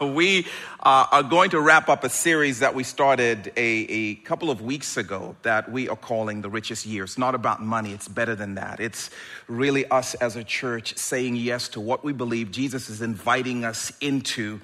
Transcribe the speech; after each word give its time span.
We 0.00 0.48
uh, 0.80 1.06
are 1.12 1.22
going 1.22 1.50
to 1.50 1.60
wrap 1.60 1.88
up 1.88 2.02
a 2.02 2.08
series 2.08 2.58
that 2.58 2.74
we 2.74 2.82
started 2.82 3.52
a, 3.56 3.60
a, 3.60 4.14
couple 4.16 4.50
of 4.50 4.60
weeks 4.60 4.96
ago 4.96 5.36
that 5.42 5.70
we 5.70 5.88
are 5.88 5.94
calling 5.94 6.42
The 6.42 6.50
Richest 6.50 6.84
Year. 6.84 7.04
It's 7.04 7.16
not 7.16 7.36
about 7.36 7.62
money, 7.62 7.92
it's 7.92 8.08
better 8.08 8.34
than 8.34 8.56
that. 8.56 8.80
It's 8.80 9.10
really 9.46 9.86
us 9.86 10.14
as 10.14 10.34
a 10.34 10.42
church 10.42 10.98
saying 10.98 11.36
yes 11.36 11.68
to 11.68 11.80
what 11.80 12.02
we 12.02 12.12
believe 12.12 12.50
Jesus 12.50 12.90
is 12.90 13.02
inviting 13.02 13.64
us 13.64 13.92
into 14.00 14.60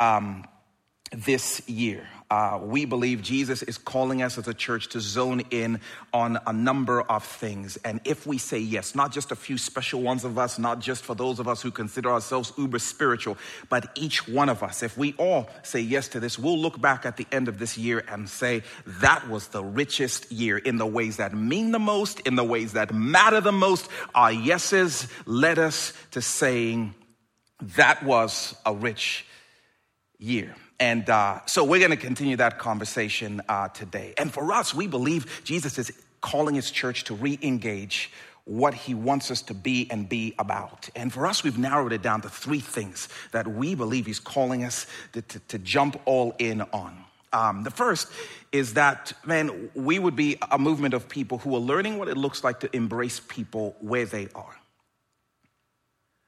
um, 0.00 0.44
this 1.10 1.66
year. 1.66 2.06
Uh, 2.30 2.58
we 2.62 2.84
believe 2.84 3.22
Jesus 3.22 3.62
is 3.62 3.76
calling 3.76 4.22
us 4.22 4.38
as 4.38 4.48
a 4.48 4.54
church 4.54 4.88
to 4.88 5.00
zone 5.00 5.42
in 5.50 5.80
on 6.12 6.38
a 6.46 6.52
number 6.52 7.02
of 7.02 7.22
things. 7.22 7.76
And 7.84 8.00
if 8.04 8.26
we 8.26 8.38
say 8.38 8.58
yes, 8.58 8.94
not 8.94 9.12
just 9.12 9.30
a 9.30 9.36
few 9.36 9.58
special 9.58 10.00
ones 10.00 10.24
of 10.24 10.38
us, 10.38 10.58
not 10.58 10.80
just 10.80 11.04
for 11.04 11.14
those 11.14 11.38
of 11.38 11.46
us 11.46 11.60
who 11.60 11.70
consider 11.70 12.10
ourselves 12.10 12.52
uber 12.56 12.78
spiritual, 12.78 13.36
but 13.68 13.90
each 13.94 14.26
one 14.26 14.48
of 14.48 14.62
us, 14.62 14.82
if 14.82 14.96
we 14.96 15.14
all 15.18 15.48
say 15.62 15.80
yes 15.80 16.08
to 16.08 16.20
this, 16.20 16.38
we'll 16.38 16.58
look 16.58 16.80
back 16.80 17.04
at 17.04 17.16
the 17.16 17.26
end 17.30 17.46
of 17.46 17.58
this 17.58 17.76
year 17.76 18.02
and 18.08 18.28
say, 18.28 18.62
that 18.86 19.28
was 19.28 19.48
the 19.48 19.62
richest 19.62 20.32
year 20.32 20.56
in 20.56 20.78
the 20.78 20.86
ways 20.86 21.18
that 21.18 21.34
mean 21.34 21.72
the 21.72 21.78
most, 21.78 22.20
in 22.20 22.36
the 22.36 22.44
ways 22.44 22.72
that 22.72 22.94
matter 22.94 23.40
the 23.40 23.52
most. 23.52 23.88
Our 24.14 24.32
yeses 24.32 25.06
led 25.26 25.58
us 25.58 25.92
to 26.12 26.22
saying, 26.22 26.94
that 27.76 28.02
was 28.02 28.56
a 28.64 28.74
rich 28.74 29.26
year. 30.18 30.54
And 30.84 31.08
uh, 31.08 31.40
so 31.46 31.64
we're 31.64 31.78
going 31.78 31.92
to 31.92 31.96
continue 31.96 32.36
that 32.36 32.58
conversation 32.58 33.40
uh, 33.48 33.68
today. 33.68 34.12
And 34.18 34.30
for 34.30 34.52
us, 34.52 34.74
we 34.74 34.86
believe 34.86 35.40
Jesus 35.42 35.78
is 35.78 35.90
calling 36.20 36.56
his 36.56 36.70
church 36.70 37.04
to 37.04 37.14
re 37.14 37.38
engage 37.40 38.10
what 38.44 38.74
he 38.74 38.92
wants 38.92 39.30
us 39.30 39.40
to 39.44 39.54
be 39.54 39.90
and 39.90 40.06
be 40.06 40.34
about. 40.38 40.90
And 40.94 41.10
for 41.10 41.26
us, 41.26 41.42
we've 41.42 41.56
narrowed 41.56 41.94
it 41.94 42.02
down 42.02 42.20
to 42.20 42.28
three 42.28 42.60
things 42.60 43.08
that 43.32 43.48
we 43.48 43.74
believe 43.74 44.04
he's 44.04 44.20
calling 44.20 44.62
us 44.62 44.86
to, 45.14 45.22
to, 45.22 45.38
to 45.48 45.58
jump 45.58 45.98
all 46.04 46.34
in 46.38 46.60
on. 46.60 47.02
Um, 47.32 47.62
the 47.62 47.70
first 47.70 48.12
is 48.52 48.74
that, 48.74 49.14
man, 49.24 49.70
we 49.74 49.98
would 49.98 50.16
be 50.16 50.36
a 50.50 50.58
movement 50.58 50.92
of 50.92 51.08
people 51.08 51.38
who 51.38 51.56
are 51.56 51.60
learning 51.60 51.96
what 51.96 52.08
it 52.08 52.18
looks 52.18 52.44
like 52.44 52.60
to 52.60 52.76
embrace 52.76 53.22
people 53.26 53.74
where 53.80 54.04
they 54.04 54.28
are 54.34 54.54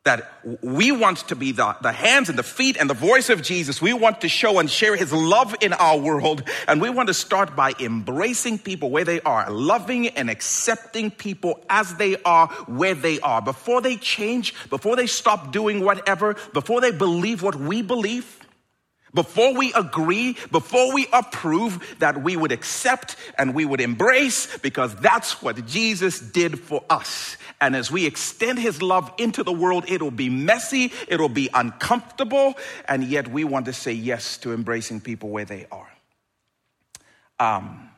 that 0.07 0.33
we 0.63 0.93
want 0.93 1.19
to 1.29 1.37
be 1.37 1.53
the, 1.53 1.77
the 1.83 1.93
hands 1.93 2.29
and 2.29 2.39
the 2.39 2.43
feet 2.43 2.77
and 2.79 2.89
the 2.89 2.95
voice 2.95 3.29
of 3.29 3.43
Jesus. 3.43 3.83
We 3.83 3.93
want 3.93 4.21
to 4.23 4.29
show 4.29 4.59
and 4.59 4.71
share 4.71 4.97
his 4.97 5.13
love 5.13 5.55
in 5.61 5.73
our 5.75 5.99
world. 5.99 6.43
And 6.67 6.81
we 6.81 6.91
want 6.91 7.09
to 7.09 7.15
start 7.15 7.55
by 7.55 7.75
embracing 7.79 8.59
people 8.61 8.91
where 8.91 9.05
they 9.05 9.21
are, 9.23 9.51
loving 9.51 10.09
and 10.09 10.31
accepting 10.31 11.11
people 11.11 11.61
as 11.69 11.97
they 11.97 12.17
are, 12.23 12.47
where 12.67 12.95
they 12.95 13.21
are. 13.21 13.43
Before 13.43 13.81
they 13.81 13.97
change, 13.97 14.55
before 14.71 14.95
they 14.95 15.09
stop 15.09 15.53
doing 15.53 15.81
whatever, 15.81 16.37
before 16.53 16.81
they 16.81 16.93
believe 16.93 17.43
what 17.43 17.57
we 17.57 17.83
believe, 17.83 18.46
before 19.17 19.55
we 19.55 19.73
agree, 19.73 20.37
before 20.53 20.95
we 20.95 21.09
approve, 21.13 21.97
that 21.99 22.23
we 22.23 22.37
would 22.37 22.53
accept 22.53 23.17
and 23.37 23.53
we 23.53 23.65
would 23.65 23.81
embrace 23.81 24.57
because 24.59 24.95
that's 24.97 25.43
what 25.43 25.67
Jesus 25.67 26.21
did 26.21 26.61
for 26.61 26.85
us. 26.89 27.37
And 27.61 27.75
as 27.75 27.91
we 27.91 28.07
extend 28.07 28.61
his 28.61 28.81
love 28.81 29.13
into 29.19 29.43
the 29.43 29.53
world, 29.53 29.87
it'll 29.89 30.13
be 30.13 30.29
messy, 30.29 30.93
it'll 31.09 31.29
be 31.29 31.49
uncomfortable, 31.53 32.55
and 32.89 33.03
yet 33.03 33.27
we 33.27 33.43
want 33.43 33.67
to 33.67 33.73
say 33.73 33.93
yes 33.93 34.37
to 34.39 34.53
embracing 34.53 35.01
people 35.01 35.31
where 35.31 35.47
they 35.47 35.67
are. 35.73 35.91
Um, 37.41 37.91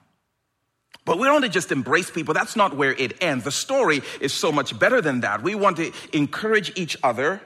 but 1.05 1.19
we 1.19 1.25
don't 1.25 1.35
want 1.35 1.45
to 1.47 1.51
just 1.51 1.73
embrace 1.73 2.11
people. 2.11 2.35
That's 2.35 2.55
not 2.55 2.77
where 2.77 2.93
it 2.93 3.23
ends. 3.23 3.45
The 3.45 3.51
story 3.51 4.03
is 4.21 4.33
so 4.33 4.53
much 4.53 4.79
better 4.79 5.01
than 5.01 5.21
that. 5.21 5.43
We 5.43 5.55
want 5.55 5.79
to 5.79 5.91
encourage 6.13 6.73
each 6.79 6.97
other 7.03 7.41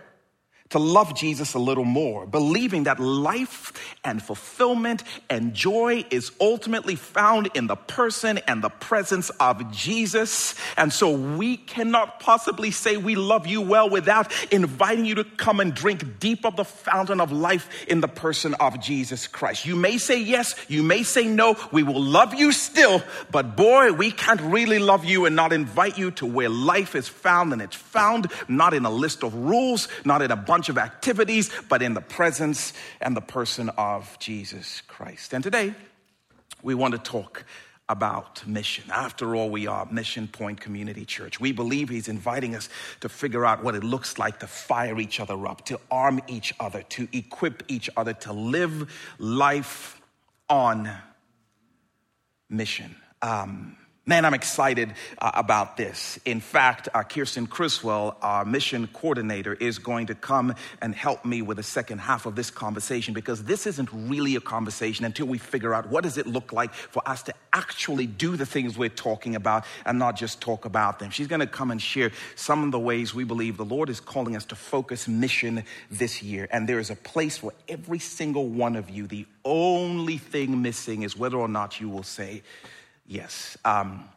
to 0.72 0.78
love 0.78 1.14
Jesus 1.14 1.54
a 1.54 1.58
little 1.58 1.84
more, 1.84 2.26
believing 2.26 2.84
that 2.84 2.98
life 2.98 3.72
and 4.04 4.22
fulfillment 4.22 5.04
and 5.28 5.54
joy 5.54 6.04
is 6.10 6.32
ultimately 6.40 6.96
found 6.96 7.50
in 7.54 7.66
the 7.66 7.76
person 7.76 8.38
and 8.48 8.64
the 8.64 8.70
presence 8.70 9.30
of 9.38 9.70
Jesus. 9.70 10.54
And 10.76 10.92
so 10.92 11.10
we 11.10 11.58
cannot 11.58 12.20
possibly 12.20 12.70
say 12.70 12.96
we 12.96 13.14
love 13.14 13.46
you 13.46 13.61
well 13.61 13.88
without 13.88 14.32
inviting 14.50 15.05
you 15.05 15.16
to 15.16 15.24
come 15.24 15.61
and 15.61 15.74
drink 15.74 16.18
deep 16.18 16.46
of 16.46 16.56
the 16.56 16.64
fountain 16.64 17.20
of 17.20 17.32
life 17.32 17.68
in 17.86 18.00
the 18.00 18.08
person 18.08 18.55
of 18.55 18.80
Jesus 18.80 19.27
Christ. 19.27 19.66
You 19.66 19.77
may 19.77 19.98
say 19.98 20.20
yes, 20.20 20.56
you 20.68 20.82
may 20.82 21.02
say 21.02 21.27
no, 21.27 21.56
we 21.70 21.82
will 21.82 22.02
love 22.02 22.34
you 22.34 22.50
still, 22.50 23.02
but 23.30 23.56
boy, 23.56 23.92
we 23.92 24.11
can't 24.11 24.40
really 24.40 24.78
love 24.78 25.05
you 25.05 25.27
and 25.27 25.36
not 25.36 25.52
invite 25.52 25.98
you 25.98 26.11
to 26.12 26.27
where 26.27 26.48
life 26.48 26.94
is 26.94 27.08
found 27.08 27.52
and 27.52 27.61
it's 27.61 27.77
found 27.77 28.32
not 28.48 28.72
in 28.72 28.86
a 28.86 28.90
list 28.90 29.22
of 29.22 29.34
rules, 29.34 29.88
not 30.06 30.22
in 30.22 30.30
a 30.30 30.36
bunch 30.36 30.61
bunch 30.62 30.68
of 30.68 30.78
activities, 30.78 31.50
but 31.68 31.83
in 31.83 31.92
the 31.92 32.00
presence 32.00 32.73
and 33.00 33.17
the 33.17 33.20
person 33.20 33.68
of 33.70 34.17
Jesus 34.20 34.80
Christ. 34.86 35.34
And 35.34 35.42
today, 35.42 35.74
we 36.62 36.77
want 36.77 36.92
to 36.92 36.98
talk 36.98 37.45
about 37.89 38.46
mission. 38.46 38.84
After 38.89 39.34
all, 39.34 39.50
we 39.50 39.67
are 39.67 39.89
Mission 39.90 40.28
Point 40.28 40.61
Community 40.61 41.05
Church. 41.05 41.40
We 41.40 41.50
believe 41.50 41.89
He's 41.89 42.06
inviting 42.06 42.55
us 42.55 42.68
to 43.00 43.08
figure 43.08 43.45
out 43.45 43.64
what 43.64 43.74
it 43.74 43.83
looks 43.83 44.20
like 44.20 44.39
to 44.39 44.46
fire 44.46 45.00
each 45.00 45.18
other 45.18 45.48
up, 45.48 45.64
to 45.64 45.80
arm 45.90 46.20
each 46.28 46.55
other, 46.61 46.83
to 46.90 47.08
equip 47.12 47.64
each 47.67 47.90
other, 47.96 48.12
to 48.12 48.33
live 48.33 48.89
life 49.18 50.00
on 50.48 50.89
mission. 52.48 52.94
Um, 53.20 53.77
Man, 54.05 54.24
I'm 54.24 54.35
excited 54.35 54.95
uh, 55.18 55.30
about 55.33 55.77
this. 55.77 56.18
In 56.24 56.40
fact, 56.40 56.89
uh, 56.92 57.05
Kirsten 57.05 57.46
Criswell, 57.46 58.17
our 58.20 58.45
mission 58.45 58.89
coordinator, 58.89 59.55
is 59.55 59.79
going 59.79 60.08
to 60.08 60.17
come 60.17 60.57
and 60.80 60.92
help 60.92 61.24
me 61.24 61.40
with 61.40 61.58
the 61.58 61.63
second 61.63 61.98
half 61.98 62.27
of 62.27 62.35
this 62.35 62.51
conversation 62.51 63.14
because 63.14 63.45
this 63.45 63.64
isn't 63.64 63.89
really 63.92 64.35
a 64.35 64.41
conversation 64.41 65.05
until 65.05 65.27
we 65.27 65.39
figure 65.39 65.73
out 65.73 65.89
what 65.89 66.02
does 66.02 66.18
it 66.18 66.27
look 66.27 66.52
like 66.52 66.74
for 66.74 67.08
us 67.08 67.23
to 67.23 67.35
actually 67.52 68.08
do 68.08 68.36
the 68.36 68.45
things 68.45 68.77
we're 68.77 68.89
talking 68.89 69.36
about 69.36 69.64
and 69.86 70.01
not 70.01 70.17
just 70.17 70.41
talk 70.41 70.64
about 70.64 70.98
them. 70.98 71.11
She's 71.11 71.29
going 71.29 71.39
to 71.39 71.46
come 71.46 71.70
and 71.70 71.80
share 71.80 72.11
some 72.35 72.64
of 72.64 72.73
the 72.73 72.80
ways 72.80 73.14
we 73.14 73.23
believe 73.23 73.57
the 73.57 73.64
Lord 73.64 73.89
is 73.89 74.01
calling 74.01 74.35
us 74.35 74.46
to 74.46 74.57
focus 74.57 75.07
mission 75.07 75.62
this 75.92 76.24
year. 76.24 76.48
And 76.51 76.68
there 76.68 76.80
is 76.80 76.91
a 76.91 76.96
place 76.96 77.39
for 77.39 77.52
every 77.68 78.01
single 78.01 78.48
one 78.48 78.74
of 78.74 78.91
you. 78.91 79.07
The 79.07 79.27
only 79.45 80.18
thing 80.18 80.61
missing 80.61 81.02
is 81.02 81.17
whether 81.17 81.36
or 81.36 81.46
not 81.46 81.80
you 81.80 81.89
will 81.89 82.02
say, 82.02 82.42
Yes. 83.07 83.57
Um, 83.64 84.08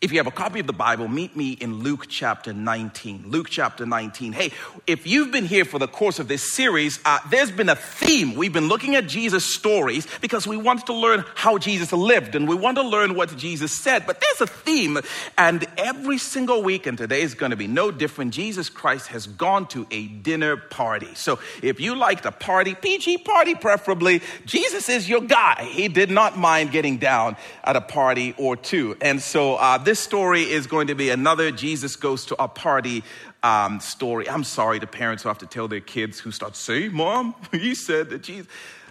if 0.00 0.12
you 0.12 0.18
have 0.18 0.28
a 0.28 0.32
copy 0.32 0.60
of 0.60 0.66
the 0.68 0.72
Bible, 0.72 1.08
meet 1.08 1.34
me 1.34 1.52
in 1.52 1.80
Luke 1.80 2.06
chapter 2.08 2.52
19. 2.52 3.24
Luke 3.26 3.48
chapter 3.50 3.84
19. 3.84 4.32
Hey, 4.32 4.52
if 4.86 5.08
you've 5.08 5.32
been 5.32 5.44
here 5.44 5.64
for 5.64 5.80
the 5.80 5.88
course 5.88 6.20
of 6.20 6.28
this 6.28 6.52
series, 6.52 7.00
uh, 7.04 7.18
there's 7.30 7.50
been 7.50 7.68
a 7.68 7.74
theme. 7.74 8.36
We've 8.36 8.52
been 8.52 8.68
looking 8.68 8.94
at 8.94 9.08
Jesus' 9.08 9.44
stories 9.44 10.06
because 10.20 10.46
we 10.46 10.56
want 10.56 10.86
to 10.86 10.92
learn 10.92 11.24
how 11.34 11.58
Jesus 11.58 11.92
lived 11.92 12.36
and 12.36 12.48
we 12.48 12.54
want 12.54 12.76
to 12.76 12.84
learn 12.84 13.16
what 13.16 13.36
Jesus 13.36 13.76
said. 13.76 14.06
But 14.06 14.20
there's 14.20 14.48
a 14.48 14.52
theme, 14.52 15.00
and 15.36 15.66
every 15.76 16.18
single 16.18 16.62
week, 16.62 16.86
and 16.86 16.96
today 16.96 17.22
is 17.22 17.34
going 17.34 17.50
to 17.50 17.56
be 17.56 17.66
no 17.66 17.90
different, 17.90 18.32
Jesus 18.32 18.68
Christ 18.68 19.08
has 19.08 19.26
gone 19.26 19.66
to 19.68 19.84
a 19.90 20.06
dinner 20.06 20.56
party. 20.56 21.12
So 21.14 21.40
if 21.60 21.80
you 21.80 21.96
like 21.96 22.20
to 22.22 22.30
party, 22.30 22.76
PG 22.76 23.18
party 23.18 23.56
preferably, 23.56 24.22
Jesus 24.46 24.88
is 24.88 25.08
your 25.08 25.22
guy. 25.22 25.64
He 25.64 25.88
did 25.88 26.08
not 26.08 26.38
mind 26.38 26.70
getting 26.70 26.98
down 26.98 27.36
at 27.64 27.74
a 27.74 27.80
party 27.80 28.34
or 28.38 28.54
two. 28.54 28.96
And 29.00 29.20
so, 29.20 29.56
uh, 29.56 29.87
this 29.88 29.98
story 29.98 30.42
is 30.42 30.66
going 30.66 30.88
to 30.88 30.94
be 30.94 31.08
another 31.08 31.50
Jesus 31.50 31.96
goes 31.96 32.26
to 32.26 32.36
a 32.38 32.46
party 32.46 33.02
um, 33.42 33.80
story. 33.80 34.28
I'm 34.28 34.44
sorry 34.44 34.78
to 34.80 34.86
parents 34.86 35.22
who 35.22 35.30
have 35.30 35.38
to 35.38 35.46
tell 35.46 35.66
their 35.66 35.80
kids 35.80 36.20
who 36.20 36.30
start, 36.30 36.56
say, 36.56 36.90
Mom, 36.90 37.34
you 37.54 37.74
said 37.74 38.10
that 38.10 38.22
Jesus. 38.22 38.46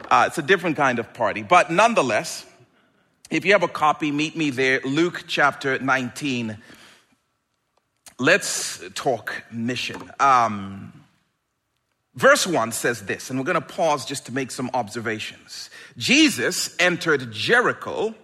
Uh, 0.10 0.24
it's 0.26 0.40
a 0.40 0.42
different 0.42 0.76
kind 0.76 0.98
of 0.98 1.14
party. 1.14 1.44
But 1.44 1.72
nonetheless, 1.72 2.48
if 3.30 3.46
you 3.46 3.52
have 3.52 3.62
a 3.62 3.68
copy, 3.68 4.12
meet 4.12 4.36
me 4.36 4.50
there, 4.50 4.82
Luke 4.86 5.26
chapter 5.28 5.78
19. 5.78 6.58
Let's 8.18 8.84
talk 8.96 9.44
mission. 9.52 10.02
Um, 10.20 11.06
verse 12.16 12.48
1 12.48 12.72
says 12.72 13.06
this, 13.06 13.30
and 13.30 13.38
we're 13.38 13.46
going 13.46 13.54
to 13.54 13.62
pause 13.62 14.04
just 14.04 14.26
to 14.26 14.34
make 14.34 14.50
some 14.50 14.72
observations. 14.74 15.70
Jesus 15.96 16.76
entered 16.80 17.32
Jericho 17.32 18.16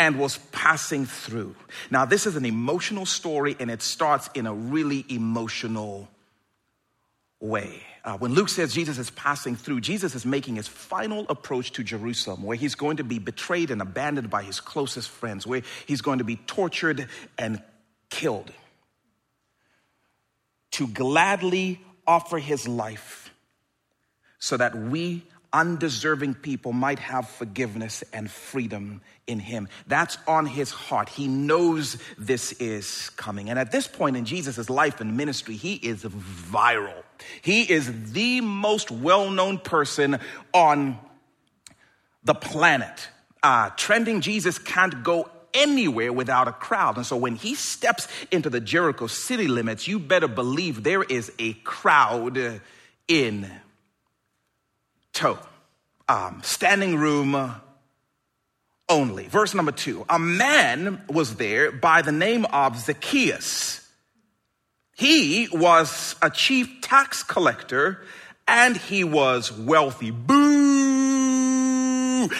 and 0.00 0.18
was 0.18 0.38
passing 0.50 1.04
through. 1.04 1.54
Now, 1.90 2.06
this 2.06 2.26
is 2.26 2.34
an 2.34 2.46
emotional 2.46 3.04
story, 3.04 3.54
and 3.60 3.70
it 3.70 3.82
starts 3.82 4.30
in 4.34 4.46
a 4.46 4.54
really 4.54 5.04
emotional 5.10 6.08
way. 7.38 7.82
Uh, 8.02 8.16
when 8.16 8.32
Luke 8.32 8.48
says 8.48 8.72
Jesus 8.72 8.96
is 8.96 9.10
passing 9.10 9.56
through, 9.56 9.82
Jesus 9.82 10.14
is 10.14 10.24
making 10.24 10.56
his 10.56 10.66
final 10.66 11.26
approach 11.28 11.72
to 11.72 11.84
Jerusalem, 11.84 12.42
where 12.42 12.56
he's 12.56 12.74
going 12.74 12.96
to 12.96 13.04
be 13.04 13.18
betrayed 13.18 13.70
and 13.70 13.82
abandoned 13.82 14.30
by 14.30 14.42
his 14.42 14.58
closest 14.58 15.10
friends, 15.10 15.46
where 15.46 15.60
he's 15.84 16.00
going 16.00 16.16
to 16.16 16.24
be 16.24 16.36
tortured 16.36 17.06
and 17.36 17.62
killed. 18.08 18.50
To 20.72 20.86
gladly 20.88 21.78
offer 22.06 22.38
his 22.38 22.66
life 22.66 23.34
so 24.38 24.56
that 24.56 24.74
we 24.74 25.26
undeserving 25.52 26.34
people 26.34 26.72
might 26.72 26.98
have 26.98 27.28
forgiveness 27.28 28.04
and 28.12 28.30
freedom 28.30 29.00
in 29.26 29.38
him. 29.38 29.68
That's 29.86 30.18
on 30.26 30.46
his 30.46 30.70
heart. 30.70 31.08
He 31.08 31.28
knows 31.28 31.98
this 32.18 32.52
is 32.52 33.10
coming. 33.10 33.50
And 33.50 33.58
at 33.58 33.72
this 33.72 33.86
point 33.86 34.16
in 34.16 34.24
Jesus' 34.24 34.70
life 34.70 35.00
and 35.00 35.16
ministry, 35.16 35.56
he 35.56 35.74
is 35.74 36.04
viral. 36.04 37.02
He 37.42 37.62
is 37.62 38.12
the 38.12 38.40
most 38.40 38.90
well 38.90 39.30
known 39.30 39.58
person 39.58 40.18
on 40.52 40.98
the 42.24 42.34
planet. 42.34 43.08
Uh, 43.42 43.70
trending 43.70 44.20
Jesus 44.20 44.58
can't 44.58 45.02
go 45.02 45.28
anywhere 45.54 46.12
without 46.12 46.48
a 46.48 46.52
crowd. 46.52 46.96
And 46.96 47.06
so 47.06 47.16
when 47.16 47.36
he 47.36 47.54
steps 47.54 48.06
into 48.30 48.50
the 48.50 48.60
Jericho 48.60 49.06
city 49.06 49.48
limits, 49.48 49.88
you 49.88 49.98
better 49.98 50.28
believe 50.28 50.82
there 50.82 51.02
is 51.02 51.32
a 51.38 51.54
crowd 51.54 52.60
in 53.08 53.50
tow. 55.12 55.38
Um, 56.08 56.40
standing 56.42 56.96
room 56.96 57.60
only. 58.88 59.28
Verse 59.28 59.54
number 59.54 59.72
two 59.72 60.04
A 60.08 60.18
man 60.18 61.02
was 61.08 61.36
there 61.36 61.70
by 61.72 62.02
the 62.02 62.12
name 62.12 62.44
of 62.46 62.78
Zacchaeus. 62.78 63.88
He 64.96 65.48
was 65.50 66.16
a 66.20 66.28
chief 66.28 66.82
tax 66.82 67.22
collector 67.22 68.02
and 68.46 68.76
he 68.76 69.04
was 69.04 69.50
wealthy. 69.50 70.10
Boo! 70.10 70.79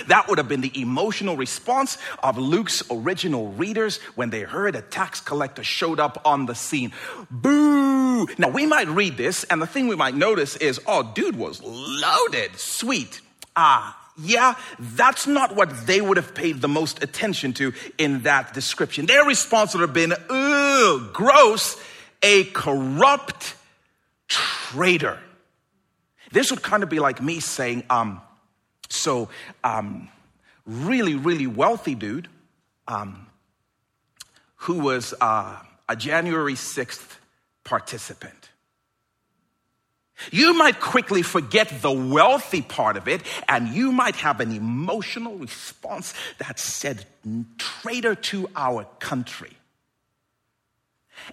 That 0.08 0.28
would 0.28 0.38
have 0.38 0.48
been 0.48 0.60
the 0.60 0.80
emotional 0.80 1.36
response 1.36 1.98
of 2.22 2.38
Luke's 2.38 2.82
original 2.90 3.48
readers 3.52 3.98
when 4.14 4.30
they 4.30 4.42
heard 4.42 4.76
a 4.76 4.82
tax 4.82 5.20
collector 5.20 5.64
showed 5.64 6.00
up 6.00 6.22
on 6.24 6.46
the 6.46 6.54
scene. 6.54 6.92
Boo! 7.30 8.26
Now 8.38 8.48
we 8.48 8.66
might 8.66 8.88
read 8.88 9.16
this 9.16 9.44
and 9.44 9.60
the 9.60 9.66
thing 9.66 9.88
we 9.88 9.96
might 9.96 10.14
notice 10.14 10.56
is, 10.56 10.80
oh, 10.86 11.12
dude 11.14 11.36
was 11.36 11.62
loaded. 11.62 12.56
Sweet. 12.56 13.20
Ah, 13.56 13.96
yeah, 14.22 14.54
that's 14.78 15.26
not 15.26 15.56
what 15.56 15.86
they 15.86 16.00
would 16.00 16.16
have 16.16 16.34
paid 16.34 16.60
the 16.60 16.68
most 16.68 17.02
attention 17.02 17.52
to 17.54 17.72
in 17.96 18.22
that 18.22 18.52
description. 18.52 19.06
Their 19.06 19.24
response 19.24 19.74
would 19.74 19.80
have 19.80 19.94
been, 19.94 20.12
ugh, 20.12 21.12
gross, 21.12 21.80
a 22.22 22.44
corrupt 22.44 23.54
traitor. 24.28 25.18
This 26.32 26.50
would 26.50 26.62
kind 26.62 26.82
of 26.82 26.88
be 26.88 26.98
like 26.98 27.22
me 27.22 27.40
saying, 27.40 27.84
um, 27.90 28.20
so, 28.90 29.28
um, 29.64 30.08
really, 30.66 31.14
really 31.14 31.46
wealthy 31.46 31.94
dude 31.94 32.28
um, 32.86 33.26
who 34.56 34.80
was 34.80 35.14
uh, 35.20 35.56
a 35.88 35.96
January 35.96 36.54
6th 36.54 37.18
participant. 37.64 38.50
You 40.30 40.54
might 40.54 40.80
quickly 40.80 41.22
forget 41.22 41.80
the 41.80 41.90
wealthy 41.90 42.60
part 42.60 42.98
of 42.98 43.08
it, 43.08 43.22
and 43.48 43.68
you 43.68 43.90
might 43.90 44.16
have 44.16 44.40
an 44.40 44.52
emotional 44.52 45.36
response 45.36 46.12
that 46.38 46.58
said, 46.58 47.06
traitor 47.56 48.14
to 48.14 48.50
our 48.54 48.84
country. 48.98 49.56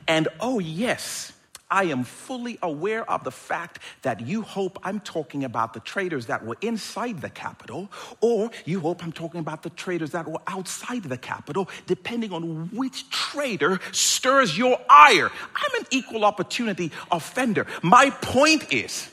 And 0.08 0.30
oh, 0.40 0.60
yes, 0.60 1.34
I 1.70 1.86
am 1.86 2.04
fully 2.06 2.58
aware 2.62 3.10
of 3.10 3.26
the 3.26 3.32
fact 3.32 3.80
that 4.02 4.22
you 4.22 4.42
hope 4.42 4.80
I'm 4.84 5.02
talking 5.02 5.44
about 5.44 5.74
the 5.74 5.82
traitors 5.82 6.28
that 6.28 6.46
were 6.46 6.58
inside 6.62 7.20
the 7.22 7.30
Capitol, 7.30 7.90
or 8.22 8.52
you 8.64 8.80
hope 8.80 9.04
I'm 9.04 9.12
talking 9.12 9.42
about 9.42 9.64
the 9.64 9.70
traitors 9.72 10.12
that 10.12 10.28
were 10.28 10.40
outside 10.48 11.04
the 11.04 11.18
Capitol, 11.18 11.70
depending 11.86 12.32
on 12.32 12.70
which 12.74 13.10
traitor 13.10 13.82
stirs 13.92 14.58
your 14.58 14.80
ire. 14.90 15.30
I'm 15.56 15.82
an 15.82 15.88
equal 15.92 16.24
opportunity 16.24 16.92
offender. 17.12 17.68
My 17.82 18.12
point 18.12 18.72
is, 18.72 19.10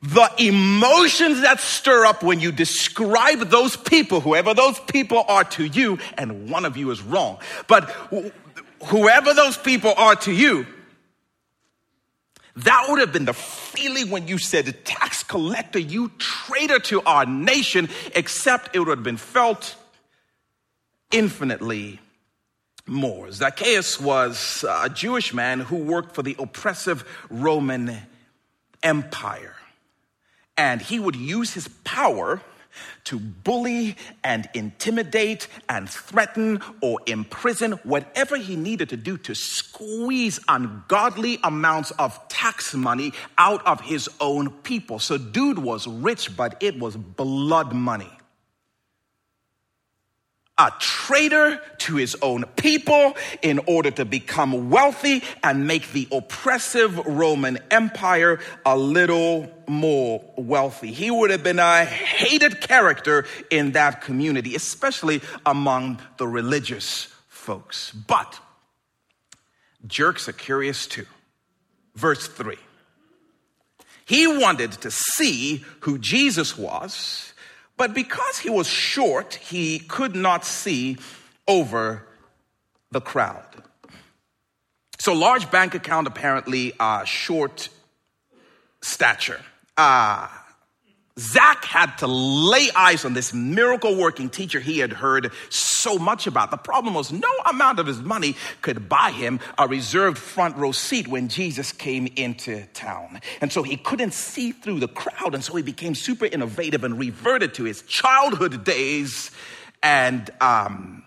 the 0.00 0.30
emotions 0.38 1.42
that 1.42 1.60
stir 1.60 2.06
up 2.06 2.22
when 2.22 2.40
you 2.40 2.52
describe 2.52 3.50
those 3.50 3.76
people, 3.76 4.20
whoever 4.20 4.54
those 4.54 4.78
people 4.80 5.24
are 5.28 5.44
to 5.44 5.64
you, 5.64 5.98
and 6.16 6.48
one 6.50 6.64
of 6.64 6.76
you 6.76 6.90
is 6.92 7.02
wrong, 7.02 7.40
but 7.66 7.90
whoever 8.84 9.34
those 9.34 9.58
people 9.58 9.92
are 9.96 10.14
to 10.16 10.32
you, 10.32 10.66
that 12.64 12.86
would 12.88 13.00
have 13.00 13.12
been 13.12 13.24
the 13.24 13.34
feeling 13.34 14.10
when 14.10 14.26
you 14.28 14.38
said, 14.38 14.84
tax 14.84 15.22
collector, 15.22 15.78
you 15.78 16.10
traitor 16.18 16.78
to 16.80 17.02
our 17.02 17.24
nation, 17.26 17.88
except 18.14 18.74
it 18.74 18.80
would 18.80 18.88
have 18.88 19.02
been 19.02 19.16
felt 19.16 19.76
infinitely 21.10 22.00
more. 22.86 23.30
Zacchaeus 23.30 24.00
was 24.00 24.64
a 24.68 24.88
Jewish 24.88 25.32
man 25.32 25.60
who 25.60 25.76
worked 25.76 26.14
for 26.14 26.22
the 26.22 26.36
oppressive 26.38 27.04
Roman 27.30 27.96
Empire. 28.82 29.54
And 30.56 30.80
he 30.82 30.98
would 30.98 31.16
use 31.16 31.54
his 31.54 31.68
power 31.84 32.40
to 33.04 33.18
bully 33.18 33.96
and 34.24 34.48
intimidate 34.54 35.48
and 35.68 35.88
threaten 35.88 36.60
or 36.80 37.00
imprison, 37.06 37.72
whatever 37.84 38.36
he 38.36 38.56
needed 38.56 38.88
to 38.90 38.96
do 38.96 39.16
to 39.18 39.34
squeeze 39.34 40.40
ungodly 40.48 41.38
amounts 41.44 41.90
of 41.92 42.20
tax 42.28 42.74
money 42.74 43.12
out 43.38 43.64
of 43.66 43.80
his 43.80 44.08
own 44.20 44.50
people. 44.62 44.98
So, 44.98 45.18
dude 45.18 45.58
was 45.58 45.86
rich, 45.86 46.36
but 46.36 46.56
it 46.60 46.78
was 46.78 46.96
blood 46.96 47.72
money 47.72 48.17
a 50.58 50.72
traitor 50.80 51.60
to 51.78 51.96
his 51.96 52.16
own 52.20 52.44
people 52.56 53.16
in 53.42 53.60
order 53.66 53.90
to 53.92 54.04
become 54.04 54.70
wealthy 54.70 55.22
and 55.42 55.66
make 55.66 55.92
the 55.92 56.08
oppressive 56.10 56.98
Roman 57.06 57.58
Empire 57.70 58.40
a 58.66 58.76
little 58.76 59.48
more 59.68 60.24
wealthy. 60.36 60.92
He 60.92 61.10
would 61.10 61.30
have 61.30 61.44
been 61.44 61.58
a 61.60 61.84
hated 61.84 62.60
character 62.60 63.26
in 63.50 63.72
that 63.72 64.00
community, 64.02 64.54
especially 64.56 65.20
among 65.46 66.00
the 66.16 66.26
religious 66.26 67.08
folks. 67.28 67.92
But 67.92 68.40
jerks 69.86 70.28
are 70.28 70.32
curious 70.32 70.86
too. 70.86 71.06
Verse 71.94 72.26
3. 72.26 72.56
He 74.04 74.26
wanted 74.26 74.72
to 74.72 74.90
see 74.90 75.64
who 75.80 75.98
Jesus 75.98 76.56
was 76.56 77.32
but 77.78 77.94
because 77.94 78.38
he 78.38 78.50
was 78.50 78.66
short, 78.66 79.34
he 79.34 79.78
could 79.78 80.14
not 80.14 80.44
see 80.44 80.98
over 81.46 82.04
the 82.90 83.00
crowd. 83.00 83.44
So, 84.98 85.14
large 85.14 85.50
bank 85.50 85.74
account, 85.74 86.08
apparently, 86.08 86.72
uh, 86.78 87.04
short 87.04 87.68
stature. 88.82 89.40
Uh, 89.76 90.26
Zach 91.18 91.64
had 91.64 91.98
to 91.98 92.06
lay 92.06 92.68
eyes 92.76 93.04
on 93.04 93.12
this 93.12 93.34
miracle 93.34 93.96
working 93.96 94.30
teacher 94.30 94.60
he 94.60 94.78
had 94.78 94.92
heard 94.92 95.32
so 95.50 95.98
much 95.98 96.26
about. 96.26 96.50
The 96.50 96.56
problem 96.56 96.94
was 96.94 97.10
no 97.10 97.30
amount 97.46 97.80
of 97.80 97.86
his 97.86 98.00
money 98.00 98.36
could 98.62 98.88
buy 98.88 99.10
him 99.10 99.40
a 99.58 99.66
reserved 99.66 100.16
front 100.16 100.56
row 100.56 100.72
seat 100.72 101.08
when 101.08 101.28
Jesus 101.28 101.72
came 101.72 102.06
into 102.16 102.64
town. 102.74 103.20
And 103.40 103.52
so 103.52 103.62
he 103.62 103.76
couldn't 103.76 104.14
see 104.14 104.52
through 104.52 104.80
the 104.80 104.88
crowd. 104.88 105.34
And 105.34 105.42
so 105.42 105.56
he 105.56 105.62
became 105.62 105.94
super 105.94 106.26
innovative 106.26 106.84
and 106.84 106.98
reverted 106.98 107.54
to 107.54 107.64
his 107.64 107.82
childhood 107.82 108.64
days. 108.64 109.30
And, 109.82 110.30
um, 110.40 111.04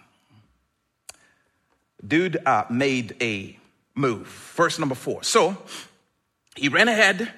dude 2.05 2.37
uh, 2.45 2.65
made 2.69 3.15
a 3.21 3.57
move. 3.95 4.27
Verse 4.55 4.79
number 4.79 4.95
four. 4.95 5.23
So 5.23 5.57
he 6.55 6.67
ran 6.67 6.87
ahead 6.87 7.31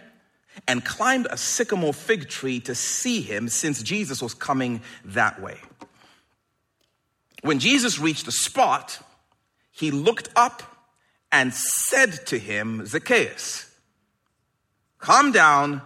and 0.68 0.84
climbed 0.86 1.28
a 1.30 1.38
sycamore 1.38 1.94
fig 1.94 2.30
tree 2.30 2.60
to 2.62 2.76
see 2.76 3.22
him 3.22 3.50
since 3.50 3.84
Jesus 3.84 4.22
was 4.22 4.34
coming 4.34 4.82
that 5.06 5.42
way. 5.42 5.58
When 7.42 7.60
Jesus 7.60 8.00
reached 8.00 8.26
the 8.26 8.32
spot, 8.32 9.00
he 9.72 9.92
looked 9.92 10.30
up 10.36 10.64
and 11.32 11.54
said 11.54 12.26
to 12.28 12.40
him, 12.40 12.86
Zacchaeus, 12.86 13.70
come 15.00 15.32
down 15.32 15.82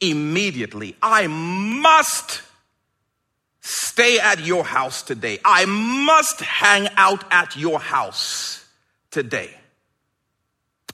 immediately. 0.00 0.96
I 1.02 1.26
must 1.26 2.42
stay 3.60 4.18
at 4.18 4.40
your 4.40 4.64
house 4.64 5.02
today. 5.02 5.38
I 5.44 5.66
must 5.66 6.40
hang 6.40 6.88
out 6.96 7.24
at 7.30 7.56
your 7.56 7.78
house 7.78 8.64
today. 9.10 9.54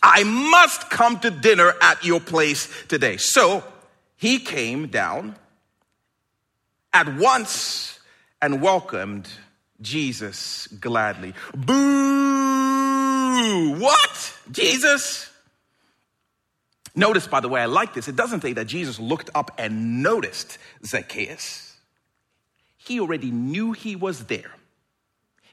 I 0.06 0.22
must 0.22 0.90
come 0.90 1.18
to 1.20 1.30
dinner 1.30 1.72
at 1.80 2.04
your 2.04 2.20
place 2.20 2.68
today. 2.88 3.16
So 3.16 3.64
he 4.16 4.38
came 4.38 4.88
down 4.88 5.34
at 6.92 7.16
once 7.16 7.98
and 8.42 8.60
welcomed 8.60 9.26
Jesus 9.80 10.66
gladly. 10.66 11.32
Boo! 11.54 12.94
What? 13.78 14.38
Jesus? 14.52 15.30
Notice, 16.94 17.26
by 17.26 17.40
the 17.40 17.48
way, 17.48 17.62
I 17.62 17.66
like 17.66 17.94
this. 17.94 18.06
It 18.06 18.14
doesn't 18.14 18.42
say 18.42 18.52
that 18.52 18.66
Jesus 18.66 19.00
looked 19.00 19.30
up 19.34 19.52
and 19.56 20.02
noticed 20.02 20.58
Zacchaeus. 20.84 21.78
He 22.76 23.00
already 23.00 23.30
knew 23.30 23.72
he 23.72 23.96
was 23.96 24.26
there, 24.26 24.52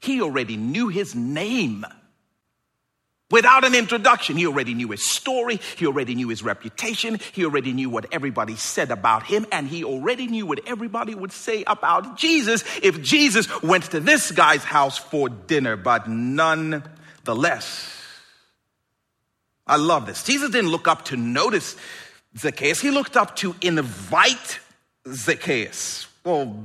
he 0.01 0.22
already 0.22 0.58
knew 0.58 0.89
his 0.89 1.15
name. 1.15 1.86
Without 3.32 3.64
an 3.64 3.74
introduction, 3.74 4.38
he 4.38 4.46
already 4.46 4.74
knew 4.74 4.90
his 4.90 5.06
story, 5.06 5.60
he 5.78 5.88
already 5.88 6.14
knew 6.16 6.30
his 6.30 6.44
reputation, 6.44 7.20
he 7.32 7.46
already 7.46 7.74
knew 7.74 7.90
what 7.90 8.06
everybody 8.12 8.56
said 8.56 8.92
about 8.92 9.24
him, 9.24 9.46
and 9.52 9.68
he 9.68 9.84
already 9.84 10.28
knew 10.28 10.46
what 10.46 10.60
everybody 10.68 11.16
would 11.16 11.32
say 11.32 11.64
about 11.66 12.18
Jesus 12.18 12.64
if 12.84 13.02
Jesus 13.02 13.62
went 13.64 13.86
to 13.92 14.00
this 14.00 14.32
guy's 14.32 14.64
house 14.64 14.98
for 14.98 15.30
dinner. 15.30 15.78
But 15.78 16.10
nonetheless, 16.10 17.98
I 19.66 19.78
love 19.78 20.06
this. 20.06 20.24
Jesus 20.24 20.50
didn't 20.52 20.72
look 20.72 20.88
up 20.88 21.06
to 21.06 21.18
notice 21.18 21.76
Zacchaeus, 22.38 22.80
he 22.80 22.92
looked 22.92 23.18
up 23.18 23.36
to 23.38 23.56
invite 23.62 24.60
Zacchaeus. 25.08 26.08
Well, 26.24 26.56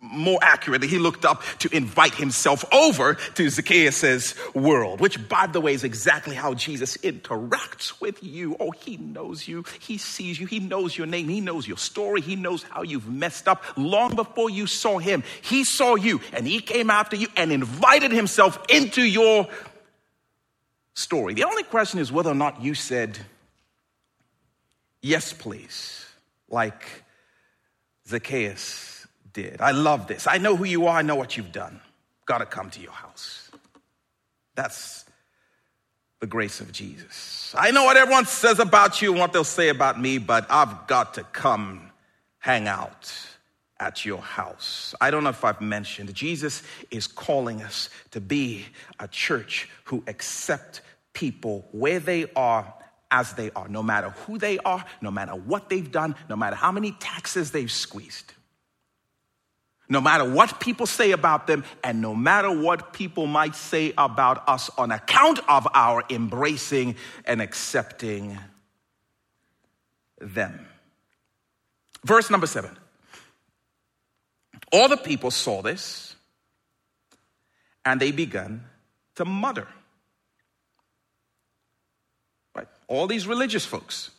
more 0.00 0.38
accurately, 0.40 0.88
he 0.88 0.98
looked 0.98 1.24
up 1.24 1.42
to 1.58 1.74
invite 1.76 2.14
himself 2.14 2.64
over 2.72 3.14
to 3.14 3.50
Zacchaeus' 3.50 4.34
world, 4.54 5.00
which, 5.00 5.28
by 5.28 5.46
the 5.46 5.60
way, 5.60 5.74
is 5.74 5.84
exactly 5.84 6.34
how 6.34 6.54
Jesus 6.54 6.96
interacts 6.98 8.00
with 8.00 8.22
you. 8.22 8.56
Oh, 8.58 8.70
he 8.70 8.96
knows 8.96 9.46
you, 9.46 9.64
he 9.78 9.98
sees 9.98 10.40
you, 10.40 10.46
he 10.46 10.58
knows 10.58 10.96
your 10.96 11.06
name, 11.06 11.28
he 11.28 11.40
knows 11.40 11.68
your 11.68 11.76
story, 11.76 12.22
he 12.22 12.34
knows 12.34 12.62
how 12.62 12.82
you've 12.82 13.08
messed 13.08 13.46
up 13.46 13.62
long 13.76 14.14
before 14.14 14.48
you 14.48 14.66
saw 14.66 14.98
him. 14.98 15.22
He 15.42 15.64
saw 15.64 15.96
you 15.96 16.20
and 16.32 16.46
he 16.46 16.60
came 16.60 16.88
after 16.88 17.16
you 17.16 17.28
and 17.36 17.52
invited 17.52 18.10
himself 18.10 18.58
into 18.70 19.02
your 19.02 19.48
story. 20.94 21.34
The 21.34 21.44
only 21.44 21.64
question 21.64 22.00
is 22.00 22.10
whether 22.10 22.30
or 22.30 22.34
not 22.34 22.62
you 22.62 22.74
said, 22.74 23.18
Yes, 25.02 25.32
please, 25.32 26.06
like 26.50 26.84
Zacchaeus 28.06 28.89
did. 29.32 29.60
I 29.60 29.70
love 29.72 30.06
this. 30.06 30.26
I 30.26 30.38
know 30.38 30.56
who 30.56 30.64
you 30.64 30.86
are, 30.86 30.98
I 30.98 31.02
know 31.02 31.14
what 31.14 31.36
you've 31.36 31.52
done. 31.52 31.80
Got 32.26 32.38
to 32.38 32.46
come 32.46 32.70
to 32.70 32.80
your 32.80 32.92
house. 32.92 33.50
That's 34.54 35.04
the 36.20 36.26
grace 36.26 36.60
of 36.60 36.70
Jesus. 36.70 37.54
I 37.56 37.70
know 37.70 37.84
what 37.84 37.96
everyone 37.96 38.26
says 38.26 38.58
about 38.58 39.00
you 39.00 39.10
and 39.12 39.20
what 39.20 39.32
they'll 39.32 39.44
say 39.44 39.68
about 39.68 40.00
me, 40.00 40.18
but 40.18 40.46
I've 40.50 40.86
got 40.86 41.14
to 41.14 41.22
come 41.24 41.90
hang 42.38 42.68
out 42.68 43.12
at 43.78 44.04
your 44.04 44.20
house. 44.20 44.94
I 45.00 45.10
don't 45.10 45.24
know 45.24 45.30
if 45.30 45.44
I've 45.44 45.62
mentioned, 45.62 46.12
Jesus 46.14 46.62
is 46.90 47.06
calling 47.06 47.62
us 47.62 47.88
to 48.10 48.20
be 48.20 48.66
a 48.98 49.08
church 49.08 49.68
who 49.84 50.04
accept 50.06 50.82
people 51.14 51.66
where 51.72 51.98
they 51.98 52.30
are 52.36 52.72
as 53.10 53.32
they 53.32 53.50
are, 53.52 53.66
no 53.68 53.82
matter 53.82 54.10
who 54.10 54.38
they 54.38 54.58
are, 54.58 54.84
no 55.00 55.10
matter 55.10 55.32
what 55.32 55.68
they've 55.68 55.90
done, 55.90 56.14
no 56.28 56.36
matter 56.36 56.54
how 56.54 56.70
many 56.70 56.92
taxes 56.92 57.50
they've 57.50 57.72
squeezed 57.72 58.34
no 59.90 60.00
matter 60.00 60.24
what 60.24 60.60
people 60.60 60.86
say 60.86 61.10
about 61.10 61.48
them, 61.48 61.64
and 61.82 62.00
no 62.00 62.14
matter 62.14 62.50
what 62.50 62.92
people 62.92 63.26
might 63.26 63.56
say 63.56 63.92
about 63.98 64.48
us 64.48 64.70
on 64.78 64.92
account 64.92 65.40
of 65.48 65.66
our 65.74 66.04
embracing 66.08 66.94
and 67.26 67.42
accepting 67.42 68.38
them. 70.20 70.66
Verse 72.04 72.30
number 72.30 72.46
seven. 72.46 72.76
All 74.72 74.88
the 74.88 74.96
people 74.96 75.32
saw 75.32 75.60
this 75.60 76.14
and 77.84 78.00
they 78.00 78.12
began 78.12 78.64
to 79.16 79.24
mutter. 79.24 79.66
Right? 82.54 82.68
All 82.86 83.08
these 83.08 83.26
religious 83.26 83.64
folks. 83.64 84.10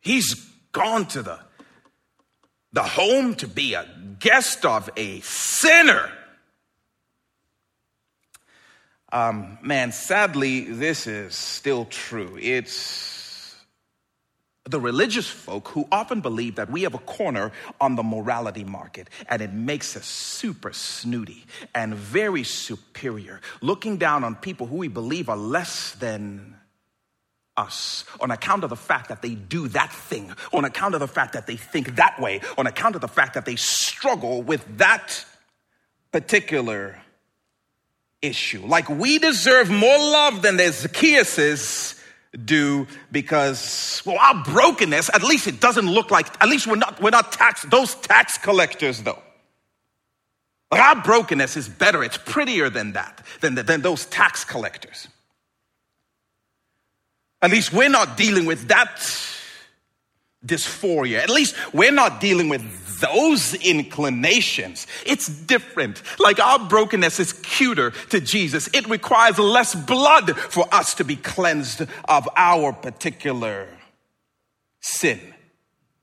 He's 0.00 0.34
gone 0.72 1.06
to 1.08 1.22
the 1.22 1.38
the 2.72 2.82
home 2.82 3.34
to 3.36 3.48
be 3.48 3.74
a 3.74 3.86
guest 4.18 4.64
of 4.64 4.90
a 4.96 5.20
sinner. 5.20 6.10
Um, 9.10 9.58
man, 9.62 9.92
sadly, 9.92 10.60
this 10.60 11.06
is 11.06 11.34
still 11.34 11.86
true. 11.86 12.38
It's 12.40 13.56
the 14.68 14.78
religious 14.78 15.26
folk 15.26 15.68
who 15.68 15.88
often 15.90 16.20
believe 16.20 16.56
that 16.56 16.70
we 16.70 16.82
have 16.82 16.92
a 16.92 16.98
corner 16.98 17.52
on 17.80 17.96
the 17.96 18.02
morality 18.02 18.64
market 18.64 19.08
and 19.30 19.40
it 19.40 19.52
makes 19.52 19.96
us 19.96 20.04
super 20.04 20.74
snooty 20.74 21.46
and 21.74 21.94
very 21.94 22.44
superior, 22.44 23.40
looking 23.62 23.96
down 23.96 24.24
on 24.24 24.34
people 24.34 24.66
who 24.66 24.76
we 24.76 24.88
believe 24.88 25.30
are 25.30 25.38
less 25.38 25.92
than 25.92 26.57
us 27.58 28.04
on 28.20 28.30
account 28.30 28.64
of 28.64 28.70
the 28.70 28.76
fact 28.76 29.08
that 29.08 29.20
they 29.20 29.34
do 29.34 29.68
that 29.68 29.92
thing, 29.92 30.32
on 30.52 30.64
account 30.64 30.94
of 30.94 31.00
the 31.00 31.08
fact 31.08 31.32
that 31.32 31.46
they 31.46 31.56
think 31.56 31.96
that 31.96 32.18
way, 32.20 32.40
on 32.56 32.66
account 32.66 32.94
of 32.94 33.00
the 33.00 33.08
fact 33.08 33.34
that 33.34 33.44
they 33.44 33.56
struggle 33.56 34.42
with 34.42 34.64
that 34.78 35.24
particular 36.12 36.96
issue. 38.22 38.64
Like 38.64 38.88
we 38.88 39.18
deserve 39.18 39.70
more 39.70 39.98
love 39.98 40.42
than 40.42 40.56
the 40.56 40.64
Zacchaeuses 40.64 41.96
do 42.44 42.86
because 43.10 44.02
well 44.04 44.18
our 44.18 44.44
brokenness 44.44 45.08
at 45.14 45.22
least 45.22 45.46
it 45.46 45.60
doesn't 45.60 45.86
look 45.86 46.10
like 46.10 46.26
at 46.42 46.48
least 46.48 46.66
we're 46.66 46.76
not 46.76 47.00
we're 47.00 47.08
not 47.08 47.32
tax 47.32 47.62
those 47.62 47.94
tax 47.94 48.36
collectors 48.36 49.02
though 49.02 49.18
like 50.70 50.80
our 50.80 51.02
brokenness 51.02 51.56
is 51.56 51.70
better 51.70 52.04
it's 52.04 52.18
prettier 52.18 52.68
than 52.68 52.92
that 52.92 53.24
than, 53.40 53.54
than 53.54 53.80
those 53.80 54.04
tax 54.06 54.44
collectors 54.44 55.08
at 57.40 57.50
least 57.50 57.72
we're 57.72 57.88
not 57.88 58.16
dealing 58.16 58.46
with 58.46 58.68
that 58.68 58.96
dysphoria. 60.44 61.18
At 61.18 61.30
least 61.30 61.54
we're 61.72 61.92
not 61.92 62.20
dealing 62.20 62.48
with 62.48 62.98
those 63.00 63.54
inclinations. 63.54 64.86
It's 65.06 65.28
different. 65.28 66.02
Like 66.18 66.40
our 66.40 66.58
brokenness 66.58 67.20
is 67.20 67.32
cuter 67.32 67.92
to 68.10 68.20
Jesus. 68.20 68.68
It 68.72 68.88
requires 68.88 69.38
less 69.38 69.74
blood 69.74 70.36
for 70.36 70.66
us 70.72 70.94
to 70.94 71.04
be 71.04 71.16
cleansed 71.16 71.82
of 72.08 72.28
our 72.36 72.72
particular 72.72 73.68
sin. 74.80 75.20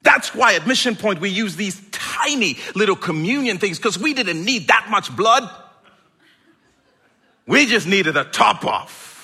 That's 0.01 0.35
why 0.35 0.53
at 0.53 0.67
Mission 0.67 0.95
Point 0.95 1.19
we 1.19 1.29
use 1.29 1.55
these 1.55 1.81
tiny 1.91 2.57
little 2.75 2.95
communion 2.95 3.57
things 3.57 3.77
because 3.77 3.97
we 3.97 4.13
didn't 4.13 4.43
need 4.45 4.67
that 4.67 4.87
much 4.89 5.13
blood. 5.15 5.49
We 7.47 7.65
just 7.65 7.87
needed 7.87 8.15
a 8.15 8.23
top 8.23 8.65
off. 8.65 9.14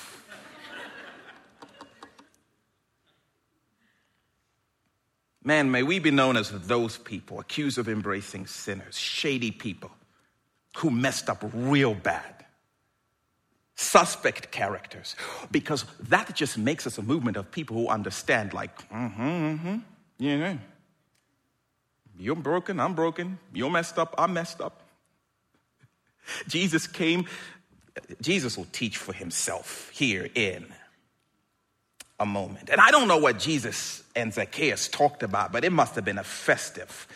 Man, 5.43 5.71
may 5.71 5.81
we 5.81 5.99
be 5.99 6.11
known 6.11 6.37
as 6.37 6.51
those 6.51 6.97
people 6.97 7.39
accused 7.39 7.77
of 7.77 7.89
embracing 7.89 8.45
sinners, 8.45 8.97
shady 8.97 9.51
people 9.51 9.91
who 10.77 10.91
messed 10.91 11.29
up 11.29 11.43
real 11.53 11.95
bad, 11.95 12.45
suspect 13.75 14.51
characters, 14.51 15.15
because 15.49 15.85
that 15.99 16.35
just 16.35 16.57
makes 16.57 16.85
us 16.85 16.97
a 16.97 17.01
movement 17.01 17.37
of 17.37 17.51
people 17.51 17.75
who 17.75 17.87
understand, 17.87 18.53
like, 18.53 18.77
mm-hmm, 18.89 19.21
mm-hmm, 19.21 19.77
you 20.19 20.37
know, 20.37 20.57
you're 22.19 22.35
broken, 22.35 22.79
I'm 22.79 22.93
broken, 22.93 23.39
you're 23.51 23.71
messed 23.71 23.97
up, 23.97 24.13
I'm 24.19 24.33
messed 24.33 24.61
up. 24.61 24.81
Jesus 26.47 26.85
came, 26.85 27.25
Jesus 28.21 28.57
will 28.57 28.67
teach 28.71 28.97
for 28.97 29.11
himself 29.11 29.89
here 29.91 30.29
in 30.35 30.71
a 32.21 32.25
moment. 32.25 32.69
And 32.69 32.79
I 32.79 32.91
don't 32.91 33.07
know 33.07 33.17
what 33.17 33.39
Jesus 33.39 34.03
and 34.15 34.31
Zacchaeus 34.31 34.87
talked 34.87 35.23
about, 35.23 35.51
but 35.51 35.65
it 35.65 35.71
must 35.71 35.95
have 35.95 36.05
been 36.05 36.19
a 36.19 36.23
festive 36.23 37.07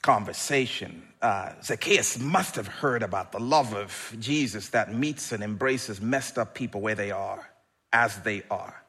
conversation. 0.00 1.02
Uh, 1.20 1.50
Zacchaeus 1.62 2.20
must 2.20 2.54
have 2.54 2.68
heard 2.68 3.02
about 3.02 3.32
the 3.32 3.40
love 3.40 3.74
of 3.74 4.16
Jesus 4.20 4.68
that 4.70 4.94
meets 4.94 5.32
and 5.32 5.42
embraces 5.42 6.00
messed 6.00 6.38
up 6.38 6.54
people 6.54 6.80
where 6.80 6.94
they 6.94 7.10
are, 7.10 7.50
as 7.92 8.16
they 8.20 8.44
are. 8.48 8.84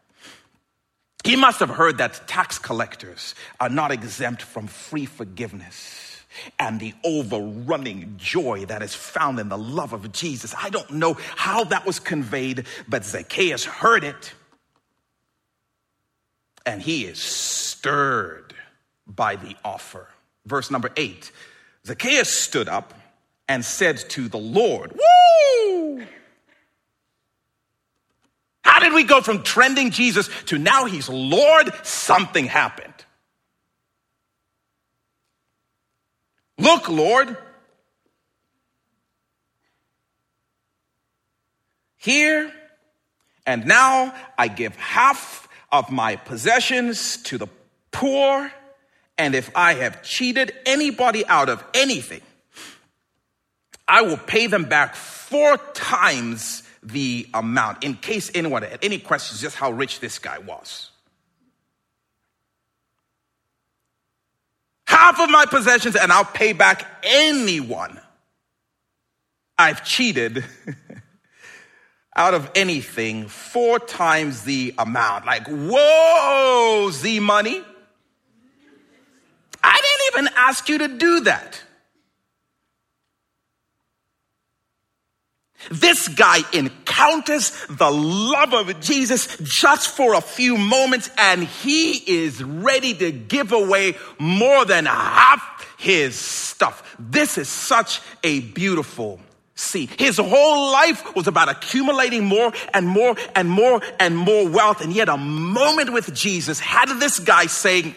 He 1.23 1.35
must 1.35 1.59
have 1.61 1.69
heard 1.69 1.97
that 1.97 2.27
tax 2.27 2.59
collectors 2.59 3.33
are 3.59 3.69
not 3.69 3.91
exempt 3.91 4.43
from 4.43 4.67
free 4.67 5.07
forgiveness 5.07 6.21
and 6.59 6.79
the 6.79 6.93
overrunning 7.03 8.15
joy 8.17 8.65
that 8.65 8.83
is 8.83 8.93
found 8.93 9.39
in 9.39 9.49
the 9.49 9.57
love 9.57 9.93
of 9.93 10.11
Jesus. 10.11 10.53
I 10.55 10.69
don't 10.69 10.91
know 10.91 11.15
how 11.35 11.63
that 11.65 11.87
was 11.87 11.99
conveyed, 11.99 12.65
but 12.87 13.03
Zacchaeus 13.03 13.65
heard 13.65 14.03
it 14.03 14.33
and 16.65 16.81
he 16.81 17.05
is 17.05 17.19
stirred 17.19 18.53
by 19.05 19.35
the 19.35 19.55
offer. 19.63 20.07
Verse 20.45 20.71
number 20.71 20.91
eight 20.97 21.31
Zacchaeus 21.85 22.35
stood 22.37 22.69
up 22.69 22.93
and 23.47 23.63
said 23.63 23.97
to 24.09 24.27
the 24.27 24.37
Lord, 24.37 24.93
Woo! 24.93 26.05
How 28.63 28.79
did 28.79 28.93
we 28.93 29.03
go 29.03 29.21
from 29.21 29.43
trending 29.43 29.91
Jesus 29.91 30.29
to 30.45 30.57
now 30.57 30.85
he's 30.85 31.09
Lord? 31.09 31.71
Something 31.83 32.45
happened. 32.45 32.93
Look, 36.57 36.87
Lord, 36.87 37.35
here 41.97 42.51
and 43.45 43.65
now 43.65 44.13
I 44.37 44.47
give 44.47 44.75
half 44.77 45.42
of 45.73 45.91
my 45.91 46.15
possessions 46.15 47.17
to 47.17 47.37
the 47.37 47.47
poor, 47.91 48.51
and 49.17 49.35
if 49.35 49.49
I 49.55 49.73
have 49.73 50.03
cheated 50.03 50.53
anybody 50.65 51.25
out 51.25 51.49
of 51.49 51.63
anything, 51.73 52.21
I 53.87 54.03
will 54.03 54.17
pay 54.17 54.47
them 54.47 54.65
back 54.65 54.95
four 54.95 55.57
times 55.73 56.63
the 56.83 57.27
amount 57.33 57.83
in 57.83 57.95
case 57.95 58.29
anyone 58.35 58.61
had 58.61 58.79
any 58.83 58.99
questions 58.99 59.41
just 59.41 59.55
how 59.55 59.71
rich 59.71 59.99
this 59.99 60.19
guy 60.19 60.37
was. 60.37 60.91
Half 64.85 65.19
of 65.19 65.29
my 65.31 65.45
possessions, 65.45 65.95
and 65.95 66.11
I'll 66.11 66.23
pay 66.23 66.53
back 66.53 66.85
anyone 67.03 67.99
I've 69.57 69.83
cheated 69.83 70.43
out 72.15 72.33
of 72.33 72.49
anything 72.55 73.27
four 73.27 73.79
times 73.79 74.43
the 74.43 74.73
amount. 74.77 75.25
Like, 75.25 75.47
whoa, 75.47 76.89
Z 76.91 77.19
money. 77.19 77.61
I 79.63 79.81
didn't 79.81 80.25
even 80.25 80.33
ask 80.37 80.69
you 80.69 80.77
to 80.79 80.87
do 80.87 81.21
that. 81.21 81.61
This 85.71 86.07
guy 86.09 86.39
encounters 86.51 87.51
the 87.69 87.89
love 87.89 88.53
of 88.53 88.79
Jesus 88.81 89.37
just 89.41 89.95
for 89.95 90.13
a 90.13 90.21
few 90.21 90.57
moments 90.57 91.09
and 91.17 91.43
he 91.43 91.93
is 91.93 92.43
ready 92.43 92.93
to 92.95 93.11
give 93.11 93.51
away 93.53 93.95
more 94.19 94.65
than 94.65 94.85
half 94.85 95.41
his 95.77 96.15
stuff. 96.15 96.95
This 96.99 97.37
is 97.37 97.47
such 97.47 98.01
a 98.23 98.41
beautiful 98.41 99.19
see. 99.55 99.87
His 99.97 100.17
whole 100.17 100.71
life 100.71 101.15
was 101.15 101.27
about 101.27 101.49
accumulating 101.49 102.25
more 102.25 102.51
and 102.73 102.87
more 102.87 103.15
and 103.35 103.49
more 103.49 103.81
and 103.99 104.17
more 104.17 104.47
wealth. 104.47 104.81
And 104.81 104.93
yet 104.93 105.09
a 105.09 105.17
moment 105.17 105.93
with 105.93 106.13
Jesus 106.13 106.59
had 106.59 106.87
this 106.99 107.19
guy 107.19 107.45
saying, 107.45 107.95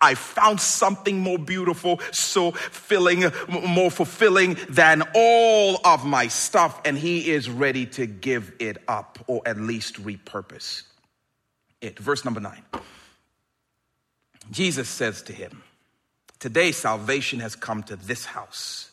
I 0.00 0.14
found 0.14 0.60
something 0.60 1.18
more 1.18 1.38
beautiful, 1.38 2.00
so 2.12 2.52
filling, 2.52 3.24
more 3.48 3.90
fulfilling 3.90 4.56
than 4.68 5.02
all 5.12 5.80
of 5.84 6.04
my 6.04 6.28
stuff, 6.28 6.80
and 6.84 6.96
he 6.96 7.30
is 7.30 7.50
ready 7.50 7.84
to 7.86 8.06
give 8.06 8.52
it 8.60 8.78
up 8.86 9.18
or 9.26 9.42
at 9.44 9.58
least 9.58 10.00
repurpose 10.04 10.84
it. 11.80 11.98
Verse 11.98 12.24
number 12.24 12.40
nine. 12.40 12.62
Jesus 14.50 14.88
says 14.88 15.22
to 15.22 15.32
him, 15.32 15.62
Today 16.38 16.70
salvation 16.70 17.40
has 17.40 17.56
come 17.56 17.82
to 17.84 17.96
this 17.96 18.24
house 18.24 18.92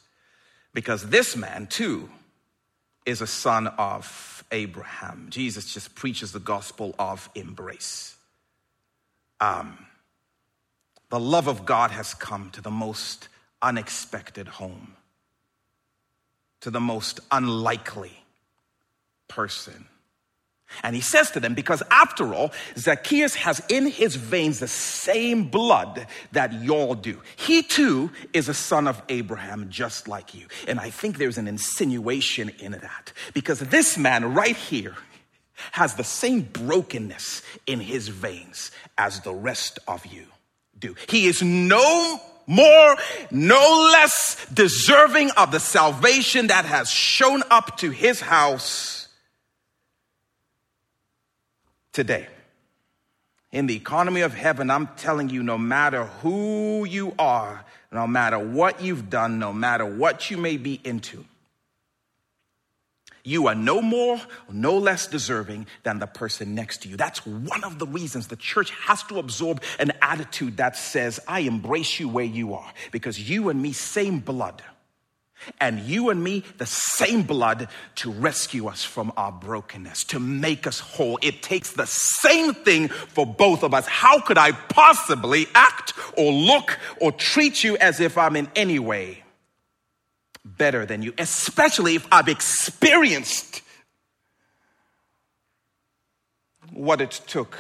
because 0.75 1.07
this 1.07 1.37
man 1.37 1.65
too 1.67 2.09
is 3.05 3.21
a 3.21 3.27
son 3.27 3.67
of 3.67 4.43
Abraham. 4.51 5.27
Jesus 5.29 5.73
just 5.73 5.95
preaches 5.95 6.33
the 6.33 6.39
gospel 6.39 6.93
of 6.99 7.29
embrace. 7.33 8.15
Um, 9.39 9.77
the 11.09 11.19
love 11.19 11.47
of 11.47 11.65
God 11.65 11.91
has 11.91 12.13
come 12.13 12.49
to 12.51 12.61
the 12.61 12.71
most 12.71 13.29
unexpected 13.61 14.47
home, 14.47 14.95
to 16.59 16.69
the 16.69 16.81
most 16.81 17.21
unlikely 17.31 18.11
person. 19.29 19.85
And 20.83 20.95
he 20.95 21.01
says 21.01 21.31
to 21.31 21.39
them, 21.39 21.53
because 21.53 21.81
after 21.89 22.33
all, 22.33 22.51
Zacchaeus 22.77 23.35
has 23.35 23.61
in 23.69 23.87
his 23.87 24.15
veins 24.15 24.59
the 24.59 24.67
same 24.67 25.45
blood 25.49 26.07
that 26.31 26.53
y'all 26.53 26.95
do. 26.95 27.21
He 27.35 27.61
too 27.61 28.11
is 28.33 28.49
a 28.49 28.53
son 28.53 28.87
of 28.87 29.01
Abraham, 29.07 29.69
just 29.69 30.07
like 30.07 30.33
you. 30.33 30.47
And 30.67 30.79
I 30.79 30.89
think 30.89 31.17
there's 31.17 31.37
an 31.37 31.47
insinuation 31.47 32.49
in 32.59 32.73
that, 32.73 33.13
because 33.33 33.59
this 33.59 33.97
man 33.97 34.33
right 34.33 34.55
here 34.55 34.95
has 35.71 35.95
the 35.95 36.03
same 36.03 36.41
brokenness 36.41 37.41
in 37.65 37.79
his 37.79 38.09
veins 38.09 38.71
as 38.97 39.21
the 39.21 39.33
rest 39.33 39.79
of 39.87 40.05
you 40.05 40.25
do. 40.77 40.95
He 41.07 41.27
is 41.27 41.41
no 41.41 42.19
more, 42.47 42.97
no 43.31 43.89
less 43.93 44.45
deserving 44.53 45.31
of 45.31 45.51
the 45.51 45.59
salvation 45.59 46.47
that 46.47 46.65
has 46.65 46.89
shown 46.89 47.43
up 47.49 47.77
to 47.77 47.91
his 47.91 48.19
house 48.19 49.04
today. 51.95 52.27
In 53.53 53.67
the 53.67 53.75
economy 53.75 54.19
of 54.19 54.33
heaven, 54.33 54.69
I'm 54.69 54.87
telling 54.97 55.29
you, 55.29 55.41
no 55.41 55.57
matter 55.57 56.03
who 56.21 56.85
you 56.85 57.15
are, 57.17 57.63
no 57.89 58.05
matter 58.05 58.37
what 58.37 58.81
you've 58.81 59.09
done, 59.09 59.39
no 59.39 59.53
matter 59.53 59.85
what 59.85 60.29
you 60.29 60.35
may 60.35 60.57
be 60.57 60.79
into, 60.83 61.23
you 63.23 63.47
are 63.47 63.55
no 63.55 63.81
more, 63.81 64.19
no 64.51 64.77
less 64.77 65.07
deserving 65.07 65.67
than 65.83 65.99
the 65.99 66.05
person 66.05 66.53
next 66.53 66.83
to 66.83 66.89
you. 66.89 66.97
That's 66.97 67.25
one 67.25 67.63
of 67.63 67.79
the 67.79 67.87
reasons 67.87 68.27
the 68.27 68.35
church 68.35 68.71
has 68.71 69.01
to 69.03 69.17
absorb 69.17 69.63
an 69.79 69.93
attitude 70.01 70.57
that 70.57 70.75
says, 70.75 71.21
I 71.27 71.39
embrace 71.39 71.97
you 71.97 72.09
where 72.09 72.25
you 72.25 72.55
are, 72.55 72.71
because 72.91 73.17
you 73.17 73.47
and 73.47 73.59
me, 73.59 73.71
same 73.71 74.19
blood. 74.19 74.61
And 75.59 75.79
you 75.79 76.09
and 76.09 76.23
me, 76.23 76.43
the 76.57 76.65
same 76.65 77.23
blood 77.23 77.67
to 77.95 78.11
rescue 78.11 78.67
us 78.67 78.83
from 78.83 79.11
our 79.17 79.31
brokenness, 79.31 80.03
to 80.05 80.19
make 80.19 80.67
us 80.67 80.79
whole. 80.79 81.19
It 81.21 81.41
takes 81.41 81.71
the 81.71 81.87
same 81.87 82.53
thing 82.53 82.89
for 82.89 83.25
both 83.25 83.63
of 83.63 83.73
us. 83.73 83.87
How 83.87 84.19
could 84.19 84.37
I 84.37 84.51
possibly 84.51 85.47
act 85.53 85.93
or 86.17 86.31
look 86.31 86.79
or 86.99 87.11
treat 87.11 87.63
you 87.63 87.77
as 87.77 87.99
if 87.99 88.17
I'm 88.17 88.35
in 88.35 88.49
any 88.55 88.79
way 88.79 89.23
better 90.43 90.85
than 90.85 91.01
you, 91.01 91.13
especially 91.17 91.95
if 91.95 92.07
I've 92.11 92.27
experienced 92.27 93.61
what 96.71 97.01
it 97.01 97.11
took 97.27 97.57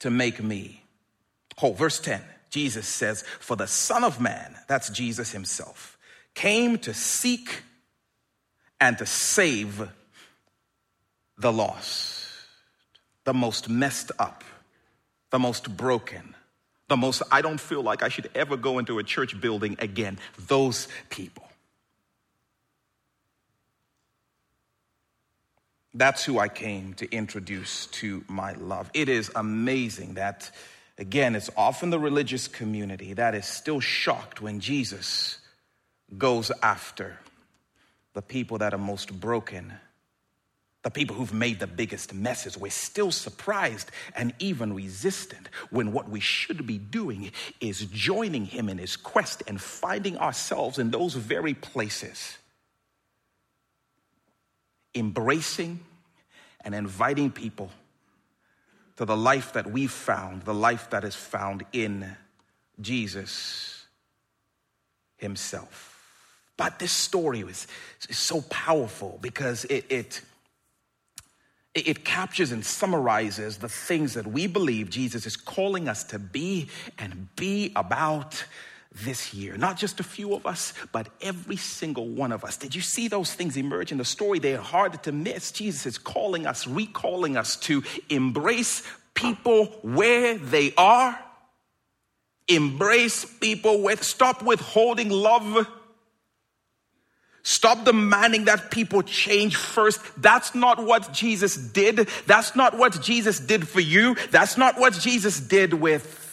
to 0.00 0.10
make 0.10 0.42
me 0.42 0.82
whole. 1.62 1.74
Verse 1.74 2.00
10, 2.00 2.20
Jesus 2.50 2.88
says, 2.88 3.22
For 3.38 3.56
the 3.56 3.68
Son 3.68 4.02
of 4.02 4.20
Man, 4.20 4.56
that's 4.66 4.90
Jesus 4.90 5.30
himself, 5.30 5.91
came 6.34 6.78
to 6.78 6.94
seek 6.94 7.62
and 8.80 8.98
to 8.98 9.06
save 9.06 9.88
the 11.38 11.52
lost, 11.52 12.24
the 13.24 13.34
most 13.34 13.68
messed 13.68 14.12
up, 14.18 14.44
the 15.30 15.38
most 15.38 15.76
broken, 15.76 16.34
the 16.88 16.96
most, 16.96 17.22
I 17.30 17.42
don't 17.42 17.60
feel 17.60 17.82
like 17.82 18.02
I 18.02 18.08
should 18.08 18.30
ever 18.34 18.56
go 18.56 18.78
into 18.78 18.98
a 18.98 19.02
church 19.02 19.40
building 19.40 19.76
again. 19.78 20.18
Those 20.46 20.88
people. 21.10 21.44
That's 25.94 26.24
who 26.24 26.38
I 26.38 26.48
came 26.48 26.94
to 26.94 27.10
introduce 27.10 27.86
to 27.86 28.24
my 28.26 28.52
love. 28.54 28.90
It 28.94 29.08
is 29.08 29.30
amazing 29.36 30.14
that, 30.14 30.50
again, 30.96 31.36
it's 31.36 31.50
often 31.56 31.90
the 31.90 31.98
religious 31.98 32.48
community 32.48 33.12
that 33.12 33.34
is 33.34 33.46
still 33.46 33.80
shocked 33.80 34.40
when 34.40 34.60
Jesus 34.60 35.38
goes 36.18 36.50
after 36.62 37.18
the 38.14 38.22
people 38.22 38.58
that 38.58 38.74
are 38.74 38.78
most 38.78 39.18
broken, 39.18 39.72
the 40.82 40.90
people 40.90 41.16
who've 41.16 41.32
made 41.32 41.58
the 41.58 41.66
biggest 41.66 42.12
messes. 42.12 42.58
We're 42.58 42.70
still 42.70 43.10
surprised 43.10 43.90
and 44.14 44.34
even 44.38 44.74
resistant 44.74 45.48
when 45.70 45.92
what 45.92 46.08
we 46.08 46.20
should 46.20 46.66
be 46.66 46.78
doing 46.78 47.30
is 47.60 47.86
joining 47.86 48.44
him 48.44 48.68
in 48.68 48.78
his 48.78 48.96
quest 48.96 49.42
and 49.46 49.60
finding 49.60 50.18
ourselves 50.18 50.78
in 50.78 50.90
those 50.90 51.14
very 51.14 51.54
places 51.54 52.38
embracing 54.94 55.80
and 56.64 56.74
inviting 56.74 57.30
people 57.30 57.70
to 58.96 59.04
the 59.04 59.16
life 59.16 59.54
that 59.54 59.70
we've 59.70 59.90
found, 59.90 60.42
the 60.42 60.54
life 60.54 60.90
that 60.90 61.04
is 61.04 61.14
found 61.14 61.64
in 61.72 62.16
Jesus 62.80 63.86
Himself. 65.16 65.91
But 66.56 66.78
this 66.78 66.92
story 66.92 67.40
is, 67.40 67.66
is 68.08 68.18
so 68.18 68.42
powerful 68.42 69.18
because 69.22 69.64
it, 69.64 69.86
it, 69.88 70.20
it 71.74 72.04
captures 72.04 72.52
and 72.52 72.64
summarizes 72.64 73.58
the 73.58 73.68
things 73.68 74.14
that 74.14 74.26
we 74.26 74.46
believe 74.46 74.90
Jesus 74.90 75.26
is 75.26 75.36
calling 75.36 75.88
us 75.88 76.04
to 76.04 76.18
be 76.18 76.68
and 76.98 77.34
be 77.36 77.72
about 77.74 78.44
this 78.94 79.32
year. 79.32 79.56
Not 79.56 79.78
just 79.78 80.00
a 80.00 80.02
few 80.02 80.34
of 80.34 80.46
us, 80.46 80.74
but 80.92 81.08
every 81.20 81.56
single 81.56 82.08
one 82.08 82.32
of 82.32 82.44
us. 82.44 82.56
Did 82.56 82.74
you 82.74 82.82
see 82.82 83.08
those 83.08 83.34
things 83.34 83.56
emerge 83.56 83.90
in 83.90 83.98
the 83.98 84.04
story? 84.04 84.38
They 84.38 84.54
are 84.54 84.62
hard 84.62 85.02
to 85.04 85.12
miss. 85.12 85.52
Jesus 85.52 85.86
is 85.86 85.98
calling 85.98 86.46
us, 86.46 86.66
recalling 86.66 87.36
us 87.36 87.56
to 87.56 87.82
embrace 88.10 88.82
people 89.14 89.66
where 89.82 90.36
they 90.36 90.74
are. 90.76 91.18
Embrace 92.48 93.24
people 93.24 93.82
with, 93.82 94.02
stop 94.02 94.42
withholding 94.42 95.08
love. 95.08 95.66
Stop 97.42 97.84
demanding 97.84 98.44
that 98.44 98.70
people 98.70 99.02
change 99.02 99.56
first. 99.56 100.00
That's 100.20 100.54
not 100.54 100.84
what 100.84 101.12
Jesus 101.12 101.56
did. 101.56 102.08
That's 102.26 102.54
not 102.54 102.78
what 102.78 103.02
Jesus 103.02 103.40
did 103.40 103.66
for 103.66 103.80
you. 103.80 104.16
That's 104.30 104.56
not 104.56 104.78
what 104.78 104.92
Jesus 104.92 105.40
did 105.40 105.74
with 105.74 106.31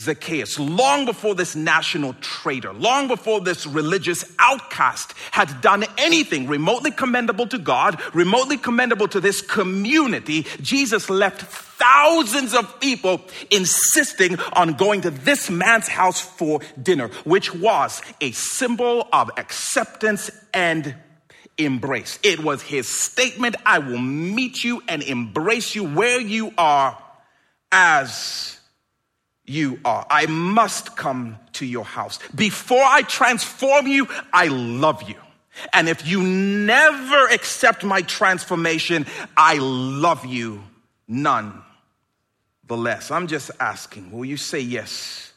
Zacchaeus, 0.00 0.58
long 0.58 1.04
before 1.04 1.36
this 1.36 1.54
national 1.54 2.14
traitor, 2.14 2.72
long 2.72 3.06
before 3.06 3.40
this 3.40 3.64
religious 3.64 4.24
outcast 4.40 5.14
had 5.30 5.60
done 5.60 5.84
anything 5.96 6.48
remotely 6.48 6.90
commendable 6.90 7.46
to 7.46 7.58
God, 7.58 8.00
remotely 8.12 8.56
commendable 8.56 9.06
to 9.08 9.20
this 9.20 9.40
community, 9.40 10.46
Jesus 10.60 11.08
left 11.08 11.42
thousands 11.42 12.54
of 12.54 12.80
people 12.80 13.20
insisting 13.52 14.36
on 14.54 14.74
going 14.74 15.02
to 15.02 15.10
this 15.10 15.48
man's 15.48 15.86
house 15.86 16.20
for 16.20 16.60
dinner, 16.82 17.08
which 17.24 17.54
was 17.54 18.02
a 18.20 18.32
symbol 18.32 19.06
of 19.12 19.30
acceptance 19.36 20.28
and 20.52 20.96
embrace. 21.56 22.18
It 22.24 22.40
was 22.40 22.62
his 22.62 22.88
statement 22.88 23.54
I 23.64 23.78
will 23.78 23.98
meet 23.98 24.64
you 24.64 24.82
and 24.88 25.04
embrace 25.04 25.76
you 25.76 25.84
where 25.84 26.20
you 26.20 26.52
are 26.58 27.00
as 27.70 28.58
you 29.46 29.78
are. 29.84 30.06
I 30.08 30.26
must 30.26 30.96
come 30.96 31.38
to 31.54 31.66
your 31.66 31.84
house. 31.84 32.18
Before 32.34 32.82
I 32.82 33.02
transform 33.02 33.86
you, 33.86 34.08
I 34.32 34.48
love 34.48 35.08
you. 35.08 35.16
And 35.72 35.88
if 35.88 36.06
you 36.06 36.22
never 36.22 37.28
accept 37.28 37.84
my 37.84 38.02
transformation, 38.02 39.06
I 39.36 39.58
love 39.58 40.24
you 40.26 40.64
none 41.06 41.62
the 42.66 42.76
less. 42.76 43.10
I'm 43.10 43.26
just 43.26 43.50
asking, 43.60 44.10
will 44.10 44.24
you 44.24 44.36
say 44.36 44.60
yes 44.60 45.32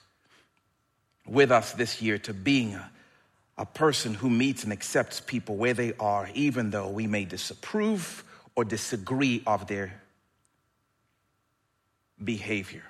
with 1.26 1.52
us 1.52 1.74
this 1.74 2.02
year 2.02 2.18
to 2.20 2.34
being 2.34 2.76
a, 2.76 2.90
a 3.58 3.66
person 3.66 4.14
who 4.14 4.30
meets 4.30 4.64
and 4.64 4.72
accepts 4.72 5.20
people 5.20 5.58
where 5.58 5.74
they 5.74 5.94
are, 6.00 6.30
even 6.34 6.70
though 6.70 6.88
we 6.88 7.06
may 7.06 7.26
disapprove 7.26 8.24
or 8.56 8.64
disagree 8.64 9.44
of 9.46 9.68
their 9.68 9.94
behavior? 12.24 12.84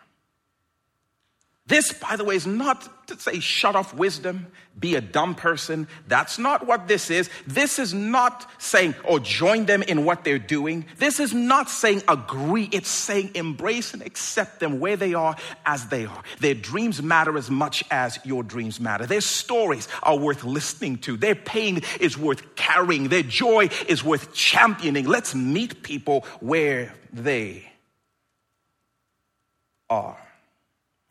This, 1.67 1.91
by 1.91 2.15
the 2.15 2.23
way, 2.23 2.36
is 2.36 2.47
not 2.47 3.08
to 3.08 3.19
say 3.19 3.39
shut 3.39 3.75
off 3.75 3.93
wisdom, 3.93 4.47
be 4.80 4.95
a 4.95 5.01
dumb 5.01 5.36
person. 5.36 5.88
That's 6.08 6.38
not 6.39 6.65
what 6.65 6.88
this 6.88 7.10
is. 7.10 7.30
This 7.45 7.77
is 7.80 7.93
not 7.93 8.49
saying, 8.62 8.95
oh, 9.06 9.19
join 9.19 9.65
them 9.65 9.82
in 9.84 10.06
what 10.06 10.23
they're 10.23 10.39
doing. 10.39 10.86
This 10.97 11.19
is 11.19 11.34
not 11.34 11.69
saying 11.69 12.03
agree. 12.08 12.69
It's 12.71 12.89
saying 12.89 13.32
embrace 13.36 13.93
and 13.93 14.01
accept 14.01 14.60
them 14.60 14.80
where 14.80 14.95
they 14.95 15.13
are 15.13 15.36
as 15.65 15.88
they 15.88 16.06
are. 16.06 16.23
Their 16.39 16.53
dreams 16.53 17.01
matter 17.01 17.38
as 17.38 17.49
much 17.49 17.84
as 17.91 18.19
your 18.23 18.43
dreams 18.43 18.80
matter. 18.80 19.06
Their 19.06 19.21
stories 19.21 19.88
are 20.03 20.17
worth 20.17 20.43
listening 20.43 20.99
to. 20.99 21.17
Their 21.17 21.36
pain 21.36 21.82
is 21.99 22.17
worth 22.17 22.56
carrying. 22.56 23.10
Their 23.10 23.23
joy 23.23 23.69
is 23.88 24.03
worth 24.03 24.34
championing. 24.34 25.06
Let's 25.06 25.36
meet 25.36 25.84
people 25.84 26.25
where 26.39 26.93
they 27.12 27.69
are. 29.89 30.26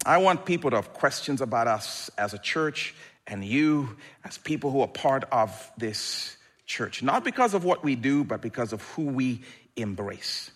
I 0.06 0.18
want 0.18 0.44
people 0.44 0.70
to 0.70 0.76
have 0.76 0.92
questions 0.92 1.40
about 1.40 1.66
us 1.66 2.10
as 2.16 2.32
a 2.32 2.38
church 2.38 2.94
and 3.26 3.44
you 3.44 3.96
as 4.24 4.38
people 4.38 4.70
who 4.70 4.80
are 4.80 4.88
part 4.88 5.24
of 5.32 5.72
this 5.76 6.36
church. 6.64 7.02
Not 7.02 7.24
because 7.24 7.54
of 7.54 7.64
what 7.64 7.82
we 7.82 7.96
do, 7.96 8.22
but 8.22 8.40
because 8.40 8.72
of 8.72 8.82
who 8.90 9.06
we 9.06 9.42
embrace. 9.74 10.52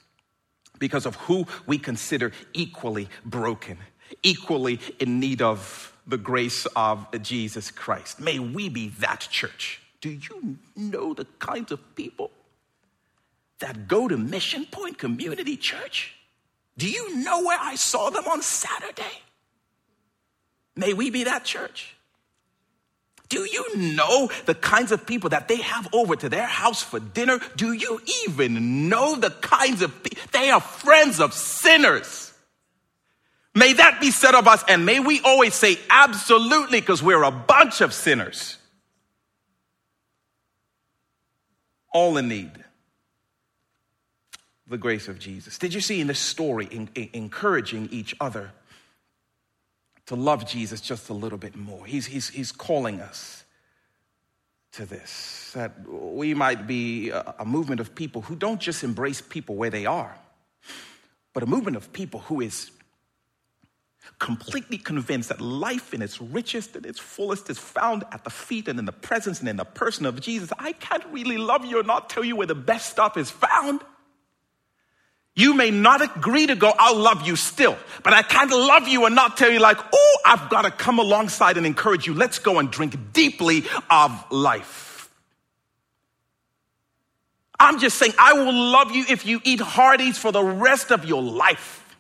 Because 0.79 1.05
of 1.05 1.17
who 1.17 1.47
we 1.67 1.79
consider 1.79 2.31
equally 2.55 3.09
broken, 3.25 3.79
equally 4.23 4.79
in 5.01 5.19
need 5.19 5.43
of 5.43 5.99
the 6.07 6.17
grace 6.17 6.67
of 6.77 7.07
Jesus 7.21 7.73
Christ. 7.73 8.21
May 8.21 8.39
we 8.39 8.69
be 8.69 8.91
that 9.01 9.27
church. 9.31 9.83
Do 10.01 10.11
you 10.11 10.59
know 10.77 11.13
the 11.13 11.27
kinds 11.41 11.73
of 11.73 11.97
people 11.97 12.31
that 13.59 13.89
go 13.89 14.07
to 14.07 14.17
Mission 14.17 14.65
Point 14.71 14.97
Community 14.97 15.57
Church? 15.57 16.15
Do 16.79 16.89
you 16.89 17.17
know 17.17 17.43
where 17.43 17.59
I 17.61 17.75
saw 17.75 18.11
them 18.11 18.29
on 18.29 18.43
Saturday? 18.43 19.19
May 20.77 20.93
we 20.93 21.11
be 21.11 21.25
that 21.25 21.45
church. 21.45 21.95
Do 23.29 23.47
you 23.49 23.77
know 23.77 24.29
the 24.47 24.57
kinds 24.57 24.91
of 24.91 25.07
people 25.07 25.31
that 25.31 25.47
they 25.47 25.59
have 25.59 25.89
over 25.93 26.17
to 26.17 26.29
their 26.29 26.47
house 26.47 26.83
for 26.83 26.99
dinner? 26.99 27.39
Do 27.57 27.73
you 27.73 28.01
even 28.27 28.89
know 28.89 29.15
the 29.15 29.31
kinds 29.31 29.83
of 29.83 30.03
people? 30.03 30.23
They 30.33 30.51
are 30.51 30.61
friends 30.61 31.21
of 31.21 31.33
sinners. 31.33 32.35
May 33.55 33.73
that 33.75 34.01
be 34.01 34.11
said 34.11 34.35
of 34.35 34.49
us, 34.49 34.65
and 34.69 34.85
may 34.85 35.01
we 35.01 35.21
always 35.21 35.55
say 35.55 35.79
absolutely 35.89 36.81
because 36.81 37.03
we're 37.03 37.23
a 37.23 37.31
bunch 37.31 37.81
of 37.81 37.93
sinners. 37.93 38.59
All 41.93 42.17
in 42.17 42.29
need 42.29 42.51
the 44.71 44.79
grace 44.79 45.09
of 45.09 45.19
Jesus. 45.19 45.59
Did 45.59 45.75
you 45.75 45.81
see 45.81 46.01
in 46.01 46.07
this 46.07 46.21
story 46.21 46.67
in, 46.71 46.89
in, 46.95 47.11
encouraging 47.13 47.89
each 47.91 48.15
other 48.21 48.53
to 50.11 50.17
love 50.17 50.45
Jesus 50.45 50.81
just 50.81 51.09
a 51.09 51.15
little 51.15 51.39
bit 51.39 51.55
more. 51.55 51.87
He's, 51.87 52.05
he's, 52.05 52.31
he's 52.31 52.51
calling 52.51 53.01
us 53.01 53.45
to 54.73 54.85
this, 54.85 55.53
that 55.55 55.89
we 55.89 56.35
might 56.35 56.67
be 56.67 57.11
a, 57.11 57.33
a 57.39 57.45
movement 57.45 57.81
of 57.81 57.95
people 57.95 58.23
who 58.23 58.35
don't 58.35 58.61
just 58.61 58.83
embrace 58.83 59.21
people 59.21 59.55
where 59.55 59.71
they 59.71 59.87
are, 59.87 60.19
but 61.33 61.45
a 61.45 61.47
movement 61.47 61.77
of 61.77 61.93
people 61.93 62.19
who 62.19 62.41
is 62.41 62.73
completely 64.19 64.79
convinced 64.79 65.29
that 65.29 65.41
life 65.41 65.95
in 65.95 66.03
its 66.03 66.21
richest 66.21 66.75
and 66.75 66.85
its 66.87 66.99
fullest 66.99 67.49
is 67.49 67.59
found 67.59 68.03
at 68.11 68.25
the 68.25 68.31
feet 68.31 68.67
and 68.67 68.81
in 68.81 68.87
the 68.87 68.93
presence 68.93 69.39
and 69.39 69.49
in 69.49 69.55
the 69.55 69.65
person 69.65 70.07
of 70.07 70.21
Jesus. 70.21 70.51
I 70.59 70.73
can't 70.73 71.07
really 71.13 71.39
love 71.39 71.65
you 71.65 71.79
or 71.79 71.85
not 71.85 72.11
tell 72.11 72.25
you 72.25 72.35
where 72.35 72.49
the 72.49 72.57
best 72.57 72.91
stuff 72.91 73.17
is 73.17 73.31
found. 73.31 73.83
You 75.41 75.55
may 75.55 75.71
not 75.71 76.03
agree 76.03 76.47
to 76.49 76.55
go, 76.55 76.71
I'll 76.79 76.99
love 76.99 77.27
you 77.27 77.35
still, 77.35 77.79
but 78.03 78.13
I 78.13 78.21
can't 78.21 78.51
love 78.51 78.89
you 78.89 79.07
and 79.07 79.15
not 79.15 79.39
tell 79.39 79.51
you, 79.51 79.59
like, 79.59 79.79
oh, 79.91 80.17
I've 80.27 80.51
got 80.51 80.63
to 80.63 80.71
come 80.71 80.99
alongside 80.99 81.57
and 81.57 81.65
encourage 81.65 82.07
you. 82.07 82.13
Let's 82.13 82.39
go 82.39 82.59
and 82.59 82.71
drink 82.71 83.15
deeply 83.15 83.65
of 83.89 84.31
life. 84.31 85.09
I'm 87.59 87.79
just 87.79 87.97
saying, 87.99 88.13
I 88.19 88.35
will 88.35 88.53
love 88.53 88.91
you 88.91 89.07
if 89.09 89.25
you 89.25 89.41
eat 89.43 89.61
Hardee's 89.61 90.19
for 90.19 90.31
the 90.31 90.45
rest 90.45 90.93
of 90.93 91.07
your 91.07 91.23
life. 91.23 91.97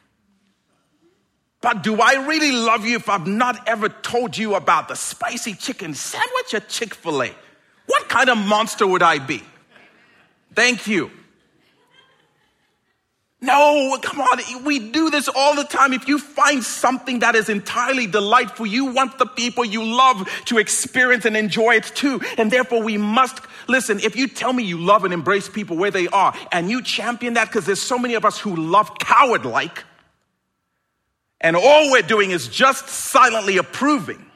But 1.62 1.82
do 1.82 1.98
I 1.98 2.26
really 2.26 2.52
love 2.52 2.84
you 2.84 2.96
if 2.96 3.08
I've 3.08 3.26
not 3.26 3.66
ever 3.66 3.88
told 3.88 4.36
you 4.36 4.54
about 4.54 4.88
the 4.88 4.96
spicy 4.96 5.54
chicken 5.54 5.94
sandwich 5.94 6.52
at 6.52 6.68
Chick 6.68 6.94
fil 6.94 7.22
A? 7.22 7.30
What 7.86 8.06
kind 8.10 8.28
of 8.28 8.36
monster 8.36 8.86
would 8.86 9.02
I 9.02 9.18
be? 9.18 9.42
Thank 10.54 10.86
you. 10.86 11.10
No, 13.42 13.96
come 14.02 14.20
on. 14.20 14.64
We 14.64 14.78
do 14.78 15.08
this 15.08 15.26
all 15.28 15.54
the 15.54 15.64
time. 15.64 15.94
If 15.94 16.06
you 16.06 16.18
find 16.18 16.62
something 16.62 17.20
that 17.20 17.34
is 17.34 17.48
entirely 17.48 18.06
delightful, 18.06 18.66
you 18.66 18.86
want 18.86 19.18
the 19.18 19.24
people 19.24 19.64
you 19.64 19.82
love 19.82 20.28
to 20.46 20.58
experience 20.58 21.24
and 21.24 21.34
enjoy 21.36 21.76
it 21.76 21.84
too. 21.84 22.20
And 22.36 22.50
therefore, 22.50 22.82
we 22.82 22.98
must 22.98 23.40
listen. 23.66 23.98
If 24.00 24.14
you 24.14 24.28
tell 24.28 24.52
me 24.52 24.64
you 24.64 24.78
love 24.78 25.04
and 25.04 25.14
embrace 25.14 25.48
people 25.48 25.78
where 25.78 25.90
they 25.90 26.06
are, 26.08 26.34
and 26.52 26.68
you 26.68 26.82
champion 26.82 27.34
that, 27.34 27.48
because 27.48 27.64
there's 27.64 27.80
so 27.80 27.98
many 27.98 28.12
of 28.12 28.26
us 28.26 28.38
who 28.38 28.54
love 28.56 28.98
coward 28.98 29.46
like, 29.46 29.84
and 31.40 31.56
all 31.56 31.90
we're 31.90 32.02
doing 32.02 32.32
is 32.32 32.46
just 32.46 32.88
silently 32.88 33.56
approving. 33.56 34.26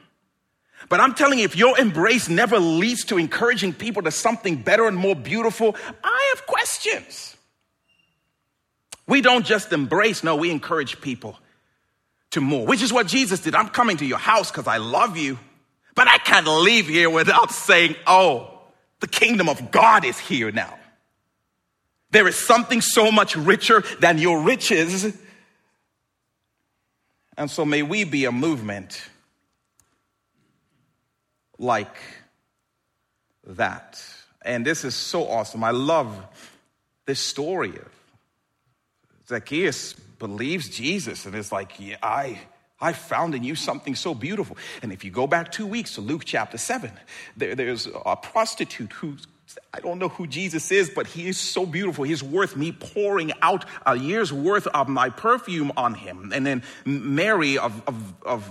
But 0.88 1.00
I'm 1.00 1.12
telling 1.12 1.40
you, 1.40 1.44
if 1.44 1.56
your 1.56 1.78
embrace 1.78 2.30
never 2.30 2.58
leads 2.58 3.04
to 3.06 3.18
encouraging 3.18 3.74
people 3.74 4.02
to 4.02 4.10
something 4.10 4.56
better 4.56 4.86
and 4.86 4.96
more 4.96 5.14
beautiful, 5.14 5.76
I 6.02 6.32
have 6.34 6.46
questions. 6.46 7.34
We 9.06 9.20
don't 9.20 9.44
just 9.44 9.72
embrace, 9.72 10.24
no, 10.24 10.36
we 10.36 10.50
encourage 10.50 11.00
people 11.00 11.38
to 12.30 12.40
more, 12.40 12.66
which 12.66 12.82
is 12.82 12.92
what 12.92 13.06
Jesus 13.06 13.40
did. 13.40 13.54
I'm 13.54 13.68
coming 13.68 13.96
to 13.98 14.06
your 14.06 14.18
house 14.18 14.50
because 14.50 14.66
I 14.66 14.78
love 14.78 15.16
you, 15.16 15.38
but 15.94 16.08
I 16.08 16.18
can't 16.18 16.46
leave 16.46 16.88
here 16.88 17.10
without 17.10 17.50
saying, 17.50 17.96
oh, 18.06 18.50
the 19.00 19.06
kingdom 19.06 19.48
of 19.48 19.70
God 19.70 20.04
is 20.04 20.18
here 20.18 20.50
now. 20.50 20.78
There 22.10 22.26
is 22.28 22.36
something 22.36 22.80
so 22.80 23.10
much 23.10 23.36
richer 23.36 23.82
than 24.00 24.18
your 24.18 24.40
riches. 24.40 25.16
And 27.36 27.50
so 27.50 27.64
may 27.64 27.82
we 27.82 28.04
be 28.04 28.24
a 28.24 28.32
movement 28.32 29.02
like 31.58 31.96
that. 33.46 34.02
And 34.42 34.64
this 34.64 34.84
is 34.84 34.94
so 34.94 35.28
awesome. 35.28 35.64
I 35.64 35.72
love 35.72 36.16
this 37.06 37.20
story 37.20 37.74
Zacchaeus 39.28 39.94
believes 40.18 40.68
Jesus 40.68 41.26
and 41.26 41.34
is 41.34 41.50
like, 41.50 41.78
yeah, 41.78 41.96
I, 42.02 42.38
I 42.80 42.92
found 42.92 43.34
in 43.34 43.44
you 43.44 43.54
something 43.54 43.94
so 43.94 44.14
beautiful. 44.14 44.56
And 44.82 44.92
if 44.92 45.04
you 45.04 45.10
go 45.10 45.26
back 45.26 45.50
two 45.50 45.66
weeks 45.66 45.94
to 45.94 46.00
Luke 46.00 46.22
chapter 46.24 46.58
7, 46.58 46.90
there, 47.37 47.54
there's 47.54 47.88
a 48.06 48.16
prostitute 48.16 48.92
who 48.92 49.16
I 49.72 49.80
don't 49.80 49.98
know 49.98 50.08
who 50.08 50.26
Jesus 50.26 50.72
is, 50.72 50.90
but 50.90 51.06
he 51.06 51.28
is 51.28 51.38
so 51.38 51.66
beautiful. 51.66 52.04
He's 52.04 52.22
worth 52.22 52.56
me 52.56 52.72
pouring 52.72 53.32
out 53.42 53.64
a 53.87 53.96
year's 53.96 54.32
worth 54.32 54.66
of 54.68 54.88
my 54.88 55.10
perfume 55.10 55.70
on 55.76 55.94
him. 55.94 56.32
And 56.34 56.46
then 56.46 56.62
Mary 56.84 57.58
of, 57.58 57.82
of, 57.87 58.14
of 58.24 58.50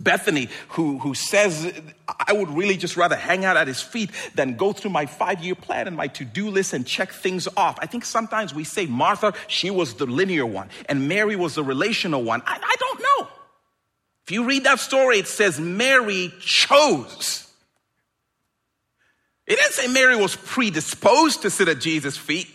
Bethany, 0.00 0.48
who, 0.70 0.98
who 0.98 1.14
says, 1.14 1.72
I 2.08 2.32
would 2.32 2.50
really 2.50 2.76
just 2.76 2.96
rather 2.96 3.16
hang 3.16 3.44
out 3.44 3.56
at 3.56 3.66
his 3.66 3.82
feet 3.82 4.10
than 4.34 4.56
go 4.56 4.72
through 4.72 4.90
my 4.90 5.06
five 5.06 5.42
year 5.42 5.54
plan 5.54 5.86
and 5.86 5.96
my 5.96 6.08
to 6.08 6.24
do 6.24 6.50
list 6.50 6.72
and 6.72 6.86
check 6.86 7.12
things 7.12 7.48
off. 7.56 7.78
I 7.80 7.86
think 7.86 8.04
sometimes 8.04 8.54
we 8.54 8.64
say 8.64 8.86
Martha, 8.86 9.34
she 9.46 9.70
was 9.70 9.94
the 9.94 10.06
linear 10.06 10.46
one, 10.46 10.70
and 10.88 11.08
Mary 11.08 11.36
was 11.36 11.54
the 11.54 11.64
relational 11.64 12.22
one. 12.22 12.42
I, 12.46 12.58
I 12.62 12.76
don't 12.78 13.00
know. 13.00 13.28
If 14.24 14.32
you 14.32 14.44
read 14.44 14.64
that 14.64 14.78
story, 14.78 15.18
it 15.18 15.26
says 15.26 15.58
Mary 15.58 16.32
chose. 16.40 17.50
It 19.46 19.56
didn't 19.56 19.72
say 19.72 19.86
Mary 19.86 20.16
was 20.16 20.36
predisposed 20.36 21.42
to 21.42 21.50
sit 21.50 21.68
at 21.68 21.80
Jesus' 21.80 22.18
feet. 22.18 22.48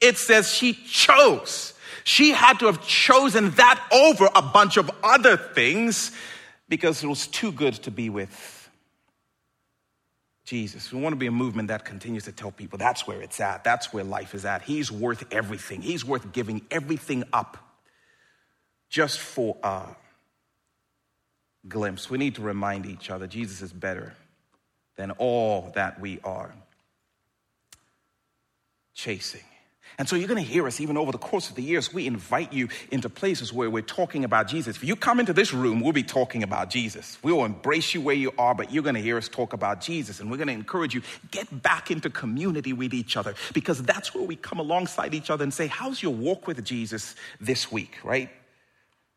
It 0.00 0.18
says 0.18 0.52
she 0.52 0.74
chose. 0.74 1.72
She 2.08 2.30
had 2.30 2.58
to 2.60 2.66
have 2.66 2.86
chosen 2.86 3.50
that 3.50 3.86
over 3.92 4.30
a 4.34 4.40
bunch 4.40 4.78
of 4.78 4.90
other 5.04 5.36
things 5.36 6.10
because 6.66 7.04
it 7.04 7.06
was 7.06 7.26
too 7.26 7.52
good 7.52 7.74
to 7.82 7.90
be 7.90 8.08
with 8.08 8.70
Jesus. 10.46 10.90
We 10.90 11.02
want 11.02 11.12
to 11.12 11.18
be 11.18 11.26
a 11.26 11.30
movement 11.30 11.68
that 11.68 11.84
continues 11.84 12.24
to 12.24 12.32
tell 12.32 12.50
people 12.50 12.78
that's 12.78 13.06
where 13.06 13.20
it's 13.20 13.38
at, 13.40 13.62
that's 13.62 13.92
where 13.92 14.04
life 14.04 14.34
is 14.34 14.46
at. 14.46 14.62
He's 14.62 14.90
worth 14.90 15.30
everything, 15.30 15.82
He's 15.82 16.02
worth 16.02 16.32
giving 16.32 16.62
everything 16.70 17.24
up 17.30 17.58
just 18.88 19.18
for 19.18 19.58
a 19.62 19.82
glimpse. 21.68 22.08
We 22.08 22.16
need 22.16 22.36
to 22.36 22.42
remind 22.42 22.86
each 22.86 23.10
other 23.10 23.26
Jesus 23.26 23.60
is 23.60 23.70
better 23.70 24.14
than 24.96 25.10
all 25.10 25.72
that 25.74 26.00
we 26.00 26.20
are 26.24 26.54
chasing. 28.94 29.44
And 29.98 30.08
so 30.08 30.14
you're 30.14 30.28
going 30.28 30.42
to 30.42 30.48
hear 30.48 30.68
us 30.68 30.80
even 30.80 30.96
over 30.96 31.10
the 31.10 31.18
course 31.18 31.50
of 31.50 31.56
the 31.56 31.62
years. 31.62 31.92
We 31.92 32.06
invite 32.06 32.52
you 32.52 32.68
into 32.92 33.08
places 33.08 33.52
where 33.52 33.68
we're 33.68 33.82
talking 33.82 34.22
about 34.24 34.46
Jesus. 34.46 34.76
If 34.76 34.84
you 34.84 34.94
come 34.94 35.18
into 35.18 35.32
this 35.32 35.52
room, 35.52 35.80
we'll 35.80 35.92
be 35.92 36.04
talking 36.04 36.44
about 36.44 36.70
Jesus. 36.70 37.18
We 37.24 37.32
will 37.32 37.44
embrace 37.44 37.94
you 37.94 38.00
where 38.00 38.14
you 38.14 38.32
are, 38.38 38.54
but 38.54 38.72
you're 38.72 38.84
going 38.84 38.94
to 38.94 39.02
hear 39.02 39.16
us 39.16 39.28
talk 39.28 39.54
about 39.54 39.80
Jesus. 39.80 40.20
And 40.20 40.30
we're 40.30 40.36
going 40.36 40.46
to 40.48 40.54
encourage 40.54 40.94
you, 40.94 41.02
get 41.32 41.62
back 41.62 41.90
into 41.90 42.10
community 42.10 42.72
with 42.72 42.94
each 42.94 43.16
other 43.16 43.34
because 43.52 43.82
that's 43.82 44.14
where 44.14 44.22
we 44.22 44.36
come 44.36 44.60
alongside 44.60 45.14
each 45.14 45.30
other 45.30 45.42
and 45.42 45.52
say, 45.52 45.66
How's 45.66 46.00
your 46.00 46.14
walk 46.14 46.46
with 46.46 46.64
Jesus 46.64 47.16
this 47.40 47.72
week, 47.72 47.98
right? 48.04 48.30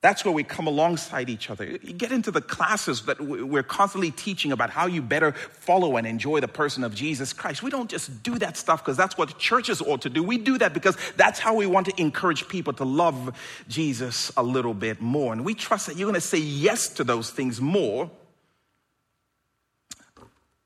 That's 0.01 0.25
where 0.25 0.33
we 0.33 0.43
come 0.43 0.65
alongside 0.65 1.29
each 1.29 1.51
other. 1.51 1.63
You 1.63 1.93
get 1.93 2.11
into 2.11 2.31
the 2.31 2.41
classes 2.41 3.03
that 3.03 3.21
we're 3.21 3.61
constantly 3.61 4.09
teaching 4.09 4.51
about 4.51 4.71
how 4.71 4.87
you 4.87 4.99
better 4.99 5.31
follow 5.31 5.95
and 5.95 6.07
enjoy 6.07 6.39
the 6.39 6.47
person 6.47 6.83
of 6.83 6.95
Jesus 6.95 7.33
Christ. 7.33 7.61
We 7.61 7.69
don't 7.69 7.89
just 7.89 8.23
do 8.23 8.39
that 8.39 8.57
stuff 8.57 8.83
because 8.83 8.97
that's 8.97 9.15
what 9.15 9.37
churches 9.37 9.79
ought 9.79 10.01
to 10.01 10.09
do. 10.09 10.23
We 10.23 10.39
do 10.39 10.57
that 10.57 10.73
because 10.73 10.97
that's 11.17 11.37
how 11.37 11.53
we 11.53 11.67
want 11.67 11.85
to 11.85 12.01
encourage 12.01 12.47
people 12.47 12.73
to 12.73 12.83
love 12.83 13.37
Jesus 13.69 14.31
a 14.35 14.41
little 14.41 14.73
bit 14.73 15.01
more. 15.01 15.33
And 15.33 15.45
we 15.45 15.53
trust 15.53 15.85
that 15.85 15.97
you're 15.97 16.09
going 16.09 16.15
to 16.15 16.21
say 16.21 16.39
yes 16.39 16.89
to 16.95 17.03
those 17.03 17.29
things 17.29 17.61
more 17.61 18.09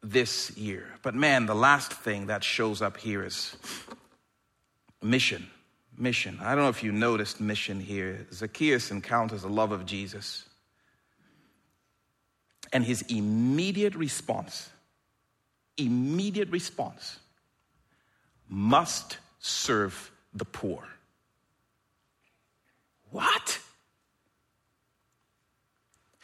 this 0.02 0.56
year. 0.56 0.88
But 1.02 1.14
man, 1.14 1.46
the 1.46 1.56
last 1.56 1.92
thing 1.92 2.28
that 2.28 2.42
shows 2.42 2.82
up 2.82 2.96
here 2.96 3.26
is 3.26 3.58
mission 5.02 5.48
mission. 5.98 6.40
I 6.42 6.56
don't 6.56 6.64
know 6.64 6.70
if 6.70 6.84
you 6.84 6.92
noticed 6.92 7.40
mission 7.40 7.80
here. 7.80 8.26
Zacchaeus 8.32 8.92
encounters 8.92 9.42
the 9.42 9.50
love 9.50 9.72
of 9.72 9.86
Jesus. 9.86 10.44
And 12.74 12.84
his 12.84 13.04
immediate 13.04 13.96
response, 13.96 14.70
immediate 15.78 16.50
response, 16.50 17.20
must 18.50 19.18
serve 19.40 20.12
the 20.34 20.46
poor. 20.46 20.84
What? 23.12 23.60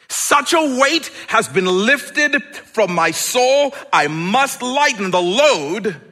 Such 0.08 0.52
a 0.52 0.78
weight 0.78 1.10
has 1.28 1.48
been 1.48 1.66
lifted 1.66 2.42
from 2.44 2.94
my 2.94 3.12
soul, 3.12 3.74
I 3.92 4.08
must 4.08 4.60
lighten 4.60 5.10
the 5.10 5.22
load 5.22 6.11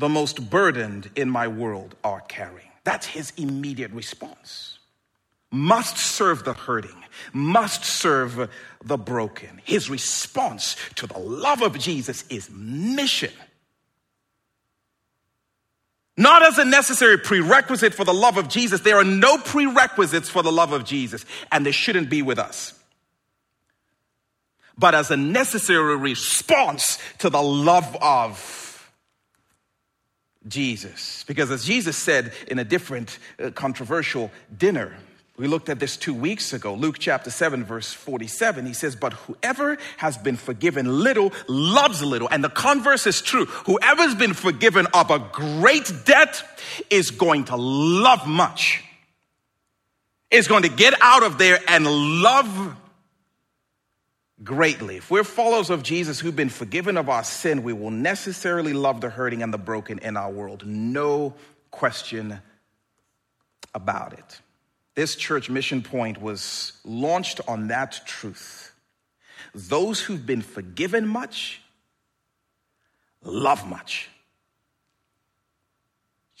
the 0.00 0.08
most 0.08 0.48
burdened 0.48 1.10
in 1.14 1.28
my 1.28 1.46
world 1.46 1.94
are 2.02 2.22
carrying. 2.22 2.70
That's 2.84 3.06
his 3.06 3.34
immediate 3.36 3.92
response. 3.92 4.78
Must 5.52 5.98
serve 5.98 6.44
the 6.44 6.54
hurting, 6.54 7.04
must 7.34 7.84
serve 7.84 8.48
the 8.82 8.96
broken. 8.96 9.60
His 9.62 9.90
response 9.90 10.76
to 10.94 11.06
the 11.06 11.18
love 11.18 11.60
of 11.60 11.78
Jesus 11.78 12.24
is 12.30 12.48
mission. 12.50 13.32
Not 16.16 16.44
as 16.44 16.58
a 16.58 16.64
necessary 16.64 17.18
prerequisite 17.18 17.92
for 17.92 18.04
the 18.04 18.14
love 18.14 18.38
of 18.38 18.48
Jesus. 18.48 18.80
There 18.80 18.96
are 18.96 19.04
no 19.04 19.36
prerequisites 19.36 20.30
for 20.30 20.42
the 20.42 20.52
love 20.52 20.72
of 20.72 20.84
Jesus, 20.84 21.26
and 21.52 21.64
they 21.66 21.72
shouldn't 21.72 22.08
be 22.08 22.22
with 22.22 22.38
us. 22.38 22.72
But 24.78 24.94
as 24.94 25.10
a 25.10 25.16
necessary 25.16 25.96
response 25.96 26.98
to 27.18 27.28
the 27.28 27.42
love 27.42 27.96
of 28.00 28.69
Jesus. 30.48 31.24
Because 31.26 31.50
as 31.50 31.64
Jesus 31.64 31.96
said 31.96 32.32
in 32.48 32.58
a 32.58 32.64
different 32.64 33.18
uh, 33.38 33.50
controversial 33.50 34.30
dinner, 34.56 34.96
we 35.36 35.46
looked 35.46 35.70
at 35.70 35.80
this 35.80 35.96
two 35.96 36.12
weeks 36.12 36.52
ago, 36.52 36.74
Luke 36.74 36.96
chapter 36.98 37.30
7, 37.30 37.64
verse 37.64 37.92
47. 37.94 38.66
He 38.66 38.74
says, 38.74 38.94
But 38.94 39.14
whoever 39.14 39.78
has 39.96 40.18
been 40.18 40.36
forgiven 40.36 41.02
little 41.02 41.32
loves 41.48 42.02
little. 42.02 42.28
And 42.28 42.44
the 42.44 42.50
converse 42.50 43.06
is 43.06 43.22
true. 43.22 43.46
Whoever's 43.46 44.14
been 44.14 44.34
forgiven 44.34 44.86
of 44.92 45.10
a 45.10 45.18
great 45.18 45.90
debt 46.04 46.42
is 46.90 47.10
going 47.10 47.46
to 47.46 47.56
love 47.56 48.26
much, 48.26 48.84
is 50.30 50.46
going 50.46 50.64
to 50.64 50.68
get 50.68 50.92
out 51.00 51.22
of 51.22 51.38
there 51.38 51.58
and 51.66 51.86
love 51.86 52.76
greatly. 54.42 54.96
If 54.96 55.10
we're 55.10 55.24
followers 55.24 55.70
of 55.70 55.82
Jesus 55.82 56.20
who've 56.20 56.34
been 56.34 56.48
forgiven 56.48 56.96
of 56.96 57.08
our 57.08 57.24
sin, 57.24 57.62
we 57.62 57.72
will 57.72 57.90
necessarily 57.90 58.72
love 58.72 59.00
the 59.00 59.10
hurting 59.10 59.42
and 59.42 59.52
the 59.52 59.58
broken 59.58 59.98
in 59.98 60.16
our 60.16 60.30
world. 60.30 60.66
No 60.66 61.34
question 61.70 62.40
about 63.74 64.12
it. 64.14 64.40
This 64.94 65.16
church 65.16 65.48
mission 65.48 65.82
point 65.82 66.20
was 66.20 66.72
launched 66.84 67.40
on 67.46 67.68
that 67.68 68.00
truth. 68.06 68.72
Those 69.54 70.00
who've 70.00 70.24
been 70.24 70.42
forgiven 70.42 71.06
much 71.06 71.60
love 73.22 73.68
much. 73.68 74.08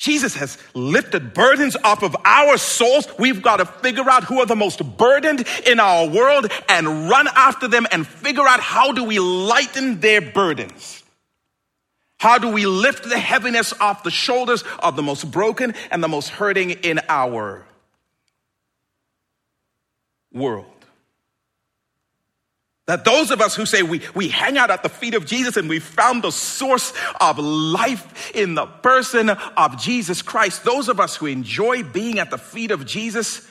Jesus 0.00 0.34
has 0.36 0.56
lifted 0.72 1.34
burdens 1.34 1.76
off 1.84 2.02
of 2.02 2.16
our 2.24 2.56
souls. 2.56 3.06
We've 3.18 3.42
got 3.42 3.58
to 3.58 3.66
figure 3.66 4.08
out 4.08 4.24
who 4.24 4.40
are 4.40 4.46
the 4.46 4.56
most 4.56 4.82
burdened 4.96 5.46
in 5.66 5.78
our 5.78 6.08
world 6.08 6.50
and 6.70 7.10
run 7.10 7.28
after 7.36 7.68
them 7.68 7.86
and 7.92 8.06
figure 8.06 8.48
out 8.48 8.60
how 8.60 8.92
do 8.92 9.04
we 9.04 9.18
lighten 9.18 10.00
their 10.00 10.22
burdens. 10.22 11.04
How 12.18 12.38
do 12.38 12.48
we 12.48 12.64
lift 12.64 13.10
the 13.10 13.18
heaviness 13.18 13.74
off 13.78 14.02
the 14.02 14.10
shoulders 14.10 14.64
of 14.78 14.96
the 14.96 15.02
most 15.02 15.30
broken 15.30 15.74
and 15.90 16.02
the 16.02 16.08
most 16.08 16.30
hurting 16.30 16.70
in 16.70 17.00
our 17.10 17.66
world? 20.32 20.79
That 22.90 23.04
those 23.04 23.30
of 23.30 23.40
us 23.40 23.54
who 23.54 23.66
say 23.66 23.84
we, 23.84 24.00
we 24.16 24.26
hang 24.26 24.58
out 24.58 24.68
at 24.68 24.82
the 24.82 24.88
feet 24.88 25.14
of 25.14 25.24
Jesus 25.24 25.56
and 25.56 25.68
we 25.68 25.78
found 25.78 26.24
the 26.24 26.32
source 26.32 26.92
of 27.20 27.38
life 27.38 28.34
in 28.34 28.56
the 28.56 28.66
person 28.66 29.30
of 29.30 29.80
Jesus 29.80 30.22
Christ, 30.22 30.64
those 30.64 30.88
of 30.88 30.98
us 30.98 31.14
who 31.14 31.26
enjoy 31.26 31.84
being 31.84 32.18
at 32.18 32.32
the 32.32 32.36
feet 32.36 32.72
of 32.72 32.84
Jesus, 32.84 33.46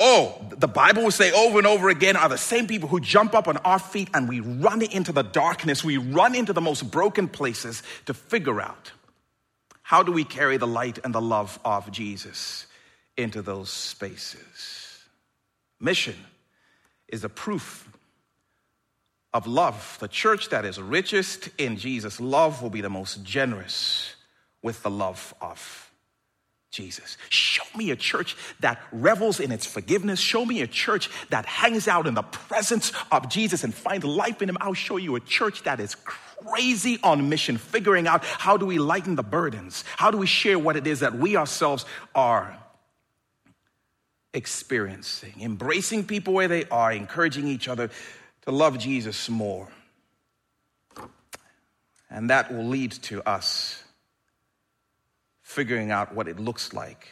oh, 0.00 0.44
the 0.50 0.66
Bible 0.66 1.04
will 1.04 1.12
say 1.12 1.30
over 1.30 1.58
and 1.58 1.68
over 1.68 1.88
again, 1.88 2.16
are 2.16 2.28
the 2.28 2.36
same 2.36 2.66
people 2.66 2.88
who 2.88 2.98
jump 2.98 3.32
up 3.32 3.46
on 3.46 3.58
our 3.58 3.78
feet 3.78 4.08
and 4.12 4.28
we 4.28 4.40
run 4.40 4.82
into 4.82 5.12
the 5.12 5.22
darkness, 5.22 5.84
we 5.84 5.96
run 5.96 6.34
into 6.34 6.52
the 6.52 6.60
most 6.60 6.90
broken 6.90 7.28
places 7.28 7.84
to 8.06 8.12
figure 8.12 8.60
out 8.60 8.90
how 9.82 10.02
do 10.02 10.10
we 10.10 10.24
carry 10.24 10.56
the 10.56 10.66
light 10.66 10.98
and 11.04 11.14
the 11.14 11.20
love 11.20 11.60
of 11.64 11.92
Jesus 11.92 12.66
into 13.16 13.40
those 13.40 13.70
spaces. 13.70 15.04
Mission 15.78 16.16
is 17.06 17.22
a 17.22 17.28
proof 17.28 17.88
of 19.32 19.46
love. 19.46 19.96
The 20.00 20.08
church 20.08 20.48
that 20.50 20.64
is 20.64 20.80
richest 20.80 21.50
in 21.58 21.76
Jesus' 21.76 22.20
love 22.20 22.62
will 22.62 22.70
be 22.70 22.80
the 22.80 22.90
most 22.90 23.22
generous 23.24 24.14
with 24.62 24.82
the 24.82 24.90
love 24.90 25.34
of 25.40 25.90
Jesus. 26.70 27.16
Show 27.30 27.64
me 27.76 27.90
a 27.90 27.96
church 27.96 28.36
that 28.60 28.80
revels 28.92 29.40
in 29.40 29.52
its 29.52 29.66
forgiveness. 29.66 30.20
Show 30.20 30.44
me 30.44 30.60
a 30.60 30.66
church 30.66 31.08
that 31.30 31.46
hangs 31.46 31.88
out 31.88 32.06
in 32.06 32.14
the 32.14 32.22
presence 32.22 32.92
of 33.10 33.28
Jesus 33.30 33.64
and 33.64 33.74
finds 33.74 34.04
life 34.04 34.42
in 34.42 34.48
Him. 34.48 34.58
I'll 34.60 34.74
show 34.74 34.96
you 34.98 35.16
a 35.16 35.20
church 35.20 35.62
that 35.62 35.80
is 35.80 35.94
crazy 35.94 36.98
on 37.02 37.28
mission, 37.28 37.56
figuring 37.56 38.06
out 38.06 38.22
how 38.24 38.56
do 38.56 38.66
we 38.66 38.78
lighten 38.78 39.16
the 39.16 39.22
burdens? 39.22 39.82
How 39.96 40.10
do 40.10 40.18
we 40.18 40.26
share 40.26 40.58
what 40.58 40.76
it 40.76 40.86
is 40.86 41.00
that 41.00 41.14
we 41.14 41.36
ourselves 41.36 41.86
are 42.14 42.56
experiencing? 44.34 45.34
Embracing 45.40 46.04
people 46.04 46.34
where 46.34 46.48
they 46.48 46.66
are, 46.66 46.92
encouraging 46.92 47.48
each 47.48 47.66
other 47.66 47.90
to 48.48 48.54
love 48.54 48.78
Jesus 48.78 49.28
more. 49.28 49.68
And 52.08 52.30
that 52.30 52.50
will 52.50 52.64
lead 52.64 52.92
to 52.92 53.22
us 53.28 53.82
figuring 55.42 55.90
out 55.90 56.14
what 56.14 56.28
it 56.28 56.40
looks 56.40 56.72
like 56.72 57.08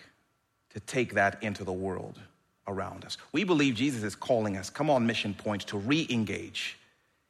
to 0.70 0.81
take 0.81 1.12
that 1.12 1.42
into 1.42 1.62
the 1.62 1.75
world 1.75 2.18
around 2.66 3.05
us. 3.05 3.18
We 3.33 3.44
believe 3.44 3.75
Jesus 3.75 4.03
is 4.03 4.14
calling 4.14 4.57
us, 4.57 4.70
come 4.70 4.88
on, 4.88 5.07
mission 5.07 5.35
point, 5.35 5.66
to 5.66 5.77
re 5.77 6.07
engage 6.09 6.79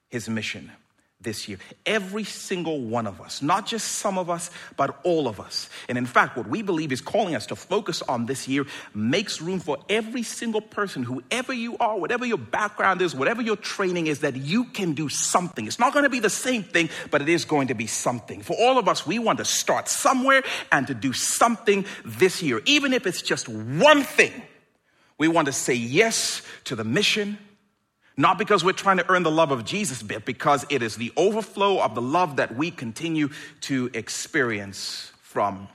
his 0.08 0.28
mission 0.28 0.70
this 1.20 1.48
year. 1.48 1.58
Every 1.86 2.24
single 2.24 2.80
one 2.80 3.06
of 3.06 3.20
us, 3.20 3.40
not 3.40 3.66
just 3.66 3.86
some 3.92 4.18
of 4.18 4.28
us, 4.28 4.50
but 4.76 5.00
all 5.02 5.28
of 5.28 5.40
us. 5.40 5.70
And 5.88 5.96
in 5.96 6.04
fact, 6.04 6.36
what 6.36 6.48
we 6.48 6.62
believe 6.62 6.92
is 6.92 7.00
calling 7.00 7.34
us 7.34 7.46
to 7.46 7.56
focus 7.56 8.02
on 8.02 8.26
this 8.26 8.46
year 8.46 8.66
makes 8.94 9.40
room 9.40 9.58
for 9.58 9.78
every 9.88 10.22
single 10.22 10.60
person, 10.60 11.02
whoever 11.02 11.52
you 11.52 11.76
are, 11.78 11.98
whatever 11.98 12.26
your 12.26 12.38
background 12.38 13.00
is, 13.00 13.14
whatever 13.14 13.40
your 13.40 13.56
training 13.56 14.06
is, 14.08 14.20
that 14.20 14.36
you 14.36 14.64
can 14.64 14.92
do 14.92 15.08
something. 15.08 15.66
It's 15.66 15.78
not 15.78 15.94
going 15.94 16.04
to 16.04 16.10
be 16.10 16.20
the 16.20 16.30
same 16.30 16.62
thing, 16.62 16.90
but 17.10 17.22
it 17.22 17.28
is 17.28 17.44
going 17.44 17.68
to 17.68 17.74
be 17.74 17.86
something. 17.86 18.42
For 18.42 18.54
all 18.58 18.78
of 18.78 18.86
us, 18.86 19.06
we 19.06 19.18
want 19.18 19.38
to 19.38 19.44
start 19.44 19.88
somewhere 19.88 20.42
and 20.70 20.86
to 20.86 20.94
do 20.94 21.12
something 21.14 21.86
this 22.04 22.42
year, 22.42 22.60
even 22.66 22.92
if 22.92 23.06
it's 23.06 23.22
just 23.22 23.48
one 23.48 24.02
thing. 24.02 24.32
We 25.18 25.28
want 25.28 25.46
to 25.46 25.52
say 25.52 25.74
yes 25.74 26.42
to 26.64 26.76
the 26.76 26.84
mission 26.84 27.38
Not 28.16 28.38
because 28.38 28.64
we're 28.64 28.72
trying 28.72 28.96
to 28.96 29.10
earn 29.10 29.22
the 29.22 29.30
love 29.30 29.50
of 29.50 29.64
Jesus, 29.64 30.02
but 30.02 30.24
because 30.24 30.64
it 30.70 30.82
is 30.82 30.96
the 30.96 31.12
overflow 31.16 31.80
of 31.80 31.94
the 31.94 32.02
love 32.02 32.36
that 32.36 32.56
we 32.56 32.70
continue 32.70 33.28
to 33.62 33.90
experience 33.92 35.12
from 35.20 35.68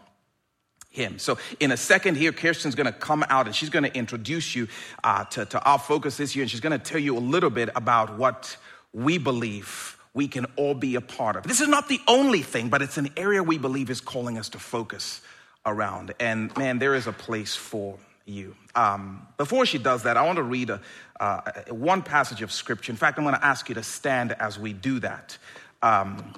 him. 0.90 1.20
So, 1.20 1.38
in 1.60 1.72
a 1.72 1.78
second 1.78 2.16
here, 2.16 2.32
Kirsten's 2.32 2.76
going 2.76 2.88
to 2.88 2.92
come 2.92 3.24
out 3.30 3.46
and 3.46 3.56
she's 3.56 3.70
going 3.70 3.84
to 3.84 3.96
introduce 3.96 4.56
you 4.56 4.68
uh, 5.04 5.26
to, 5.26 5.46
to 5.46 5.64
our 5.64 5.80
focus 5.80 6.18
this 6.18 6.36
year, 6.36 6.44
and 6.44 6.52
she's 6.52 6.60
going 6.60 6.78
to 6.78 6.84
tell 6.84 7.00
you 7.00 7.18
a 7.18 7.20
little 7.20 7.52
bit 7.52 7.70
about 7.76 8.18
what 8.18 8.58
we 8.92 9.18
believe 9.18 9.98
we 10.14 10.28
can 10.28 10.46
all 10.58 10.74
be 10.74 10.96
a 10.96 11.02
part 11.02 11.36
of. 11.36 11.44
This 11.44 11.62
is 11.62 11.70
not 11.70 11.88
the 11.88 12.02
only 12.08 12.42
thing, 12.42 12.70
but 12.70 12.82
it's 12.82 12.98
an 12.98 13.10
area 13.16 13.42
we 13.42 13.58
believe 13.58 13.90
is 13.90 14.02
calling 14.02 14.38
us 14.38 14.50
to 14.50 14.60
focus 14.60 15.22
around. 15.66 16.14
And 16.20 16.56
man, 16.58 16.80
there 16.80 16.96
is 16.96 17.08
a 17.08 17.14
place 17.14 17.56
for 17.56 17.98
you. 18.26 18.56
Um, 18.76 19.28
before 19.38 19.66
she 19.66 19.78
does 19.78 20.04
that, 20.04 20.18
I 20.18 20.26
want 20.26 20.38
to 20.38 20.44
read 20.44 20.70
a, 20.70 20.82
uh, 21.20 21.42
one 21.70 22.02
passage 22.02 22.42
of 22.42 22.52
scripture. 22.52 22.92
In 22.92 22.98
fact, 22.98 23.18
I'm 23.18 23.24
going 23.24 23.36
to 23.36 23.46
ask 23.46 23.70
you 23.70 23.76
to 23.76 23.84
stand 23.84 24.34
as 24.34 24.58
we 24.58 24.74
do 24.74 25.00
that. 25.00 25.38
Um, 25.82 26.34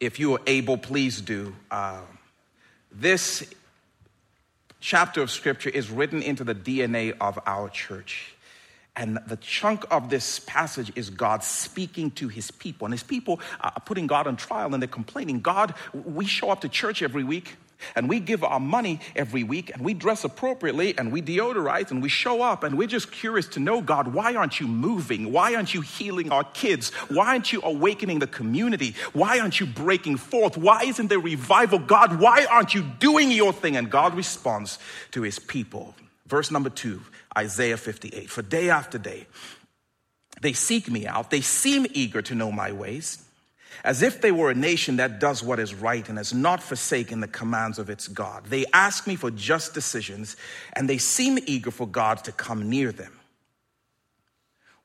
if 0.00 0.18
you 0.18 0.34
are 0.34 0.40
able, 0.46 0.78
please 0.78 1.20
do. 1.20 1.54
Uh, 1.70 2.00
this 2.90 3.52
chapter 4.80 5.22
of 5.22 5.30
scripture 5.30 5.70
is 5.70 5.90
written 5.90 6.22
into 6.22 6.44
the 6.44 6.54
DNA 6.54 7.14
of 7.20 7.38
our 7.46 7.68
church. 7.68 8.34
And 8.94 9.18
the 9.26 9.36
chunk 9.36 9.84
of 9.90 10.10
this 10.10 10.40
passage 10.40 10.92
is 10.96 11.08
God 11.08 11.42
speaking 11.42 12.10
to 12.12 12.28
his 12.28 12.50
people. 12.50 12.84
And 12.84 12.92
his 12.92 13.02
people 13.02 13.40
are 13.60 13.72
putting 13.86 14.06
God 14.06 14.26
on 14.26 14.36
trial 14.36 14.74
and 14.74 14.82
they're 14.82 14.88
complaining 14.88 15.40
God, 15.40 15.74
we 15.94 16.26
show 16.26 16.50
up 16.50 16.60
to 16.60 16.68
church 16.68 17.02
every 17.02 17.24
week 17.24 17.56
and 17.94 18.08
we 18.08 18.20
give 18.20 18.44
our 18.44 18.60
money 18.60 19.00
every 19.16 19.42
week 19.42 19.70
and 19.72 19.82
we 19.84 19.94
dress 19.94 20.24
appropriately 20.24 20.96
and 20.96 21.12
we 21.12 21.22
deodorize 21.22 21.90
and 21.90 22.02
we 22.02 22.08
show 22.08 22.42
up 22.42 22.64
and 22.64 22.76
we're 22.76 22.88
just 22.88 23.12
curious 23.12 23.46
to 23.48 23.60
know 23.60 23.80
God, 23.80 24.08
why 24.08 24.34
aren't 24.34 24.60
you 24.60 24.66
moving? 24.66 25.32
Why 25.32 25.54
aren't 25.54 25.74
you 25.74 25.80
healing 25.80 26.30
our 26.32 26.44
kids? 26.44 26.90
Why 27.08 27.28
aren't 27.28 27.52
you 27.52 27.60
awakening 27.62 28.18
the 28.18 28.26
community? 28.26 28.94
Why 29.12 29.38
aren't 29.38 29.60
you 29.60 29.66
breaking 29.66 30.16
forth? 30.16 30.56
Why 30.56 30.82
isn't 30.84 31.08
there 31.08 31.20
revival? 31.20 31.78
God, 31.78 32.20
why 32.20 32.46
aren't 32.50 32.74
you 32.74 32.82
doing 32.82 33.30
your 33.30 33.52
thing? 33.52 33.76
And 33.76 33.90
God 33.90 34.14
responds 34.14 34.78
to 35.12 35.22
his 35.22 35.38
people. 35.38 35.94
Verse 36.26 36.50
number 36.50 36.70
two 36.70 37.02
Isaiah 37.36 37.76
58. 37.76 38.30
For 38.30 38.42
day 38.42 38.70
after 38.70 38.98
day, 38.98 39.26
they 40.40 40.52
seek 40.52 40.90
me 40.90 41.06
out. 41.06 41.30
They 41.30 41.40
seem 41.40 41.86
eager 41.92 42.22
to 42.22 42.34
know 42.34 42.50
my 42.50 42.72
ways, 42.72 43.24
as 43.84 44.02
if 44.02 44.20
they 44.20 44.32
were 44.32 44.50
a 44.50 44.54
nation 44.54 44.96
that 44.96 45.18
does 45.18 45.42
what 45.42 45.58
is 45.58 45.74
right 45.74 46.08
and 46.08 46.18
has 46.18 46.32
not 46.32 46.62
forsaken 46.62 47.20
the 47.20 47.28
commands 47.28 47.78
of 47.78 47.90
its 47.90 48.08
God. 48.08 48.44
They 48.46 48.64
ask 48.72 49.06
me 49.06 49.16
for 49.16 49.30
just 49.30 49.74
decisions, 49.74 50.36
and 50.74 50.88
they 50.88 50.98
seem 50.98 51.38
eager 51.46 51.70
for 51.70 51.86
God 51.86 52.24
to 52.24 52.32
come 52.32 52.68
near 52.68 52.92
them. 52.92 53.18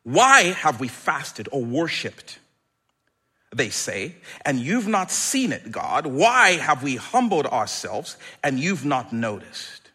Why 0.03 0.43
have 0.53 0.79
we 0.79 0.87
fasted 0.87 1.49
or 1.51 1.63
worshiped? 1.63 2.39
They 3.55 3.69
say, 3.69 4.15
and 4.45 4.59
you've 4.59 4.87
not 4.87 5.11
seen 5.11 5.51
it, 5.51 5.71
God. 5.71 6.05
Why 6.05 6.51
have 6.51 6.83
we 6.83 6.95
humbled 6.95 7.45
ourselves 7.45 8.17
and 8.43 8.59
you've 8.59 8.85
not 8.85 9.13
noticed? 9.13 9.87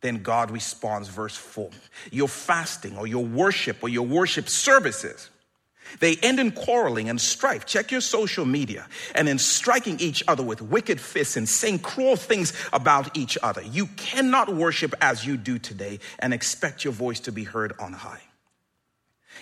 Then 0.00 0.22
God 0.22 0.50
responds, 0.50 1.08
verse 1.08 1.36
4 1.36 1.70
Your 2.10 2.28
fasting 2.28 2.96
or 2.96 3.06
your 3.06 3.24
worship 3.24 3.78
or 3.82 3.88
your 3.88 4.06
worship 4.06 4.48
services. 4.48 5.30
They 6.00 6.16
end 6.16 6.40
in 6.40 6.52
quarreling 6.52 7.08
and 7.08 7.20
strife. 7.20 7.66
Check 7.66 7.90
your 7.90 8.00
social 8.00 8.44
media 8.44 8.86
and 9.14 9.28
in 9.28 9.38
striking 9.38 9.98
each 10.00 10.22
other 10.28 10.42
with 10.42 10.62
wicked 10.62 11.00
fists 11.00 11.36
and 11.36 11.48
saying 11.48 11.80
cruel 11.80 12.16
things 12.16 12.52
about 12.72 13.16
each 13.16 13.38
other. 13.42 13.62
You 13.62 13.86
cannot 13.96 14.54
worship 14.54 14.94
as 15.00 15.26
you 15.26 15.36
do 15.36 15.58
today 15.58 16.00
and 16.18 16.32
expect 16.34 16.84
your 16.84 16.92
voice 16.92 17.20
to 17.20 17.32
be 17.32 17.44
heard 17.44 17.72
on 17.78 17.92
high. 17.92 18.22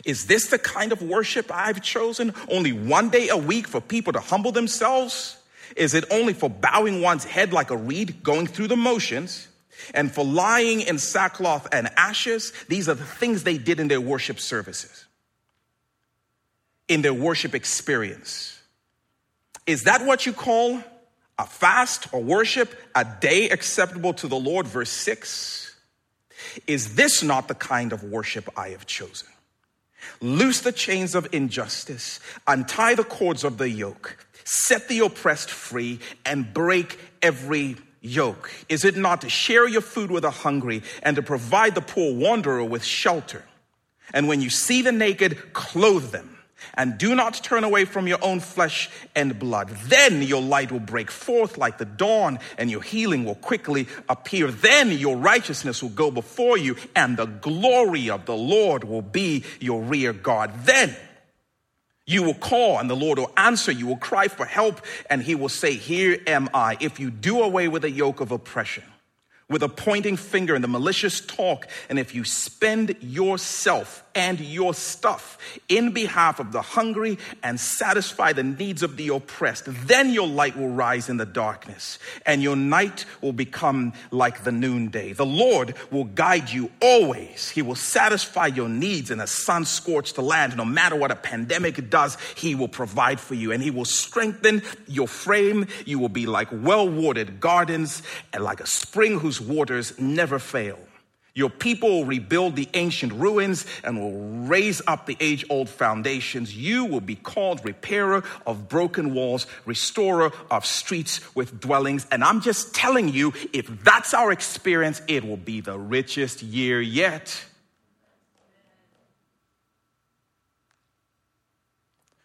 Is 0.05 0.27
this 0.27 0.49
the 0.49 0.59
kind 0.59 0.93
of 0.93 1.01
worship 1.03 1.51
I've 1.51 1.83
chosen? 1.83 2.35
Only 2.51 2.73
one 2.73 3.09
day 3.09 3.29
a 3.29 3.37
week 3.37 3.67
for 3.67 3.81
people 3.81 4.13
to 4.13 4.21
humble 4.21 4.53
themselves? 4.53 5.39
Is 5.75 5.95
it 5.95 6.05
only 6.11 6.35
for 6.35 6.51
bowing 6.51 7.01
one's 7.01 7.25
head 7.25 7.53
like 7.53 7.71
a 7.71 7.77
reed, 7.77 8.23
going 8.23 8.47
through 8.47 8.69
the 8.69 8.77
motions? 8.77 9.49
And 9.95 10.13
for 10.13 10.25
lying 10.25 10.81
in 10.81 10.99
sackcloth 10.99 11.69
and 11.73 11.91
ashes, 11.97 12.53
these 12.69 12.89
are 12.89 12.95
the 12.95 13.05
things 13.05 13.43
they 13.43 13.59
did 13.59 13.81
in 13.81 13.89
their 13.89 14.01
worship 14.01 14.41
services, 14.41 15.06
in 16.89 17.03
their 17.03 17.15
worship 17.15 17.55
experience. 17.55 18.61
Is 19.67 19.85
that 19.85 20.05
what 20.05 20.27
you 20.27 20.33
call 20.33 20.81
a 21.39 21.47
fast 21.47 22.13
or 22.13 22.23
worship, 22.23 22.75
a 22.95 23.05
day 23.21 23.49
acceptable 23.49 24.15
to 24.15 24.29
the 24.29 24.37
Lord? 24.37 24.67
Verse 24.67 24.91
6. 24.91 25.75
Is 26.67 26.95
this 26.95 27.23
not 27.23 27.49
the 27.49 27.55
kind 27.55 27.93
of 27.93 28.05
worship 28.05 28.49
I 28.57 28.69
have 28.69 28.87
chosen? 28.87 29.29
Loose 30.21 30.61
the 30.61 30.73
chains 30.73 31.15
of 31.15 31.27
injustice, 31.33 32.21
untie 32.47 32.95
the 32.95 33.05
cords 33.05 33.43
of 33.43 33.59
the 33.59 33.69
yoke, 33.69 34.25
set 34.45 34.89
the 34.89 35.01
oppressed 35.01 35.51
free, 35.51 35.99
and 36.25 36.55
break 36.55 36.99
every 37.23 37.77
yoke? 38.01 38.53
Is 38.69 38.85
it 38.85 38.97
not 38.97 39.23
to 39.23 39.29
share 39.29 39.67
your 39.69 39.81
food 39.81 40.11
with 40.11 40.23
the 40.23 40.31
hungry 40.31 40.83
and 41.03 41.17
to 41.17 41.23
provide 41.23 41.75
the 41.75 41.81
poor 41.81 42.15
wanderer 42.15 42.65
with 42.65 42.85
shelter? 42.85 43.45
And 44.15 44.29
when 44.29 44.41
you 44.41 44.51
see 44.51 44.83
the 44.83 44.93
naked, 44.93 45.53
clothe 45.53 46.13
them. 46.13 46.36
And 46.75 46.99
do 46.99 47.15
not 47.15 47.35
turn 47.43 47.65
away 47.65 47.85
from 47.85 48.07
your 48.07 48.23
own 48.23 48.41
flesh 48.41 48.91
and 49.15 49.39
blood. 49.39 49.69
Then 49.69 50.23
your 50.23 50.43
light 50.43 50.73
will 50.73 50.81
break 50.81 51.11
forth 51.11 51.59
like 51.59 51.79
the 51.79 51.85
dawn, 51.85 52.39
and 52.59 52.71
your 52.71 52.83
healing 52.83 53.25
will 53.25 53.35
quickly 53.35 53.89
appear. 54.09 54.51
Then 54.51 54.91
your 54.91 55.17
righteousness 55.17 55.83
will 55.83 55.91
go 55.91 56.11
before 56.11 56.57
you, 56.59 56.77
and 56.95 57.17
the 57.17 57.27
glory 57.27 58.11
of 58.11 58.27
the 58.27 58.37
Lord 58.37 58.85
will 58.85 59.03
be 59.03 59.45
your 59.61 59.83
rear 59.83 60.13
guard. 60.13 60.51
Then 60.65 60.97
you 62.07 62.23
will 62.23 62.35
call 62.35 62.79
and 62.79 62.89
the 62.89 62.97
Lord 62.97 63.19
will 63.19 63.33
answer. 63.37 63.73
You 63.73 63.89
will 63.89 63.97
cry 63.97 64.29
for 64.29 64.47
help 64.47 64.81
and 65.11 65.21
he 65.21 65.35
will 65.35 65.49
say, 65.49 65.75
Here 65.75 66.19
am 66.27 66.49
I. 66.55 66.77
If 66.81 67.01
you 67.01 67.11
do 67.11 67.43
away 67.43 67.67
with 67.67 67.83
the 67.83 67.91
yoke 67.91 68.21
of 68.21 68.31
oppression, 68.31 68.85
with 69.49 69.63
a 69.63 69.69
pointing 69.69 70.17
finger 70.17 70.55
and 70.55 70.63
the 70.63 70.69
malicious 70.69 71.21
talk, 71.21 71.67
and 71.89 71.99
if 71.99 72.15
you 72.15 72.25
spend 72.25 72.97
yourself 73.01 74.05
and 74.17 74.41
your 74.41 74.73
stuff 74.73 75.37
in 75.69 75.93
behalf 75.93 76.41
of 76.41 76.51
the 76.51 76.63
hungry 76.63 77.19
and 77.43 77.61
satisfy 77.61 78.33
the 78.33 78.43
needs 78.43 78.83
of 78.83 78.97
the 78.97 79.09
oppressed, 79.09 79.65
then 79.87 80.11
your 80.11 80.27
light 80.27 80.57
will 80.57 80.71
rise 80.71 81.11
in 81.11 81.19
the 81.19 81.27
darkness 81.27 81.99
and 82.25 82.43
your 82.43 82.57
night 82.57 83.05
will 83.21 83.35
become 83.35 83.93
like 84.11 84.43
the 84.43 84.51
noonday. 84.51 85.13
The 85.13 85.27
Lord 85.27 85.75
will 85.91 86.05
guide 86.05 86.51
you 86.51 86.73
always. 86.81 87.51
He 87.51 87.61
will 87.61 87.75
satisfy 87.75 88.47
your 88.47 88.71
needs 88.71 89.11
in 89.11 89.21
a 89.21 89.27
sun 89.27 89.67
scorched 89.67 90.17
land. 90.17 90.57
No 90.57 90.65
matter 90.65 90.97
what 90.97 91.11
a 91.11 91.17
pandemic 91.17 91.91
does, 91.91 92.17
He 92.35 92.55
will 92.55 92.69
provide 92.69 93.21
for 93.21 93.35
you 93.35 93.53
and 93.53 93.63
He 93.63 93.71
will 93.71 93.85
strengthen 93.85 94.63
your 94.87 95.09
frame. 95.09 95.67
You 95.85 95.99
will 95.99 96.09
be 96.09 96.25
like 96.25 96.49
well 96.51 96.89
watered 96.89 97.39
gardens 97.39 98.03
and 98.33 98.43
like 98.43 98.61
a 98.61 98.67
spring 98.67 99.21
whose 99.21 99.43
waters 99.43 99.99
never 99.99 100.39
fail. 100.39 100.79
Your 101.37 101.51
people 101.51 101.91
will 101.91 102.05
rebuild 102.07 102.57
the 102.57 102.67
ancient 102.73 103.13
ruins 103.13 103.67
and 103.85 104.01
will 104.01 104.47
raise 104.49 104.81
up 104.87 105.05
the 105.05 105.19
age 105.21 105.45
old 105.51 105.69
foundations. 105.69 106.57
You 106.57 106.87
will 106.87 107.03
be 107.03 107.15
called 107.15 107.63
repairer 107.63 108.25
of 108.47 108.71
broken 108.71 109.13
walls, 109.13 109.47
restorer 109.67 110.33
of 110.51 110.65
streets 110.65 111.21
with 111.37 111.61
dwellings. 111.61 112.07
And 112.11 112.25
I'm 112.25 112.41
just 112.41 112.75
telling 112.75 113.11
you, 113.11 113.35
if 113.53 113.67
that's 113.85 114.15
our 114.15 114.33
experience, 114.33 115.03
it 115.09 115.25
will 115.25 115.37
be 115.37 115.61
the 115.61 115.79
richest 115.79 116.43
year 116.43 116.81
yet. 116.81 117.45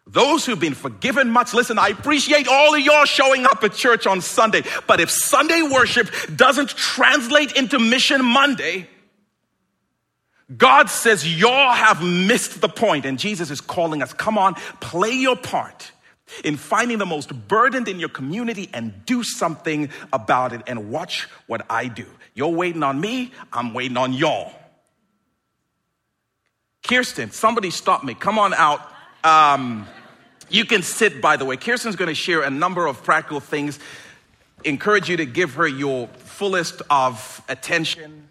Those 0.06 0.46
who've 0.46 0.58
been 0.58 0.74
forgiven 0.74 1.28
much, 1.28 1.52
listen, 1.52 1.78
I 1.78 1.88
appreciate 1.88 2.48
all 2.48 2.74
of 2.74 2.80
y'all 2.80 3.04
showing 3.04 3.44
up 3.44 3.62
at 3.62 3.74
church 3.74 4.06
on 4.06 4.22
Sunday. 4.22 4.62
But 4.86 5.00
if 5.00 5.10
Sunday 5.10 5.60
worship 5.60 6.08
doesn't 6.34 6.70
translate 6.70 7.52
into 7.52 7.78
Mission 7.78 8.24
Monday, 8.24 8.88
God 10.56 10.90
says, 10.90 11.40
Y'all 11.40 11.72
have 11.72 12.02
missed 12.02 12.60
the 12.60 12.68
point, 12.68 13.06
and 13.06 13.18
Jesus 13.18 13.50
is 13.50 13.60
calling 13.60 14.02
us, 14.02 14.12
Come 14.12 14.38
on, 14.38 14.54
play 14.80 15.12
your 15.12 15.36
part 15.36 15.92
in 16.44 16.56
finding 16.56 16.98
the 16.98 17.06
most 17.06 17.48
burdened 17.48 17.88
in 17.88 18.00
your 18.00 18.08
community 18.08 18.68
and 18.72 19.04
do 19.04 19.22
something 19.22 19.90
about 20.12 20.52
it 20.52 20.62
and 20.66 20.90
watch 20.90 21.28
what 21.46 21.64
I 21.68 21.88
do. 21.88 22.06
You're 22.34 22.48
waiting 22.48 22.82
on 22.82 23.00
me, 23.00 23.32
I'm 23.52 23.74
waiting 23.74 23.96
on 23.96 24.12
y'all. 24.12 24.52
Kirsten, 26.82 27.30
somebody 27.30 27.70
stop 27.70 28.02
me. 28.02 28.14
Come 28.14 28.38
on 28.38 28.54
out. 28.54 28.80
Um, 29.22 29.86
you 30.50 30.64
can 30.64 30.82
sit, 30.82 31.20
by 31.20 31.36
the 31.36 31.44
way. 31.44 31.56
Kirsten's 31.56 31.96
going 31.96 32.08
to 32.08 32.14
share 32.14 32.42
a 32.42 32.50
number 32.50 32.86
of 32.86 33.04
practical 33.04 33.40
things. 33.40 33.78
Encourage 34.64 35.08
you 35.08 35.16
to 35.18 35.26
give 35.26 35.54
her 35.54 35.66
your 35.66 36.08
fullest 36.08 36.82
of 36.90 37.42
attention 37.48 38.28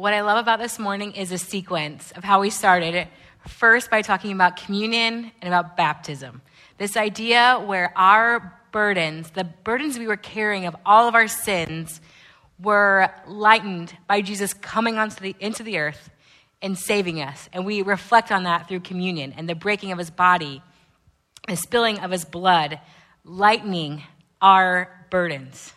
What 0.00 0.14
I 0.14 0.22
love 0.22 0.38
about 0.38 0.58
this 0.60 0.78
morning 0.78 1.12
is 1.12 1.30
a 1.30 1.36
sequence 1.36 2.10
of 2.12 2.24
how 2.24 2.40
we 2.40 2.48
started. 2.48 3.06
First, 3.46 3.90
by 3.90 4.00
talking 4.00 4.32
about 4.32 4.56
communion 4.56 5.30
and 5.42 5.46
about 5.46 5.76
baptism. 5.76 6.40
This 6.78 6.96
idea 6.96 7.62
where 7.66 7.92
our 7.94 8.58
burdens, 8.72 9.28
the 9.32 9.44
burdens 9.44 9.98
we 9.98 10.06
were 10.06 10.16
carrying 10.16 10.64
of 10.64 10.74
all 10.86 11.06
of 11.06 11.14
our 11.14 11.28
sins, 11.28 12.00
were 12.58 13.12
lightened 13.26 13.94
by 14.08 14.22
Jesus 14.22 14.54
coming 14.54 14.96
onto 14.96 15.20
the, 15.20 15.36
into 15.38 15.62
the 15.62 15.76
earth 15.76 16.08
and 16.62 16.78
saving 16.78 17.20
us. 17.20 17.50
And 17.52 17.66
we 17.66 17.82
reflect 17.82 18.32
on 18.32 18.44
that 18.44 18.68
through 18.68 18.80
communion 18.80 19.34
and 19.36 19.46
the 19.50 19.54
breaking 19.54 19.92
of 19.92 19.98
his 19.98 20.08
body, 20.08 20.62
the 21.46 21.56
spilling 21.56 21.98
of 21.98 22.10
his 22.10 22.24
blood, 22.24 22.80
lightening 23.22 24.04
our 24.40 25.06
burdens 25.10 25.74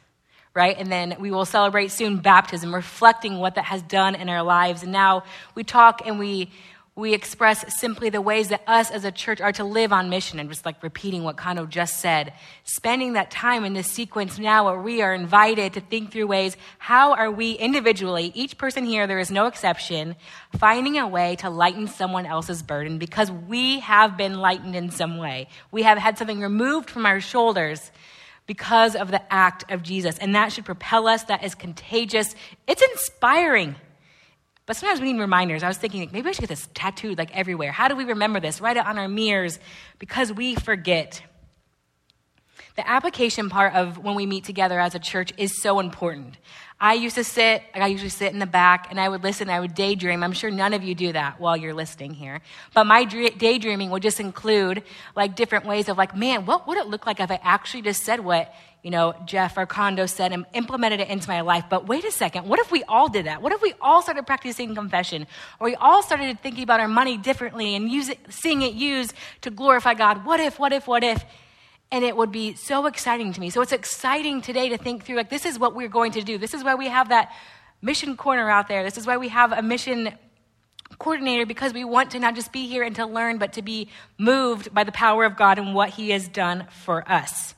right? 0.53 0.77
And 0.77 0.91
then 0.91 1.15
we 1.19 1.31
will 1.31 1.45
celebrate 1.45 1.91
soon 1.91 2.17
baptism, 2.17 2.73
reflecting 2.73 3.39
what 3.39 3.55
that 3.55 3.65
has 3.65 3.81
done 3.81 4.15
in 4.15 4.29
our 4.29 4.43
lives. 4.43 4.83
And 4.83 4.91
now 4.91 5.23
we 5.55 5.63
talk 5.63 6.05
and 6.05 6.19
we 6.19 6.51
we 6.95 7.15
express 7.15 7.79
simply 7.79 8.11
the 8.11 8.21
ways 8.21 8.49
that 8.49 8.61
us 8.67 8.91
as 8.91 9.03
a 9.03 9.11
church 9.11 9.41
are 9.41 9.51
to 9.53 9.63
live 9.63 9.91
on 9.91 10.11
mission 10.11 10.39
and 10.39 10.47
just 10.47 10.63
like 10.63 10.83
repeating 10.83 11.23
what 11.23 11.37
Kondo 11.37 11.65
just 11.65 11.99
said. 11.99 12.33
Spending 12.65 13.13
that 13.13 13.31
time 13.31 13.65
in 13.65 13.73
this 13.73 13.91
sequence 13.91 14.37
now 14.37 14.65
where 14.65 14.79
we 14.79 15.01
are 15.01 15.11
invited 15.11 15.73
to 15.73 15.81
think 15.81 16.11
through 16.11 16.27
ways, 16.27 16.55
how 16.77 17.13
are 17.13 17.31
we 17.31 17.53
individually, 17.53 18.31
each 18.35 18.59
person 18.59 18.85
here, 18.85 19.07
there 19.07 19.17
is 19.17 19.31
no 19.31 19.47
exception, 19.47 20.15
finding 20.55 20.99
a 20.99 21.07
way 21.07 21.35
to 21.37 21.49
lighten 21.49 21.87
someone 21.87 22.27
else's 22.27 22.61
burden 22.61 22.99
because 22.99 23.31
we 23.31 23.79
have 23.79 24.15
been 24.15 24.39
lightened 24.39 24.75
in 24.75 24.91
some 24.91 25.17
way. 25.17 25.47
We 25.71 25.81
have 25.81 25.97
had 25.97 26.19
something 26.19 26.41
removed 26.41 26.91
from 26.91 27.07
our 27.07 27.21
shoulders 27.21 27.89
because 28.45 28.95
of 28.95 29.11
the 29.11 29.21
act 29.33 29.71
of 29.71 29.83
Jesus. 29.83 30.17
And 30.17 30.35
that 30.35 30.51
should 30.51 30.65
propel 30.65 31.07
us. 31.07 31.23
That 31.23 31.43
is 31.43 31.55
contagious. 31.55 32.35
It's 32.67 32.81
inspiring. 32.81 33.75
But 34.65 34.77
sometimes 34.77 35.01
we 35.01 35.11
need 35.11 35.19
reminders. 35.19 35.63
I 35.63 35.67
was 35.67 35.77
thinking, 35.77 36.01
like, 36.01 36.13
maybe 36.13 36.29
I 36.29 36.31
should 36.31 36.41
get 36.41 36.49
this 36.49 36.69
tattooed 36.73 37.17
like 37.17 37.35
everywhere. 37.35 37.71
How 37.71 37.87
do 37.87 37.95
we 37.95 38.05
remember 38.05 38.39
this? 38.39 38.61
Write 38.61 38.77
it 38.77 38.85
on 38.85 38.97
our 38.97 39.07
mirrors 39.09 39.59
because 39.99 40.31
we 40.31 40.55
forget. 40.55 41.21
The 42.75 42.89
application 42.89 43.49
part 43.49 43.75
of 43.75 43.99
when 43.99 44.15
we 44.15 44.25
meet 44.25 44.45
together 44.45 44.79
as 44.79 44.95
a 44.95 44.99
church 44.99 45.31
is 45.37 45.61
so 45.61 45.79
important. 45.79 46.37
I 46.79 46.93
used 46.93 47.15
to 47.15 47.23
sit, 47.23 47.63
I 47.73 47.87
usually 47.87 48.09
sit 48.09 48.33
in 48.33 48.39
the 48.39 48.45
back 48.45 48.87
and 48.89 48.99
I 48.99 49.07
would 49.07 49.23
listen, 49.23 49.49
I 49.49 49.59
would 49.59 49.73
daydream. 49.73 50.23
I'm 50.23 50.33
sure 50.33 50.51
none 50.51 50.73
of 50.73 50.83
you 50.83 50.95
do 50.95 51.13
that 51.13 51.39
while 51.39 51.55
you're 51.55 51.73
listening 51.73 52.13
here. 52.13 52.41
But 52.73 52.85
my 52.85 53.05
daydreaming 53.05 53.89
would 53.91 54.03
just 54.03 54.19
include 54.19 54.83
like 55.15 55.35
different 55.35 55.65
ways 55.65 55.87
of 55.87 55.97
like, 55.97 56.15
man, 56.15 56.45
what 56.45 56.67
would 56.67 56.77
it 56.77 56.87
look 56.87 57.05
like 57.05 57.19
if 57.19 57.31
I 57.31 57.39
actually 57.41 57.83
just 57.83 58.03
said 58.03 58.19
what, 58.19 58.53
you 58.81 58.91
know, 58.91 59.15
Jeff 59.25 59.57
or 59.57 59.65
Kondo 59.65 60.05
said 60.07 60.33
and 60.33 60.45
implemented 60.53 60.99
it 60.99 61.07
into 61.07 61.29
my 61.29 61.41
life? 61.41 61.65
But 61.69 61.87
wait 61.87 62.03
a 62.03 62.11
second, 62.11 62.47
what 62.47 62.59
if 62.59 62.69
we 62.69 62.83
all 62.83 63.07
did 63.07 63.27
that? 63.27 63.41
What 63.41 63.53
if 63.53 63.61
we 63.61 63.73
all 63.79 64.01
started 64.01 64.27
practicing 64.27 64.75
confession? 64.75 65.25
Or 65.59 65.65
we 65.65 65.75
all 65.75 66.03
started 66.03 66.41
thinking 66.41 66.63
about 66.63 66.81
our 66.81 66.89
money 66.89 67.17
differently 67.17 67.75
and 67.75 67.89
use 67.89 68.09
it, 68.09 68.19
seeing 68.29 68.61
it 68.61 68.73
used 68.73 69.13
to 69.41 69.51
glorify 69.51 69.93
God? 69.93 70.25
What 70.25 70.39
if, 70.39 70.59
what 70.59 70.73
if, 70.73 70.87
what 70.87 71.03
if? 71.03 71.23
And 71.93 72.03
it 72.03 72.17
would 72.17 72.31
be 72.31 72.55
so 72.55 72.87
exciting 72.87 73.31
to 73.33 73.39
me. 73.39 73.51
So 73.51 73.61
it's 73.61 73.71
exciting 73.71 74.41
today 74.41 74.69
to 74.69 74.79
think 74.79 75.05
through 75.05 75.15
like, 75.15 75.29
this 75.29 75.45
is 75.45 75.59
what 75.59 75.75
we're 75.75 75.87
going 75.87 76.13
to 76.13 76.23
do. 76.23 76.39
This 76.39 76.55
is 76.55 76.63
why 76.63 76.73
we 76.73 76.87
have 76.87 77.09
that 77.09 77.31
mission 77.83 78.17
corner 78.17 78.49
out 78.49 78.67
there. 78.67 78.83
This 78.83 78.97
is 78.97 79.05
why 79.05 79.17
we 79.17 79.29
have 79.29 79.51
a 79.51 79.61
mission 79.61 80.11
coordinator 80.97 81.45
because 81.45 81.71
we 81.71 81.83
want 81.83 82.09
to 82.11 82.19
not 82.19 82.33
just 82.33 82.51
be 82.51 82.65
here 82.67 82.81
and 82.81 82.95
to 82.95 83.05
learn, 83.05 83.37
but 83.37 83.53
to 83.53 83.61
be 83.61 83.89
moved 84.17 84.73
by 84.73 84.83
the 84.83 84.91
power 84.91 85.23
of 85.23 85.37
God 85.37 85.59
and 85.59 85.75
what 85.75 85.89
He 85.89 86.09
has 86.09 86.27
done 86.27 86.65
for 86.83 87.07
us. 87.07 87.53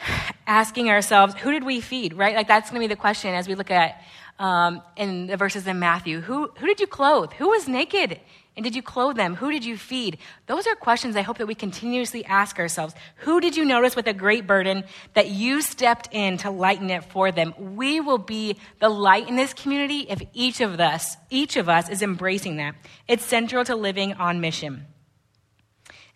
Asking 0.46 0.88
ourselves, 0.88 1.34
who 1.34 1.52
did 1.52 1.64
we 1.64 1.82
feed, 1.82 2.14
right? 2.14 2.34
Like 2.34 2.48
that's 2.48 2.70
going 2.70 2.80
to 2.80 2.88
be 2.88 2.94
the 2.94 2.98
question 2.98 3.34
as 3.34 3.46
we 3.46 3.54
look 3.54 3.70
at 3.70 4.02
um, 4.38 4.80
in 4.96 5.26
the 5.26 5.36
verses 5.36 5.66
in 5.66 5.78
Matthew. 5.78 6.22
Who, 6.22 6.50
who 6.56 6.66
did 6.66 6.80
you 6.80 6.86
clothe? 6.86 7.32
Who 7.34 7.50
was 7.50 7.68
naked 7.68 8.18
and 8.58 8.64
did 8.64 8.74
you 8.74 8.82
clothe 8.82 9.14
them? 9.14 9.36
Who 9.36 9.52
did 9.52 9.64
you 9.64 9.76
feed? 9.76 10.18
Those 10.46 10.66
are 10.66 10.74
questions 10.74 11.14
I 11.14 11.22
hope 11.22 11.38
that 11.38 11.46
we 11.46 11.54
continuously 11.54 12.24
ask 12.24 12.58
ourselves. 12.58 12.92
Who 13.18 13.40
did 13.40 13.56
you 13.56 13.64
notice 13.64 13.94
with 13.94 14.08
a 14.08 14.12
great 14.12 14.48
burden 14.48 14.82
that 15.14 15.30
you 15.30 15.62
stepped 15.62 16.08
in 16.10 16.38
to 16.38 16.50
lighten 16.50 16.90
it 16.90 17.04
for 17.04 17.30
them? 17.30 17.54
We 17.76 18.00
will 18.00 18.18
be 18.18 18.56
the 18.80 18.88
light 18.88 19.28
in 19.28 19.36
this 19.36 19.54
community 19.54 20.06
if 20.08 20.20
each 20.32 20.60
of 20.60 20.80
us, 20.80 21.16
each 21.30 21.56
of 21.56 21.68
us 21.68 21.88
is 21.88 22.02
embracing 22.02 22.56
that. 22.56 22.74
It's 23.06 23.24
central 23.24 23.64
to 23.64 23.76
living 23.76 24.14
on 24.14 24.40
mission. 24.40 24.86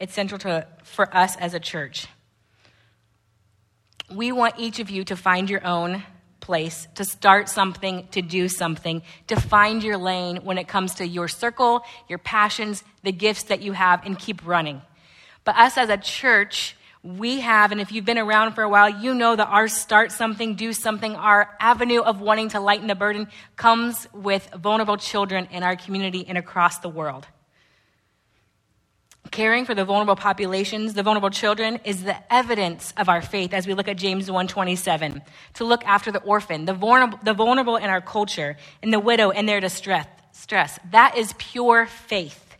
It's 0.00 0.12
central 0.12 0.40
to, 0.40 0.66
for 0.82 1.16
us 1.16 1.36
as 1.36 1.54
a 1.54 1.60
church. 1.60 2.08
We 4.12 4.32
want 4.32 4.56
each 4.58 4.80
of 4.80 4.90
you 4.90 5.04
to 5.04 5.14
find 5.14 5.48
your 5.48 5.64
own 5.64 6.02
place, 6.42 6.86
to 6.96 7.04
start 7.06 7.48
something, 7.48 8.06
to 8.08 8.20
do 8.20 8.48
something, 8.48 9.00
to 9.28 9.40
find 9.40 9.82
your 9.82 9.96
lane 9.96 10.44
when 10.44 10.58
it 10.58 10.68
comes 10.68 10.96
to 10.96 11.06
your 11.06 11.28
circle, 11.28 11.82
your 12.08 12.18
passions, 12.18 12.84
the 13.02 13.12
gifts 13.12 13.44
that 13.44 13.62
you 13.62 13.72
have, 13.72 14.04
and 14.04 14.18
keep 14.18 14.46
running. 14.46 14.82
But 15.44 15.56
us 15.56 15.78
as 15.78 15.88
a 15.88 15.96
church, 15.96 16.76
we 17.02 17.40
have, 17.40 17.72
and 17.72 17.80
if 17.80 17.90
you've 17.90 18.04
been 18.04 18.18
around 18.18 18.52
for 18.52 18.62
a 18.62 18.68
while, 18.68 18.90
you 18.90 19.14
know 19.14 19.34
that 19.34 19.48
our 19.48 19.66
start 19.68 20.12
something, 20.12 20.54
do 20.54 20.74
something, 20.74 21.16
our 21.16 21.56
avenue 21.58 22.02
of 22.02 22.20
wanting 22.20 22.50
to 22.50 22.60
lighten 22.60 22.86
the 22.86 22.94
burden 22.94 23.28
comes 23.56 24.06
with 24.12 24.48
vulnerable 24.54 24.98
children 24.98 25.48
in 25.50 25.62
our 25.62 25.76
community 25.76 26.26
and 26.28 26.36
across 26.36 26.78
the 26.78 26.88
world 26.90 27.26
caring 29.32 29.64
for 29.64 29.74
the 29.74 29.84
vulnerable 29.84 30.14
populations, 30.14 30.94
the 30.94 31.02
vulnerable 31.02 31.30
children, 31.30 31.80
is 31.84 32.04
the 32.04 32.16
evidence 32.32 32.94
of 32.96 33.08
our 33.08 33.20
faith 33.20 33.52
as 33.52 33.66
we 33.66 33.74
look 33.74 33.88
at 33.88 33.96
James 33.96 34.30
1:27. 34.30 35.22
To 35.54 35.64
look 35.64 35.84
after 35.84 36.12
the 36.12 36.20
orphan, 36.20 36.66
the 36.66 36.74
vulnerable, 36.74 37.18
the 37.22 37.34
vulnerable 37.34 37.76
in 37.76 37.90
our 37.90 38.00
culture, 38.00 38.56
and 38.82 38.92
the 38.92 39.00
widow 39.00 39.30
in 39.30 39.46
their 39.46 39.60
distress. 39.60 40.06
Stress. 40.32 40.78
That 40.90 41.16
is 41.16 41.34
pure 41.38 41.86
faith. 41.86 42.56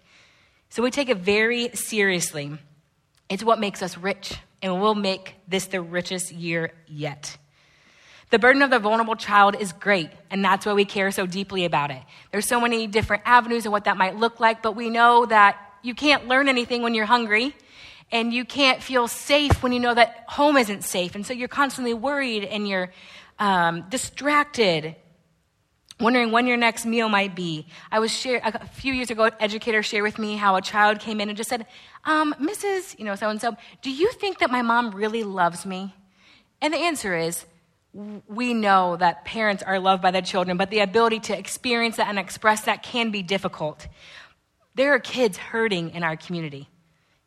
So 0.68 0.82
we 0.82 0.90
take 0.90 1.08
it 1.08 1.18
very 1.18 1.70
seriously. 1.74 2.58
It's 3.28 3.44
what 3.44 3.60
makes 3.60 3.82
us 3.82 3.96
rich, 3.96 4.34
and 4.60 4.74
we 4.74 4.80
will 4.80 4.94
make 4.94 5.36
this 5.48 5.66
the 5.66 5.80
richest 5.80 6.32
year 6.32 6.72
yet. 6.86 7.36
The 8.30 8.38
burden 8.38 8.62
of 8.62 8.70
the 8.70 8.78
vulnerable 8.78 9.16
child 9.16 9.56
is 9.58 9.72
great, 9.72 10.10
and 10.30 10.44
that's 10.44 10.64
why 10.64 10.72
we 10.72 10.84
care 10.84 11.10
so 11.10 11.26
deeply 11.26 11.64
about 11.64 11.90
it. 11.90 12.02
There's 12.30 12.46
so 12.46 12.60
many 12.60 12.86
different 12.86 13.22
avenues 13.26 13.66
of 13.66 13.72
what 13.72 13.84
that 13.84 13.96
might 13.96 14.16
look 14.16 14.40
like, 14.40 14.62
but 14.62 14.76
we 14.76 14.88
know 14.88 15.26
that 15.26 15.56
you 15.82 15.94
can't 15.94 16.28
learn 16.28 16.48
anything 16.48 16.82
when 16.82 16.94
you're 16.94 17.06
hungry 17.06 17.54
and 18.12 18.32
you 18.32 18.44
can't 18.44 18.82
feel 18.82 19.08
safe 19.08 19.62
when 19.62 19.72
you 19.72 19.80
know 19.80 19.94
that 19.94 20.24
home 20.28 20.56
isn't 20.56 20.84
safe. 20.84 21.14
And 21.14 21.26
so 21.26 21.32
you're 21.32 21.48
constantly 21.48 21.94
worried 21.94 22.44
and 22.44 22.68
you're 22.68 22.92
um, 23.38 23.86
distracted, 23.88 24.94
wondering 25.98 26.30
when 26.30 26.46
your 26.46 26.58
next 26.58 26.84
meal 26.84 27.08
might 27.08 27.34
be. 27.34 27.66
I 27.90 27.98
was 27.98 28.12
share, 28.12 28.40
a 28.44 28.66
few 28.66 28.92
years 28.92 29.10
ago, 29.10 29.24
an 29.24 29.32
educator 29.40 29.82
shared 29.82 30.02
with 30.02 30.18
me 30.18 30.36
how 30.36 30.56
a 30.56 30.62
child 30.62 31.00
came 31.00 31.20
in 31.20 31.28
and 31.28 31.36
just 31.36 31.48
said, 31.48 31.66
um, 32.04 32.34
Mrs., 32.38 32.98
you 32.98 33.04
know, 33.04 33.14
so 33.14 33.30
and 33.30 33.40
so, 33.40 33.56
do 33.80 33.90
you 33.90 34.12
think 34.12 34.38
that 34.38 34.50
my 34.50 34.62
mom 34.62 34.90
really 34.90 35.24
loves 35.24 35.64
me? 35.64 35.94
And 36.60 36.74
the 36.74 36.78
answer 36.78 37.16
is, 37.16 37.44
we 38.26 38.54
know 38.54 38.96
that 38.96 39.24
parents 39.24 39.62
are 39.62 39.78
loved 39.78 40.02
by 40.02 40.10
their 40.10 40.22
children, 40.22 40.56
but 40.56 40.70
the 40.70 40.80
ability 40.80 41.20
to 41.20 41.38
experience 41.38 41.96
that 41.96 42.08
and 42.08 42.18
express 42.18 42.62
that 42.62 42.82
can 42.82 43.10
be 43.10 43.22
difficult. 43.22 43.86
There 44.74 44.94
are 44.94 44.98
kids 44.98 45.36
hurting 45.36 45.90
in 45.90 46.02
our 46.02 46.16
community, 46.16 46.68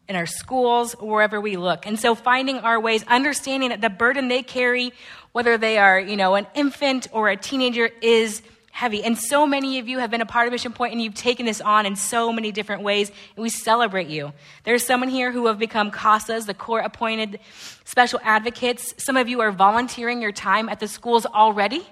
in 0.09 0.15
our 0.15 0.25
schools, 0.25 0.93
wherever 0.93 1.39
we 1.39 1.57
look. 1.57 1.85
And 1.85 1.99
so 1.99 2.15
finding 2.15 2.57
our 2.57 2.79
ways, 2.79 3.03
understanding 3.07 3.69
that 3.69 3.81
the 3.81 3.89
burden 3.89 4.27
they 4.27 4.41
carry, 4.41 4.93
whether 5.31 5.57
they 5.57 5.77
are, 5.77 5.99
you 5.99 6.15
know, 6.15 6.35
an 6.35 6.47
infant 6.55 7.07
or 7.11 7.29
a 7.29 7.37
teenager, 7.37 7.89
is 8.01 8.41
heavy. 8.71 9.03
And 9.03 9.17
so 9.17 9.47
many 9.47 9.79
of 9.79 9.87
you 9.87 9.99
have 9.99 10.11
been 10.11 10.21
a 10.21 10.25
part 10.25 10.47
of 10.47 10.51
Mission 10.51 10.73
Point 10.73 10.91
and 10.91 11.01
you've 11.01 11.13
taken 11.13 11.45
this 11.45 11.61
on 11.61 11.85
in 11.85 11.95
so 11.95 12.33
many 12.33 12.51
different 12.51 12.81
ways, 12.81 13.09
and 13.09 13.43
we 13.43 13.49
celebrate 13.49 14.07
you. 14.07 14.33
There's 14.63 14.85
someone 14.85 15.07
here 15.07 15.31
who 15.31 15.45
have 15.45 15.57
become 15.57 15.91
CASAs, 15.91 16.45
the 16.45 16.53
court 16.53 16.83
appointed 16.83 17.39
special 17.85 18.19
advocates. 18.23 18.93
Some 18.97 19.15
of 19.17 19.29
you 19.29 19.39
are 19.41 19.51
volunteering 19.51 20.21
your 20.21 20.33
time 20.33 20.67
at 20.67 20.79
the 20.79 20.87
schools 20.87 21.25
already. 21.25 21.87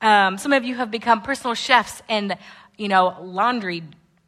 Um, 0.00 0.38
some 0.38 0.52
of 0.52 0.64
you 0.64 0.76
have 0.76 0.90
become 0.90 1.20
personal 1.20 1.54
chefs 1.54 2.00
and, 2.08 2.38
you 2.78 2.88
know, 2.88 3.16
laundry 3.20 3.82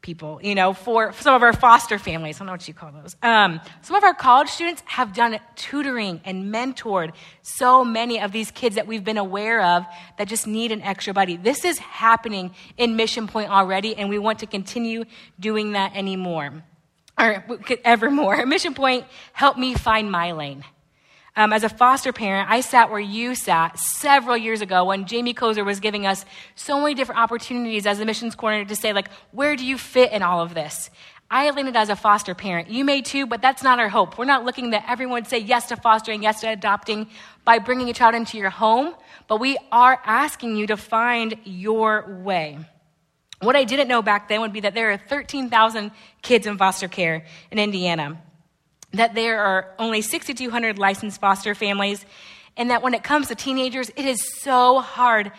people, 0.07 0.39
you 0.41 0.55
know, 0.55 0.73
for 0.73 1.13
some 1.15 1.35
of 1.35 1.43
our 1.43 1.53
foster 1.53 1.99
families. 1.99 2.37
I 2.37 2.39
don't 2.39 2.47
know 2.47 2.53
what 2.53 2.69
you 2.69 2.75
call 2.75 2.93
those. 2.93 3.17
Um, 3.25 3.61
some 3.83 3.97
of 3.97 4.05
our 4.05 4.15
college 4.15 4.49
students 4.49 4.81
have 4.87 5.13
done 5.13 5.37
tutoring 5.57 6.21
and 6.25 6.55
mentored 6.55 7.13
so 7.43 7.85
many 7.85 8.21
of 8.21 8.31
these 8.31 8.53
kids 8.53 8.77
that 8.77 8.87
we've 8.87 9.03
been 9.03 9.19
aware 9.19 9.61
of 9.61 9.85
that 10.17 10.29
just 10.29 10.47
need 10.47 10.71
an 10.71 10.81
extra 10.83 11.13
buddy. 11.13 11.37
This 11.37 11.65
is 11.65 11.81
happening 11.81 12.55
in 12.79 12.95
Mission 12.95 13.27
Point 13.27 13.51
already, 13.51 13.97
and 13.97 14.09
we 14.09 14.21
want 14.21 14.39
to 14.39 14.47
continue 14.47 15.07
doing 15.41 15.73
that 15.73 15.97
anymore. 15.97 16.63
Or 17.19 17.45
ever 17.85 18.09
more. 18.09 18.47
Mission 18.55 18.75
Point, 18.75 19.07
help 19.33 19.59
me 19.59 19.75
find 19.75 20.09
my 20.09 20.31
lane. 20.31 20.63
Um, 21.39 21.53
as 21.53 21.64
a 21.64 21.68
foster 21.68 22.14
parent, 22.14 22.51
I 22.51 22.62
sat 22.62 22.91
where 22.91 22.99
you 22.99 23.34
sat 23.34 23.78
several 23.78 24.39
years 24.39 24.62
ago 24.62 24.87
when 24.87 25.05
Jamie 25.05 25.34
Kozer 25.34 25.66
was 25.66 25.80
giving 25.80 26.07
us 26.07 26.24
so 26.55 26.80
many 26.80 26.95
different 26.95 27.20
opportunities 27.20 27.84
as 27.84 28.01
a 28.01 28.07
missions 28.07 28.34
coordinator 28.34 28.70
to 28.70 28.76
say, 28.76 28.95
like, 28.95 29.11
where 29.32 29.55
do 29.55 29.64
you 29.66 29.76
fit 29.76 30.12
in 30.12 30.22
all 30.22 30.41
of 30.41 30.55
this? 30.55 30.89
I 31.30 31.51
landed 31.51 31.76
as 31.76 31.91
a 31.91 31.97
foster 31.97 32.34
parent. 32.34 32.70
You 32.70 32.87
may 32.87 33.03
too, 33.03 33.26
but 33.26 33.43
that's 33.43 33.62
not 33.62 33.78
our 33.78 33.91
hope. 33.91 34.16
We're 34.16 34.24
not 34.24 34.47
looking 34.47 34.70
that 34.70 34.84
everyone 34.89 35.26
say 35.26 35.39
yes 35.39 35.68
to 35.68 35.76
fostering, 35.76 36.22
yes 36.22 36.41
to 36.41 36.49
adopting 36.49 37.09
by 37.45 37.59
bringing 37.59 37.91
a 37.91 37.93
child 37.93 38.14
into 38.14 38.39
your 38.39 38.51
home, 38.51 38.95
but 39.28 39.39
we 39.39 39.59
are 39.70 40.01
asking 40.07 40.57
you 40.57 40.68
to 40.68 40.76
find 40.78 41.37
your 41.45 42.22
way. 42.22 42.59
What 43.43 43.57
I 43.57 43.64
didn't 43.64 43.89
know 43.89 44.01
back 44.01 44.28
then 44.28 44.41
would 44.41 44.55
be 44.55 44.61
that 44.61 44.72
there 44.72 44.91
are 44.93 44.97
13,000 44.97 45.91
kids 46.22 46.47
in 46.47 46.57
foster 46.57 46.89
care 46.89 47.26
in 47.51 47.59
Indiana 47.59 48.22
that 48.97 49.15
there 49.15 49.41
are 49.41 49.75
only 49.79 50.03
6,200 50.03 50.79
licensed 50.79 51.21
foster 51.21 51.55
families 51.55 52.05
and 52.57 52.71
that 52.71 52.83
when 52.83 52.95
it 52.95 53.03
comes 53.03 53.29
to 53.29 53.35
teenagers, 53.35 53.91
it 53.97 54.05
is 54.05 54.19
so 54.41 54.81
hard 54.81 55.33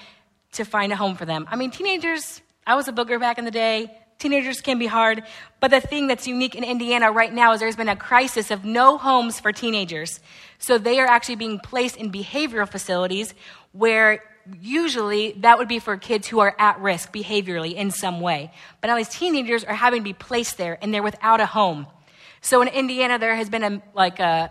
to 0.54 0.66
find 0.66 0.92
a 0.92 0.96
home 0.96 1.16
for 1.16 1.26
them. 1.26 1.48
I 1.50 1.56
mean, 1.56 1.72
teenagers, 1.72 2.42
I 2.66 2.76
was 2.76 2.88
a 2.88 2.94
booger 2.94 3.20
back 3.20 3.38
in 3.38 3.46
the 3.46 3.52
day. 3.52 3.92
Teenagers 4.20 4.62
can 4.62 4.80
be 4.80 4.88
hard, 4.88 5.24
but 5.60 5.70
the 5.70 5.80
thing 5.80 6.08
that's 6.08 6.28
unique 6.28 6.56
in 6.56 6.64
Indiana 6.64 7.12
right 7.12 7.32
now 7.32 7.54
is 7.54 7.60
there's 7.60 7.76
been 7.76 7.90
a 7.90 7.96
crisis 7.96 8.50
of 8.50 8.66
no 8.66 8.98
homes 8.98 9.40
for 9.40 9.52
teenagers. 9.52 10.20
So 10.58 10.80
they 10.80 11.00
are 11.00 11.06
actually 11.06 11.36
being 11.36 11.60
placed 11.60 11.98
in 11.98 12.12
behavioral 12.12 12.68
facilities 12.68 13.36
where 13.74 14.24
usually 14.60 15.34
that 15.34 15.60
would 15.60 15.68
be 15.68 15.78
for 15.78 15.98
kids 15.98 16.28
who 16.28 16.40
are 16.40 16.56
at 16.58 16.80
risk 16.80 17.14
behaviorally 17.14 17.76
in 17.76 17.92
some 17.92 18.20
way. 18.22 18.52
But 18.82 18.88
now 18.88 18.96
these 18.96 19.10
teenagers 19.10 19.64
are 19.64 19.76
having 19.76 20.00
to 20.00 20.04
be 20.04 20.14
placed 20.14 20.58
there 20.58 20.80
and 20.82 20.94
they're 20.94 21.04
without 21.04 21.40
a 21.40 21.46
home. 21.46 21.86
So 22.48 22.62
in 22.62 22.70
Indiana, 22.70 23.20
there 23.20 23.36
has 23.36 23.50
been 23.50 23.64
a, 23.64 23.82
like 23.94 24.22
a, 24.22 24.50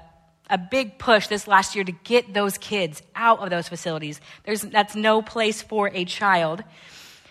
a 0.51 0.59
big 0.59 0.99
push 0.99 1.29
this 1.29 1.49
last 1.49 1.75
year 1.75 1.83
to 1.83 1.93
get 1.93 2.35
those 2.35 2.59
kids 2.59 3.01
out 3.15 3.39
of 3.39 3.49
those 3.49 3.71
facilities. 3.71 4.21
There's, 4.45 4.61
that's 4.61 4.95
no 4.95 5.23
place 5.23 5.63
for 5.63 5.89
a 5.89 6.05
child. 6.05 6.63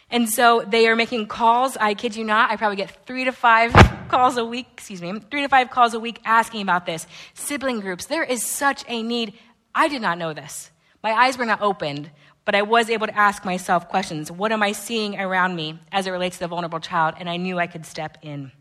And 0.09 0.27
so 0.27 0.65
they 0.67 0.87
are 0.87 0.95
making 0.95 1.27
calls. 1.27 1.77
I 1.77 1.93
kid 1.93 2.15
you 2.15 2.23
not, 2.23 2.49
I 2.49 2.55
probably 2.55 2.77
get 2.77 3.05
three 3.05 3.25
to 3.25 3.31
five 3.31 3.73
calls 4.07 4.37
a 4.37 4.43
week, 4.43 4.65
excuse 4.73 5.03
me, 5.03 5.19
three 5.29 5.43
to 5.43 5.49
five 5.49 5.69
calls 5.69 5.93
a 5.93 5.99
week 5.99 6.19
asking 6.25 6.63
about 6.63 6.87
this. 6.87 7.05
Sibling 7.35 7.79
groups. 7.79 8.07
There 8.07 8.23
is 8.23 8.43
such 8.43 8.83
a 8.87 9.03
need. 9.03 9.33
I 9.75 9.87
did 9.87 10.01
not 10.01 10.17
know 10.17 10.33
this. 10.33 10.71
My 11.03 11.11
eyes 11.11 11.37
were 11.37 11.45
not 11.45 11.61
opened, 11.61 12.09
but 12.43 12.55
I 12.55 12.63
was 12.63 12.89
able 12.89 13.05
to 13.05 13.15
ask 13.15 13.45
myself 13.45 13.87
questions. 13.87 14.31
What 14.31 14.51
am 14.51 14.63
I 14.63 14.71
seeing 14.71 15.19
around 15.19 15.55
me 15.55 15.79
as 15.91 16.07
it 16.07 16.09
relates 16.09 16.37
to 16.37 16.45
the 16.45 16.47
vulnerable 16.47 16.79
child? 16.79 17.13
And 17.19 17.29
I 17.29 17.37
knew 17.37 17.59
I 17.59 17.67
could 17.67 17.85
step 17.85 18.17
in. 18.23 18.51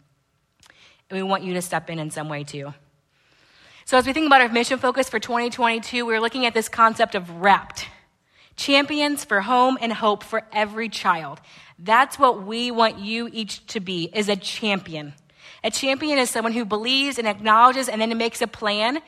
And 1.10 1.18
we 1.18 1.22
want 1.22 1.42
you 1.42 1.54
to 1.54 1.62
step 1.62 1.90
in 1.90 1.98
in 1.98 2.10
some 2.10 2.28
way 2.28 2.44
too. 2.44 2.74
So, 3.84 3.98
as 3.98 4.06
we 4.06 4.12
think 4.14 4.26
about 4.26 4.40
our 4.40 4.48
mission 4.48 4.78
focus 4.78 5.10
for 5.10 5.18
2022, 5.18 6.06
we're 6.06 6.20
looking 6.20 6.46
at 6.46 6.54
this 6.54 6.68
concept 6.68 7.14
of 7.14 7.28
wrapped 7.30 7.86
champions 8.56 9.24
for 9.24 9.40
home 9.40 9.76
and 9.80 9.92
hope 9.92 10.22
for 10.22 10.42
every 10.52 10.88
child. 10.88 11.40
That's 11.78 12.18
what 12.18 12.44
we 12.44 12.70
want 12.70 12.98
you 12.98 13.28
each 13.32 13.66
to 13.68 13.80
be 13.80 14.10
is 14.14 14.28
a 14.28 14.36
champion. 14.36 15.12
A 15.62 15.70
champion 15.70 16.18
is 16.18 16.30
someone 16.30 16.52
who 16.52 16.64
believes 16.64 17.18
and 17.18 17.26
acknowledges 17.26 17.88
and 17.88 18.00
then 18.00 18.16
makes 18.16 18.40
a 18.42 18.46
plan 18.46 19.00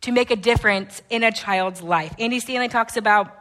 to 0.00 0.12
make 0.12 0.30
a 0.30 0.36
difference 0.36 1.02
in 1.10 1.22
a 1.22 1.32
child's 1.32 1.82
life. 1.82 2.14
Andy 2.18 2.40
Stanley 2.40 2.68
talks 2.68 2.96
about 2.96 3.34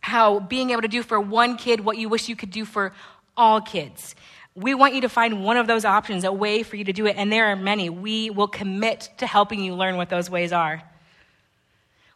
how 0.00 0.40
being 0.40 0.70
able 0.70 0.82
to 0.82 0.88
do 0.88 1.02
for 1.02 1.20
one 1.20 1.56
kid 1.56 1.80
what 1.80 1.96
you 1.96 2.08
wish 2.08 2.28
you 2.28 2.36
could 2.36 2.50
do 2.50 2.64
for 2.64 2.92
all 3.36 3.60
kids. 3.60 4.14
We 4.58 4.74
want 4.74 4.94
you 4.94 5.02
to 5.02 5.08
find 5.08 5.44
one 5.44 5.56
of 5.56 5.68
those 5.68 5.84
options, 5.84 6.24
a 6.24 6.32
way 6.32 6.64
for 6.64 6.74
you 6.74 6.82
to 6.82 6.92
do 6.92 7.06
it, 7.06 7.14
and 7.16 7.30
there 7.30 7.46
are 7.52 7.54
many. 7.54 7.90
We 7.90 8.28
will 8.28 8.48
commit 8.48 9.08
to 9.18 9.26
helping 9.26 9.62
you 9.62 9.76
learn 9.76 9.96
what 9.96 10.08
those 10.08 10.28
ways 10.28 10.52
are. 10.52 10.82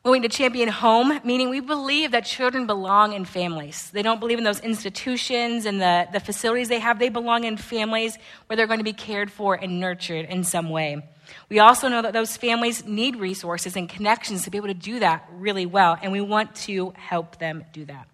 We 0.04 0.18
need 0.18 0.28
to 0.28 0.36
champion 0.36 0.68
home, 0.68 1.20
meaning 1.22 1.50
we 1.50 1.60
believe 1.60 2.10
that 2.10 2.24
children 2.24 2.66
belong 2.66 3.12
in 3.12 3.24
families. 3.24 3.88
They 3.92 4.02
don't 4.02 4.18
believe 4.18 4.38
in 4.38 4.44
those 4.44 4.58
institutions 4.58 5.66
and 5.66 5.80
the, 5.80 6.08
the 6.12 6.18
facilities 6.18 6.68
they 6.68 6.80
have. 6.80 6.98
They 6.98 7.10
belong 7.10 7.44
in 7.44 7.56
families 7.56 8.18
where 8.46 8.56
they're 8.56 8.66
going 8.66 8.80
to 8.80 8.84
be 8.84 8.92
cared 8.92 9.30
for 9.30 9.54
and 9.54 9.78
nurtured 9.78 10.26
in 10.26 10.42
some 10.42 10.70
way. 10.70 11.08
We 11.48 11.60
also 11.60 11.86
know 11.86 12.02
that 12.02 12.12
those 12.12 12.36
families 12.36 12.84
need 12.84 13.14
resources 13.14 13.76
and 13.76 13.88
connections 13.88 14.42
to 14.42 14.50
be 14.50 14.58
able 14.58 14.66
to 14.66 14.74
do 14.74 14.98
that 14.98 15.28
really 15.32 15.66
well, 15.66 15.96
and 16.02 16.10
we 16.10 16.20
want 16.20 16.56
to 16.66 16.92
help 16.96 17.38
them 17.38 17.64
do 17.72 17.84
that. 17.84 18.08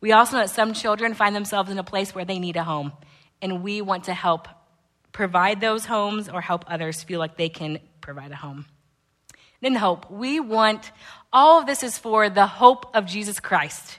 We 0.00 0.10
also 0.10 0.36
know 0.36 0.42
that 0.42 0.50
some 0.50 0.72
children 0.72 1.14
find 1.14 1.36
themselves 1.36 1.70
in 1.70 1.78
a 1.78 1.84
place 1.84 2.12
where 2.12 2.24
they 2.24 2.40
need 2.40 2.56
a 2.56 2.64
home, 2.64 2.92
and 3.40 3.62
we 3.62 3.80
want 3.80 4.04
to 4.04 4.14
help 4.14 4.48
provide 5.12 5.60
those 5.60 5.86
homes 5.86 6.28
or 6.28 6.40
help 6.40 6.64
others 6.68 7.02
feel 7.02 7.18
like 7.18 7.36
they 7.36 7.48
can 7.48 7.78
provide 8.00 8.30
a 8.30 8.36
home. 8.36 8.66
Then 9.60 9.74
hope. 9.74 10.10
We 10.10 10.38
want 10.40 10.92
all 11.32 11.60
of 11.60 11.66
this 11.66 11.82
is 11.82 11.98
for 11.98 12.30
the 12.30 12.46
hope 12.46 12.94
of 12.94 13.06
Jesus 13.06 13.40
Christ 13.40 13.98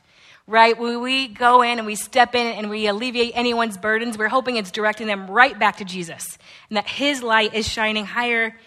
right? 0.50 0.80
When 0.80 1.02
we 1.02 1.28
go 1.28 1.62
in 1.62 1.78
and 1.78 1.86
we 1.86 1.94
step 1.94 2.34
in 2.34 2.48
and 2.48 2.72
we 2.72 2.88
alleviate 2.88 3.34
anyone's 3.36 3.78
burdens, 3.78 4.18
we're 4.18 4.30
hoping 4.30 4.56
it's 4.58 4.72
directing 4.72 5.06
them 5.06 5.30
right 5.30 5.58
back 5.58 5.78
to 5.78 5.86
Jesus 5.86 6.40
and 6.70 6.78
that 6.78 6.88
his 6.88 7.22
light 7.22 7.54
is 7.54 7.68
shining 7.68 8.04
higher 8.04 8.58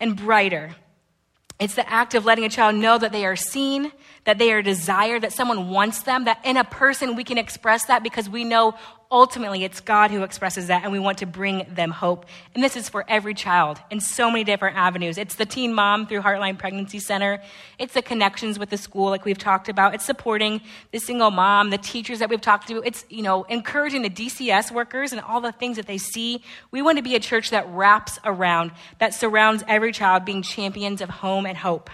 and 0.00 0.16
brighter. 0.16 0.74
It's 1.60 1.76
the 1.76 1.88
act 1.88 2.14
of 2.14 2.24
letting 2.24 2.44
a 2.44 2.48
child 2.48 2.74
know 2.74 2.98
that 2.98 3.12
they 3.12 3.24
are 3.24 3.36
seen, 3.36 3.92
that 4.28 4.36
they 4.36 4.52
are 4.52 4.60
desired, 4.60 5.22
that 5.22 5.32
someone 5.32 5.70
wants 5.70 6.02
them, 6.02 6.26
that 6.26 6.38
in 6.44 6.58
a 6.58 6.64
person 6.64 7.16
we 7.16 7.24
can 7.24 7.38
express 7.38 7.86
that 7.86 8.02
because 8.02 8.28
we 8.28 8.44
know 8.44 8.74
ultimately 9.10 9.64
it's 9.64 9.80
God 9.80 10.10
who 10.10 10.22
expresses 10.22 10.66
that, 10.66 10.82
and 10.82 10.92
we 10.92 10.98
want 10.98 11.16
to 11.18 11.26
bring 11.26 11.66
them 11.74 11.90
hope. 11.90 12.26
And 12.54 12.62
this 12.62 12.76
is 12.76 12.90
for 12.90 13.06
every 13.08 13.32
child 13.32 13.78
in 13.90 14.00
so 14.00 14.30
many 14.30 14.44
different 14.44 14.76
avenues. 14.76 15.16
It's 15.16 15.36
the 15.36 15.46
teen 15.46 15.72
mom 15.72 16.06
through 16.06 16.20
Heartline 16.20 16.58
Pregnancy 16.58 16.98
Center, 16.98 17.40
it's 17.78 17.94
the 17.94 18.02
connections 18.02 18.58
with 18.58 18.68
the 18.68 18.76
school, 18.76 19.08
like 19.08 19.24
we've 19.24 19.38
talked 19.38 19.70
about, 19.70 19.94
it's 19.94 20.04
supporting 20.04 20.60
the 20.92 20.98
single 20.98 21.30
mom, 21.30 21.70
the 21.70 21.78
teachers 21.78 22.18
that 22.18 22.28
we've 22.28 22.42
talked 22.42 22.68
to, 22.68 22.82
it's, 22.82 23.06
you 23.08 23.22
know, 23.22 23.44
encouraging 23.44 24.02
the 24.02 24.10
DCS 24.10 24.70
workers 24.70 25.10
and 25.10 25.22
all 25.22 25.40
the 25.40 25.52
things 25.52 25.78
that 25.78 25.86
they 25.86 25.96
see. 25.96 26.42
We 26.70 26.82
want 26.82 26.98
to 26.98 27.02
be 27.02 27.14
a 27.14 27.20
church 27.20 27.48
that 27.48 27.66
wraps 27.70 28.18
around, 28.26 28.72
that 28.98 29.14
surrounds 29.14 29.64
every 29.66 29.92
child 29.92 30.26
being 30.26 30.42
champions 30.42 31.00
of 31.00 31.08
home 31.08 31.46
and 31.46 31.56
hope 31.56 31.88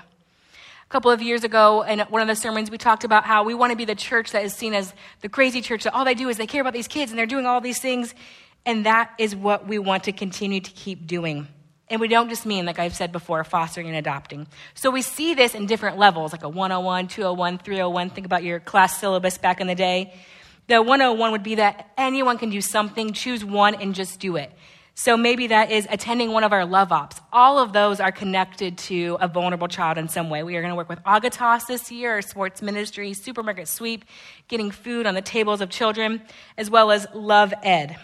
couple 0.94 1.10
of 1.10 1.20
years 1.20 1.42
ago 1.42 1.82
in 1.82 1.98
one 2.08 2.22
of 2.22 2.28
the 2.28 2.36
sermons 2.36 2.70
we 2.70 2.78
talked 2.78 3.02
about 3.02 3.24
how 3.24 3.42
we 3.42 3.52
want 3.52 3.72
to 3.72 3.76
be 3.76 3.84
the 3.84 3.96
church 3.96 4.30
that 4.30 4.44
is 4.44 4.54
seen 4.54 4.72
as 4.72 4.94
the 5.22 5.28
crazy 5.28 5.60
church 5.60 5.82
that 5.82 5.92
all 5.92 6.04
they 6.04 6.14
do 6.14 6.28
is 6.28 6.36
they 6.36 6.46
care 6.46 6.60
about 6.60 6.72
these 6.72 6.86
kids 6.86 7.10
and 7.10 7.18
they're 7.18 7.26
doing 7.26 7.46
all 7.46 7.60
these 7.60 7.80
things. 7.80 8.14
And 8.64 8.86
that 8.86 9.10
is 9.18 9.34
what 9.34 9.66
we 9.66 9.80
want 9.80 10.04
to 10.04 10.12
continue 10.12 10.60
to 10.60 10.70
keep 10.70 11.04
doing. 11.04 11.48
And 11.88 12.00
we 12.00 12.06
don't 12.06 12.28
just 12.28 12.46
mean 12.46 12.64
like 12.64 12.78
i've 12.78 12.94
said 12.94 13.10
before 13.10 13.42
fostering 13.42 13.88
and 13.88 13.96
adopting. 13.96 14.46
So 14.74 14.92
we 14.92 15.02
see 15.02 15.34
this 15.34 15.56
in 15.56 15.66
different 15.66 15.98
levels 15.98 16.30
like 16.30 16.44
a 16.44 16.48
101 16.48 17.08
201 17.08 17.58
301 17.58 18.10
think 18.10 18.24
about 18.24 18.44
your 18.44 18.60
class 18.60 19.00
syllabus 19.00 19.36
back 19.36 19.60
in 19.60 19.66
the 19.66 19.74
day. 19.74 20.14
The 20.68 20.80
101 20.80 21.32
would 21.32 21.42
be 21.42 21.56
that 21.56 21.90
anyone 21.98 22.38
can 22.38 22.50
do 22.50 22.60
something 22.60 23.12
choose 23.14 23.44
one 23.44 23.74
and 23.74 23.96
just 23.96 24.20
do 24.20 24.36
it 24.36 24.52
so 24.96 25.16
maybe 25.16 25.48
that 25.48 25.72
is 25.72 25.88
attending 25.90 26.30
one 26.30 26.44
of 26.44 26.52
our 26.52 26.64
love 26.64 26.92
ops. 26.92 27.20
All 27.32 27.58
of 27.58 27.72
those 27.72 27.98
are 27.98 28.12
connected 28.12 28.78
to 28.78 29.16
a 29.20 29.26
vulnerable 29.26 29.66
child 29.66 29.98
in 29.98 30.08
some 30.08 30.30
way. 30.30 30.44
We 30.44 30.54
are 30.56 30.60
going 30.60 30.70
to 30.70 30.76
work 30.76 30.88
with 30.88 31.02
Agatas 31.02 31.66
this 31.66 31.90
year, 31.90 32.22
sports 32.22 32.62
ministry, 32.62 33.12
supermarket 33.12 33.66
sweep, 33.66 34.04
getting 34.46 34.70
food 34.70 35.06
on 35.06 35.14
the 35.14 35.22
tables 35.22 35.60
of 35.60 35.68
children, 35.68 36.22
as 36.56 36.70
well 36.70 36.92
as 36.92 37.08
Love 37.12 37.52
Ed, 37.64 37.96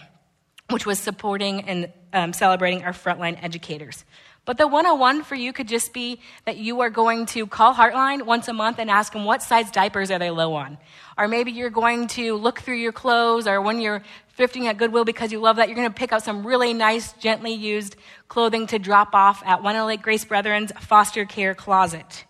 which 0.69 0.85
was 0.85 0.99
supporting 0.99 1.61
and 1.61 1.93
um, 2.11 2.33
celebrating 2.33 2.83
our 2.83 2.91
frontline 2.91 3.41
educators. 3.41 4.03
But 4.43 4.57
the 4.57 4.67
101 4.67 5.23
for 5.23 5.35
you 5.35 5.53
could 5.53 5.67
just 5.67 5.93
be 5.93 6.19
that 6.45 6.57
you 6.57 6.81
are 6.81 6.89
going 6.89 7.27
to 7.27 7.45
call 7.45 7.75
Heartline 7.75 8.25
once 8.25 8.47
a 8.47 8.53
month 8.53 8.79
and 8.79 8.89
ask 8.89 9.13
them 9.13 9.23
what 9.23 9.43
size 9.43 9.69
diapers 9.69 10.09
are 10.09 10.17
they 10.17 10.31
low 10.31 10.53
on. 10.53 10.79
Or 11.15 11.27
maybe 11.27 11.51
you're 11.51 11.69
going 11.69 12.07
to 12.09 12.35
look 12.35 12.59
through 12.59 12.77
your 12.77 12.91
clothes, 12.91 13.45
or 13.45 13.61
when 13.61 13.79
you're 13.79 14.01
thrifting 14.35 14.65
at 14.65 14.77
Goodwill 14.77 15.05
because 15.05 15.31
you 15.31 15.39
love 15.39 15.57
that, 15.57 15.67
you're 15.67 15.75
going 15.75 15.87
to 15.87 15.93
pick 15.93 16.11
out 16.11 16.23
some 16.23 16.45
really 16.45 16.73
nice, 16.73 17.13
gently 17.13 17.53
used 17.53 17.97
clothing 18.29 18.65
to 18.67 18.79
drop 18.79 19.13
off 19.13 19.43
at 19.45 19.61
Winona 19.61 19.85
Lake 19.85 20.01
Grace 20.01 20.25
Brethren's 20.25 20.71
foster 20.79 21.25
care 21.25 21.53
closet. 21.53 22.25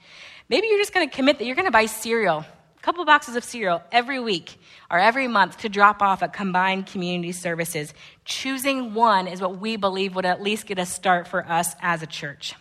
Maybe 0.49 0.67
you're 0.67 0.79
just 0.79 0.93
going 0.93 1.09
to 1.09 1.15
commit 1.15 1.39
that 1.39 1.45
you're 1.45 1.55
going 1.55 1.65
to 1.65 1.71
buy 1.71 1.85
cereal, 1.85 2.43
couple 2.81 3.05
boxes 3.05 3.35
of 3.35 3.43
cereal 3.43 3.81
every 3.91 4.19
week 4.19 4.59
or 4.89 4.99
every 4.99 5.27
month 5.27 5.57
to 5.59 5.69
drop 5.69 6.01
off 6.01 6.23
at 6.23 6.33
combined 6.33 6.87
community 6.87 7.31
services. 7.31 7.93
Choosing 8.25 8.93
one 8.93 9.27
is 9.27 9.41
what 9.41 9.59
we 9.59 9.75
believe 9.75 10.15
would 10.15 10.25
at 10.25 10.41
least 10.41 10.65
get 10.65 10.79
a 10.79 10.85
start 10.85 11.27
for 11.27 11.45
us 11.47 11.75
as 11.81 12.01
a 12.01 12.07
church 12.07 12.55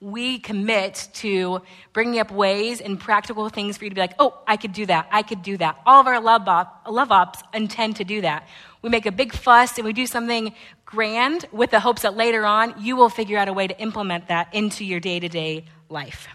we 0.00 0.38
commit 0.38 1.08
to 1.14 1.62
bringing 1.92 2.20
up 2.20 2.30
ways 2.30 2.80
and 2.80 3.00
practical 3.00 3.48
things 3.48 3.78
for 3.78 3.84
you 3.84 3.90
to 3.90 3.94
be 3.94 4.00
like, 4.00 4.14
oh, 4.18 4.38
I 4.46 4.56
could 4.56 4.72
do 4.72 4.84
that. 4.86 5.08
I 5.10 5.22
could 5.22 5.42
do 5.42 5.56
that. 5.56 5.80
All 5.86 6.00
of 6.00 6.06
our 6.06 6.20
love, 6.20 6.46
op, 6.48 6.86
love 6.88 7.10
ops 7.10 7.42
intend 7.54 7.96
to 7.96 8.04
do 8.04 8.20
that. 8.20 8.46
We 8.82 8.90
make 8.90 9.06
a 9.06 9.12
big 9.12 9.32
fuss 9.32 9.78
and 9.78 9.86
we 9.86 9.92
do 9.92 10.06
something 10.06 10.54
grand 10.84 11.46
with 11.50 11.70
the 11.70 11.80
hopes 11.80 12.02
that 12.02 12.16
later 12.16 12.44
on 12.44 12.74
you 12.78 12.94
will 12.94 13.08
figure 13.08 13.38
out 13.38 13.48
a 13.48 13.52
way 13.52 13.66
to 13.66 13.78
implement 13.80 14.28
that 14.28 14.52
into 14.54 14.84
your 14.84 15.00
day 15.00 15.18
to 15.18 15.28
day 15.28 15.64
life. 15.88 16.28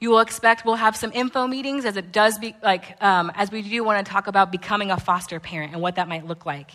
You 0.00 0.08
will 0.08 0.20
expect 0.20 0.64
we'll 0.64 0.76
have 0.76 0.96
some 0.96 1.12
info 1.12 1.46
meetings 1.46 1.84
as 1.84 1.98
it 1.98 2.10
does 2.10 2.38
be 2.38 2.56
like 2.62 3.00
um, 3.02 3.30
as 3.34 3.50
we 3.52 3.60
do 3.60 3.84
want 3.84 4.04
to 4.04 4.10
talk 4.10 4.28
about 4.28 4.50
becoming 4.50 4.90
a 4.90 4.98
foster 4.98 5.38
parent 5.38 5.74
and 5.74 5.82
what 5.82 5.96
that 5.96 6.08
might 6.08 6.26
look 6.26 6.46
like. 6.46 6.70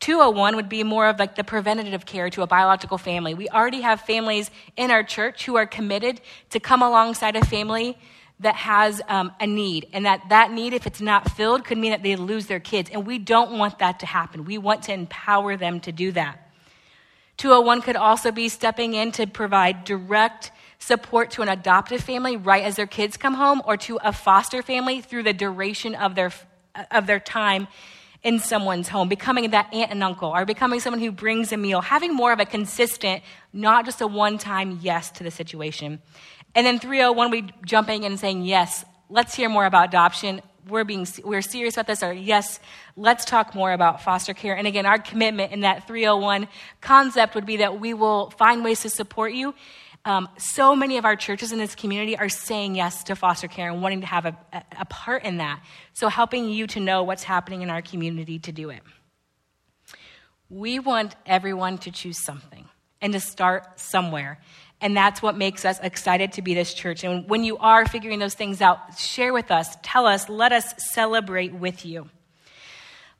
201 0.00 0.56
would 0.56 0.68
be 0.68 0.82
more 0.82 1.06
of 1.06 1.20
like 1.20 1.36
the 1.36 1.44
preventative 1.44 2.04
care 2.04 2.28
to 2.30 2.42
a 2.42 2.48
biological 2.48 2.98
family. 2.98 3.32
We 3.32 3.48
already 3.48 3.82
have 3.82 4.00
families 4.00 4.50
in 4.76 4.90
our 4.90 5.04
church 5.04 5.46
who 5.46 5.54
are 5.54 5.66
committed 5.66 6.20
to 6.50 6.58
come 6.58 6.82
alongside 6.82 7.36
a 7.36 7.44
family 7.44 7.96
that 8.40 8.56
has 8.56 9.00
um, 9.08 9.30
a 9.38 9.46
need 9.46 9.86
and 9.92 10.04
that 10.04 10.28
that 10.30 10.50
need 10.50 10.72
if 10.72 10.84
it's 10.84 11.00
not 11.00 11.30
filled 11.30 11.64
could 11.64 11.78
mean 11.78 11.92
that 11.92 12.02
they 12.02 12.16
lose 12.16 12.46
their 12.46 12.58
kids 12.58 12.90
and 12.90 13.06
we 13.06 13.18
don't 13.18 13.56
want 13.56 13.78
that 13.78 14.00
to 14.00 14.06
happen 14.06 14.44
we 14.44 14.58
want 14.58 14.82
to 14.82 14.92
empower 14.92 15.56
them 15.56 15.78
to 15.78 15.92
do 15.92 16.10
that 16.10 16.40
201 17.36 17.82
could 17.82 17.94
also 17.94 18.32
be 18.32 18.48
stepping 18.48 18.94
in 18.94 19.12
to 19.12 19.28
provide 19.28 19.84
direct 19.84 20.50
support 20.86 21.30
to 21.30 21.42
an 21.42 21.48
adoptive 21.48 22.02
family 22.02 22.36
right 22.36 22.64
as 22.64 22.76
their 22.76 22.86
kids 22.86 23.16
come 23.16 23.34
home 23.34 23.62
or 23.64 23.76
to 23.76 23.98
a 24.02 24.12
foster 24.12 24.62
family 24.62 25.00
through 25.00 25.22
the 25.22 25.32
duration 25.32 25.94
of 25.94 26.14
their 26.14 26.30
of 26.90 27.06
their 27.06 27.20
time 27.20 27.68
in 28.22 28.38
someone's 28.38 28.88
home, 28.88 29.08
becoming 29.08 29.50
that 29.50 29.72
aunt 29.72 29.90
and 29.90 30.02
uncle, 30.02 30.30
or 30.30 30.44
becoming 30.46 30.80
someone 30.80 31.00
who 31.00 31.12
brings 31.12 31.52
a 31.52 31.56
meal, 31.56 31.82
having 31.82 32.14
more 32.14 32.32
of 32.32 32.40
a 32.40 32.46
consistent, 32.46 33.22
not 33.52 33.84
just 33.84 34.00
a 34.00 34.06
one 34.06 34.38
time 34.38 34.78
yes 34.82 35.10
to 35.10 35.22
the 35.22 35.30
situation. 35.30 36.00
And 36.54 36.66
then 36.66 36.78
301, 36.78 37.30
we 37.30 37.50
jumping 37.66 38.04
in 38.04 38.12
and 38.12 38.20
saying, 38.20 38.42
yes, 38.44 38.84
let's 39.10 39.34
hear 39.34 39.50
more 39.50 39.66
about 39.66 39.88
adoption. 39.88 40.40
We're 40.66 40.84
being, 40.84 41.06
we're 41.22 41.42
serious 41.42 41.74
about 41.74 41.86
this, 41.86 42.02
or 42.02 42.14
yes, 42.14 42.60
let's 42.96 43.26
talk 43.26 43.54
more 43.54 43.72
about 43.72 44.02
foster 44.02 44.32
care. 44.32 44.56
And 44.56 44.66
again, 44.66 44.86
our 44.86 44.98
commitment 44.98 45.52
in 45.52 45.60
that 45.60 45.86
301 45.86 46.48
concept 46.80 47.34
would 47.34 47.44
be 47.44 47.58
that 47.58 47.78
we 47.78 47.92
will 47.92 48.30
find 48.30 48.64
ways 48.64 48.80
to 48.80 48.88
support 48.88 49.34
you. 49.34 49.54
Um, 50.06 50.28
so 50.36 50.76
many 50.76 50.98
of 50.98 51.04
our 51.06 51.16
churches 51.16 51.50
in 51.50 51.58
this 51.58 51.74
community 51.74 52.16
are 52.16 52.28
saying 52.28 52.74
yes 52.74 53.04
to 53.04 53.16
foster 53.16 53.48
care 53.48 53.70
and 53.70 53.80
wanting 53.80 54.02
to 54.02 54.06
have 54.06 54.26
a, 54.26 54.36
a 54.78 54.84
part 54.84 55.24
in 55.24 55.38
that. 55.38 55.62
So, 55.94 56.08
helping 56.08 56.50
you 56.50 56.66
to 56.68 56.80
know 56.80 57.02
what's 57.02 57.22
happening 57.22 57.62
in 57.62 57.70
our 57.70 57.80
community 57.80 58.38
to 58.40 58.52
do 58.52 58.70
it. 58.70 58.82
We 60.50 60.78
want 60.78 61.16
everyone 61.24 61.78
to 61.78 61.90
choose 61.90 62.22
something 62.22 62.68
and 63.00 63.12
to 63.14 63.20
start 63.20 63.80
somewhere. 63.80 64.40
And 64.80 64.94
that's 64.94 65.22
what 65.22 65.36
makes 65.36 65.64
us 65.64 65.80
excited 65.80 66.32
to 66.32 66.42
be 66.42 66.52
this 66.52 66.74
church. 66.74 67.04
And 67.04 67.28
when 67.28 67.42
you 67.42 67.56
are 67.56 67.86
figuring 67.86 68.18
those 68.18 68.34
things 68.34 68.60
out, 68.60 68.98
share 68.98 69.32
with 69.32 69.50
us, 69.50 69.76
tell 69.82 70.06
us, 70.06 70.28
let 70.28 70.52
us 70.52 70.74
celebrate 70.92 71.54
with 71.54 71.86
you. 71.86 72.10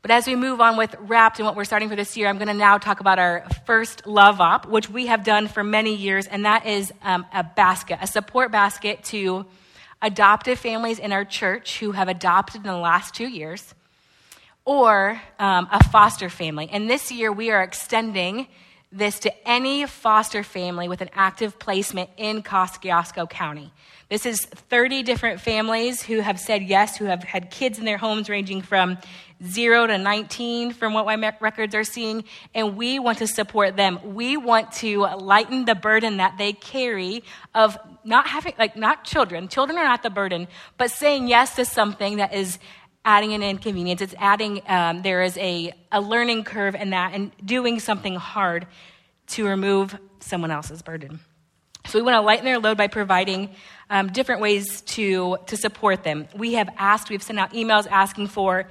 But 0.05 0.11
as 0.11 0.27
we 0.27 0.37
move 0.37 0.61
on 0.61 0.77
with 0.77 0.95
Wrapped 0.99 1.39
and 1.39 1.47
what 1.47 1.57
we're 1.57 1.65
starting 1.65 1.89
for 1.89 1.97
this 1.97 2.15
year, 2.15 2.29
I'm 2.29 2.37
going 2.37 2.49
to 2.49 2.53
now 2.53 2.77
talk 2.77 3.01
about 3.01 3.19
our 3.19 3.47
first 3.65 4.07
Love 4.07 4.39
Op, 4.39 4.67
which 4.67 4.91
we 4.91 5.07
have 5.07 5.25
done 5.25 5.49
for 5.49 5.65
many 5.65 5.95
years, 5.95 6.27
and 6.27 6.45
that 6.45 6.67
is 6.67 6.93
um, 7.01 7.25
a 7.33 7.43
basket, 7.43 8.01
a 8.03 8.07
support 8.07 8.53
basket 8.53 9.03
to 9.05 9.47
adoptive 10.03 10.59
families 10.59 10.99
in 10.99 11.11
our 11.11 11.25
church 11.25 11.79
who 11.79 11.93
have 11.93 12.09
adopted 12.09 12.57
in 12.57 12.71
the 12.71 12.77
last 12.77 13.15
two 13.15 13.27
years, 13.27 13.75
or 14.67 15.19
um, 15.39 15.69
a 15.73 15.83
foster 15.85 16.29
family. 16.29 16.69
And 16.71 16.91
this 16.91 17.11
year 17.11 17.33
we 17.33 17.51
are 17.51 17.63
extending 17.63 18.47
this 18.95 19.19
to 19.21 19.49
any 19.49 19.87
foster 19.87 20.45
family 20.45 20.89
with 20.89 21.01
an 21.01 21.11
active 21.15 21.59
placement 21.59 22.09
in 22.17 22.43
Kosciusko 22.43 23.29
County. 23.29 23.73
This 24.09 24.25
is 24.25 24.41
30 24.45 25.03
different 25.03 25.41
families 25.41 26.03
who 26.03 26.21
have 26.21 26.39
said 26.39 26.63
yes, 26.63 26.97
who 26.97 27.07
have 27.07 27.25
had 27.25 27.51
kids 27.51 27.79
in 27.79 27.85
their 27.85 27.99
homes 27.99 28.29
ranging 28.29 28.63
from 28.63 28.99
0 29.45 29.89
to 29.89 29.99
19 29.99 30.73
from 30.73 30.95
what 30.95 31.07
my 31.07 31.33
records 31.41 31.75
are 31.75 31.83
seeing, 31.83 32.23
and 32.55 32.77
we 32.77 33.01
want 33.01 33.19
to 33.19 33.27
support 33.27 33.75
them. 33.77 33.99
We 34.15 34.37
want 34.37 34.71
to 34.75 35.01
lighten 35.01 35.65
the 35.65 35.75
burden 35.75 36.19
that 36.19 36.39
they 36.39 36.53
carry 36.53 37.25
of 37.55 37.77
not 38.05 38.29
having, 38.29 38.55
like, 38.59 38.77
not 38.77 39.05
children. 39.05 39.49
Children 39.49 39.79
are 39.79 39.85
not 39.85 40.03
the 40.03 40.11
burden, 40.11 40.47
but 40.79 40.91
saying 40.91 41.27
yes 41.27 41.57
to 41.57 41.65
something 41.65 42.19
that 42.19 42.33
is 42.33 42.59
adding 43.05 43.33
an 43.33 43.43
inconvenience. 43.43 44.01
It's 44.01 44.15
adding, 44.19 44.63
um, 44.67 45.03
there 45.03 45.23
is 45.23 45.37
a, 45.37 45.73
a 45.93 46.01
learning 46.01 46.45
curve 46.45 46.75
in 46.75 46.91
that 46.91 47.13
and 47.15 47.31
doing 47.45 47.81
something 47.81 48.17
hard 48.17 48.67
to 49.29 49.47
remove 49.47 49.97
someone 50.21 50.51
else's 50.51 50.83
burden. 50.83 51.21
So 51.87 51.99
we 51.99 52.03
want 52.03 52.15
to 52.15 52.23
lighten 52.23 52.47
their 52.47 52.59
load 52.59 52.79
by 52.79 52.89
providing 52.89 53.51
um, 53.91 54.11
different 54.11 54.41
ways 54.41 54.81
to, 54.83 55.37
to 55.47 55.57
support 55.57 56.03
them. 56.03 56.27
We 56.35 56.55
have 56.55 56.71
asked, 56.79 57.11
we've 57.11 57.23
sent 57.23 57.39
out 57.39 57.53
emails 57.53 57.87
asking 57.91 58.29
for 58.29 58.71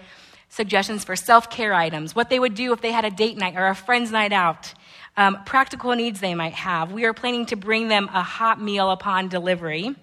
suggestions 0.50 1.04
for 1.04 1.16
self 1.16 1.50
care 1.50 1.74
items, 1.74 2.16
what 2.16 2.30
they 2.30 2.40
would 2.40 2.56
do 2.56 2.74
if 2.74 2.82
they 2.82 2.92
had 2.92 3.06
a 3.06 3.12
date 3.12 3.38
night 3.38 3.56
or 3.56 3.68
a 3.68 3.76
friend's 3.76 4.12
night 4.12 4.34
out, 4.34 4.74
um, 5.16 5.44
practical 5.46 5.94
needs 5.96 6.20
they 6.20 6.34
might 6.34 6.54
have. 6.54 6.92
We 6.92 7.06
are 7.06 7.14
planning 7.14 7.46
to 7.48 7.56
bring 7.56 7.88
them 7.88 8.10
a 8.14 8.24
hot 8.24 8.60
meal 8.60 8.90
upon 8.90 9.30
delivery 9.30 9.96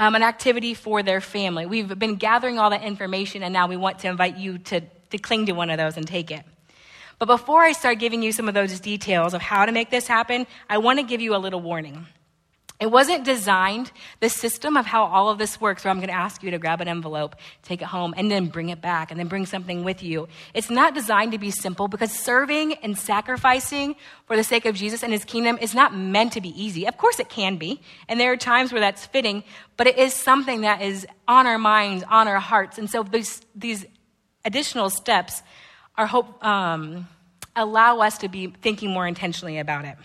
um, 0.00 0.14
an 0.14 0.22
activity 0.22 0.72
for 0.72 1.02
their 1.02 1.20
family. 1.20 1.66
We've 1.66 1.96
been 1.98 2.16
gathering 2.16 2.58
all 2.58 2.70
that 2.70 2.82
information, 2.82 3.42
and 3.42 3.52
now 3.52 3.68
we 3.68 3.76
want 3.76 3.98
to 4.00 4.08
invite 4.08 4.38
you 4.38 4.56
to, 4.58 4.80
to 5.10 5.18
cling 5.18 5.46
to 5.46 5.52
one 5.52 5.68
of 5.68 5.76
those 5.76 5.98
and 5.98 6.08
take 6.08 6.30
it. 6.30 6.42
But 7.18 7.26
before 7.26 7.60
I 7.60 7.72
start 7.72 7.98
giving 7.98 8.22
you 8.22 8.32
some 8.32 8.48
of 8.48 8.54
those 8.54 8.80
details 8.80 9.34
of 9.34 9.42
how 9.42 9.66
to 9.66 9.72
make 9.72 9.90
this 9.90 10.06
happen, 10.06 10.46
I 10.70 10.78
want 10.78 11.00
to 11.00 11.02
give 11.02 11.20
you 11.20 11.36
a 11.36 11.38
little 11.38 11.60
warning. 11.60 12.06
It 12.80 12.90
wasn't 12.90 13.24
designed, 13.24 13.92
the 14.20 14.30
system 14.30 14.74
of 14.78 14.86
how 14.86 15.04
all 15.04 15.28
of 15.28 15.36
this 15.36 15.60
works, 15.60 15.84
where 15.84 15.90
I'm 15.90 15.98
going 15.98 16.08
to 16.08 16.14
ask 16.14 16.42
you 16.42 16.50
to 16.50 16.58
grab 16.58 16.80
an 16.80 16.88
envelope, 16.88 17.36
take 17.62 17.82
it 17.82 17.88
home, 17.88 18.14
and 18.16 18.30
then 18.30 18.46
bring 18.46 18.70
it 18.70 18.80
back, 18.80 19.10
and 19.10 19.20
then 19.20 19.28
bring 19.28 19.44
something 19.44 19.84
with 19.84 20.02
you. 20.02 20.28
It's 20.54 20.70
not 20.70 20.94
designed 20.94 21.32
to 21.32 21.38
be 21.38 21.50
simple 21.50 21.88
because 21.88 22.10
serving 22.10 22.72
and 22.82 22.96
sacrificing 22.98 23.96
for 24.26 24.34
the 24.34 24.42
sake 24.42 24.64
of 24.64 24.74
Jesus 24.74 25.02
and 25.02 25.12
his 25.12 25.26
kingdom 25.26 25.58
is 25.60 25.74
not 25.74 25.94
meant 25.94 26.32
to 26.32 26.40
be 26.40 26.48
easy. 26.60 26.88
Of 26.88 26.96
course, 26.96 27.20
it 27.20 27.28
can 27.28 27.56
be, 27.56 27.82
and 28.08 28.18
there 28.18 28.32
are 28.32 28.38
times 28.38 28.72
where 28.72 28.80
that's 28.80 29.04
fitting, 29.04 29.44
but 29.76 29.86
it 29.86 29.98
is 29.98 30.14
something 30.14 30.62
that 30.62 30.80
is 30.80 31.06
on 31.28 31.46
our 31.46 31.58
minds, 31.58 32.02
on 32.08 32.28
our 32.28 32.40
hearts. 32.40 32.78
And 32.78 32.88
so 32.88 33.02
these, 33.02 33.42
these 33.54 33.84
additional 34.42 34.88
steps 34.88 35.42
are 35.98 36.06
hope, 36.06 36.42
um, 36.42 37.06
allow 37.54 37.98
us 37.98 38.16
to 38.18 38.28
be 38.28 38.46
thinking 38.62 38.90
more 38.90 39.06
intentionally 39.06 39.58
about 39.58 39.84
it. 39.84 39.96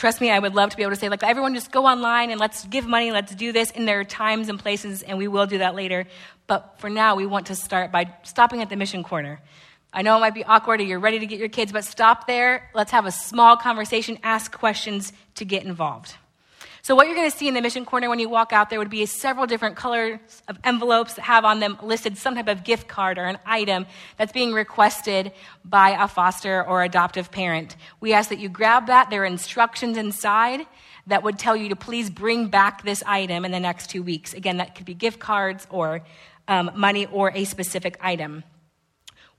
Trust 0.00 0.22
me, 0.22 0.30
I 0.30 0.38
would 0.38 0.54
love 0.54 0.70
to 0.70 0.78
be 0.78 0.82
able 0.82 0.92
to 0.92 0.98
say, 0.98 1.10
like, 1.10 1.22
everyone 1.22 1.54
just 1.54 1.70
go 1.70 1.84
online 1.84 2.30
and 2.30 2.40
let's 2.40 2.64
give 2.64 2.86
money, 2.86 3.12
let's 3.12 3.34
do 3.34 3.52
this. 3.52 3.70
There 3.76 4.00
are 4.00 4.04
times 4.04 4.48
and 4.48 4.58
places, 4.58 5.02
and 5.02 5.18
we 5.18 5.28
will 5.28 5.44
do 5.44 5.58
that 5.58 5.74
later. 5.74 6.06
But 6.46 6.76
for 6.78 6.88
now, 6.88 7.16
we 7.16 7.26
want 7.26 7.48
to 7.48 7.54
start 7.54 7.92
by 7.92 8.10
stopping 8.22 8.62
at 8.62 8.70
the 8.70 8.76
mission 8.76 9.04
corner. 9.04 9.42
I 9.92 10.00
know 10.00 10.16
it 10.16 10.20
might 10.20 10.32
be 10.32 10.42
awkward 10.42 10.80
or 10.80 10.84
you're 10.84 10.98
ready 10.98 11.18
to 11.18 11.26
get 11.26 11.38
your 11.38 11.50
kids, 11.50 11.70
but 11.70 11.84
stop 11.84 12.26
there. 12.26 12.70
Let's 12.74 12.92
have 12.92 13.04
a 13.04 13.10
small 13.10 13.58
conversation, 13.58 14.18
ask 14.22 14.50
questions 14.50 15.12
to 15.34 15.44
get 15.44 15.64
involved. 15.64 16.14
So, 16.82 16.94
what 16.94 17.06
you're 17.06 17.16
going 17.16 17.30
to 17.30 17.36
see 17.36 17.46
in 17.46 17.54
the 17.54 17.60
mission 17.60 17.84
corner 17.84 18.08
when 18.08 18.18
you 18.18 18.28
walk 18.28 18.52
out 18.52 18.70
there 18.70 18.78
would 18.78 18.90
be 18.90 19.04
several 19.04 19.46
different 19.46 19.76
colors 19.76 20.18
of 20.48 20.58
envelopes 20.64 21.14
that 21.14 21.22
have 21.22 21.44
on 21.44 21.60
them 21.60 21.78
listed 21.82 22.16
some 22.16 22.34
type 22.34 22.48
of 22.48 22.64
gift 22.64 22.88
card 22.88 23.18
or 23.18 23.24
an 23.26 23.38
item 23.44 23.86
that's 24.16 24.32
being 24.32 24.52
requested 24.52 25.32
by 25.64 25.90
a 25.90 26.08
foster 26.08 26.64
or 26.64 26.82
adoptive 26.82 27.30
parent. 27.30 27.76
We 28.00 28.14
ask 28.14 28.30
that 28.30 28.38
you 28.38 28.48
grab 28.48 28.86
that. 28.86 29.10
There 29.10 29.22
are 29.22 29.26
instructions 29.26 29.98
inside 29.98 30.66
that 31.06 31.22
would 31.22 31.38
tell 31.38 31.56
you 31.56 31.68
to 31.68 31.76
please 31.76 32.08
bring 32.08 32.48
back 32.48 32.82
this 32.82 33.02
item 33.06 33.44
in 33.44 33.52
the 33.52 33.60
next 33.60 33.90
two 33.90 34.02
weeks. 34.02 34.32
Again, 34.32 34.56
that 34.56 34.74
could 34.74 34.86
be 34.86 34.94
gift 34.94 35.18
cards 35.18 35.66
or 35.70 36.02
um, 36.48 36.70
money 36.74 37.06
or 37.06 37.30
a 37.34 37.44
specific 37.44 37.98
item. 38.00 38.42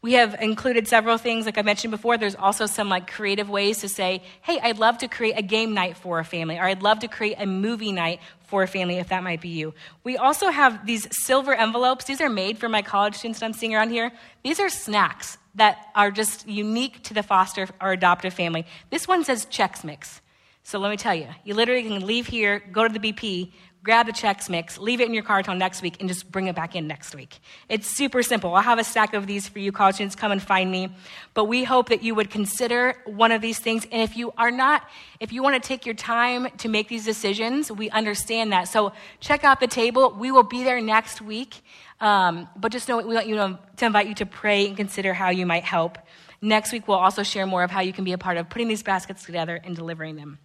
We 0.03 0.13
have 0.13 0.35
included 0.41 0.87
several 0.87 1.19
things, 1.19 1.45
like 1.45 1.59
I 1.59 1.61
mentioned 1.61 1.91
before. 1.91 2.17
There's 2.17 2.35
also 2.35 2.65
some 2.65 2.89
like 2.89 3.05
creative 3.05 3.51
ways 3.51 3.79
to 3.79 3.89
say, 3.89 4.23
hey, 4.41 4.59
I'd 4.59 4.79
love 4.79 4.97
to 4.99 5.07
create 5.07 5.37
a 5.37 5.43
game 5.43 5.75
night 5.75 5.95
for 5.95 6.17
a 6.17 6.25
family, 6.25 6.57
or 6.57 6.63
I'd 6.63 6.81
love 6.81 6.99
to 6.99 7.07
create 7.07 7.35
a 7.37 7.45
movie 7.45 7.91
night 7.91 8.19
for 8.47 8.63
a 8.63 8.67
family, 8.67 8.97
if 8.97 9.09
that 9.09 9.23
might 9.23 9.41
be 9.41 9.49
you. 9.49 9.75
We 10.03 10.17
also 10.17 10.49
have 10.49 10.87
these 10.87 11.07
silver 11.23 11.53
envelopes. 11.53 12.05
These 12.05 12.19
are 12.19 12.29
made 12.29 12.57
for 12.57 12.67
my 12.67 12.81
college 12.81 13.15
students 13.15 13.39
that 13.39 13.45
I'm 13.45 13.53
seeing 13.53 13.75
around 13.75 13.91
here. 13.91 14.11
These 14.43 14.59
are 14.59 14.69
snacks 14.69 15.37
that 15.53 15.87
are 15.93 16.09
just 16.09 16.47
unique 16.47 17.03
to 17.03 17.13
the 17.13 17.21
foster 17.21 17.67
or 17.79 17.91
adoptive 17.91 18.33
family. 18.33 18.65
This 18.89 19.07
one 19.07 19.23
says 19.23 19.45
Chex 19.45 19.83
Mix. 19.83 20.19
So 20.63 20.79
let 20.79 20.89
me 20.89 20.97
tell 20.97 21.15
you, 21.15 21.27
you 21.43 21.53
literally 21.53 21.83
can 21.83 22.05
leave 22.05 22.27
here, 22.27 22.63
go 22.71 22.87
to 22.87 22.99
the 22.99 22.99
BP, 22.99 23.51
grab 23.83 24.05
the 24.05 24.11
Chex 24.11 24.49
Mix, 24.49 24.77
leave 24.77 25.01
it 25.01 25.07
in 25.07 25.13
your 25.13 25.23
car 25.23 25.39
until 25.39 25.55
next 25.55 25.81
week, 25.81 25.97
and 25.99 26.07
just 26.07 26.31
bring 26.31 26.47
it 26.47 26.55
back 26.55 26.75
in 26.75 26.87
next 26.87 27.15
week. 27.15 27.39
It's 27.67 27.87
super 27.87 28.21
simple. 28.21 28.53
I'll 28.53 28.61
have 28.61 28.77
a 28.77 28.83
stack 28.83 29.13
of 29.13 29.25
these 29.25 29.49
for 29.49 29.59
you 29.59 29.71
college 29.71 29.95
students. 29.95 30.15
Come 30.15 30.31
and 30.31 30.41
find 30.41 30.69
me. 30.69 30.89
But 31.33 31.45
we 31.45 31.63
hope 31.63 31.89
that 31.89 32.03
you 32.03 32.13
would 32.13 32.29
consider 32.29 32.95
one 33.05 33.31
of 33.31 33.41
these 33.41 33.57
things. 33.57 33.87
And 33.91 34.01
if 34.01 34.15
you 34.15 34.33
are 34.37 34.51
not, 34.51 34.87
if 35.19 35.33
you 35.33 35.41
want 35.41 35.61
to 35.61 35.67
take 35.67 35.85
your 35.85 35.95
time 35.95 36.49
to 36.57 36.69
make 36.69 36.89
these 36.89 37.05
decisions, 37.05 37.71
we 37.71 37.89
understand 37.89 38.51
that. 38.51 38.67
So 38.67 38.93
check 39.19 39.43
out 39.43 39.59
the 39.59 39.67
table. 39.67 40.15
We 40.17 40.31
will 40.31 40.43
be 40.43 40.63
there 40.63 40.79
next 40.79 41.21
week. 41.21 41.63
Um, 41.99 42.47
but 42.55 42.71
just 42.71 42.87
know 42.87 42.97
we 42.97 43.13
want 43.13 43.27
you 43.27 43.35
to, 43.35 43.59
to 43.77 43.85
invite 43.85 44.07
you 44.07 44.15
to 44.15 44.25
pray 44.25 44.67
and 44.67 44.77
consider 44.77 45.13
how 45.13 45.29
you 45.29 45.45
might 45.45 45.63
help. 45.63 45.97
Next 46.41 46.71
week, 46.71 46.87
we'll 46.87 46.97
also 46.97 47.21
share 47.21 47.45
more 47.45 47.63
of 47.63 47.69
how 47.69 47.81
you 47.81 47.93
can 47.93 48.03
be 48.03 48.13
a 48.13 48.17
part 48.17 48.37
of 48.37 48.49
putting 48.49 48.67
these 48.67 48.81
baskets 48.81 49.23
together 49.23 49.59
and 49.63 49.75
delivering 49.75 50.15
them. 50.15 50.39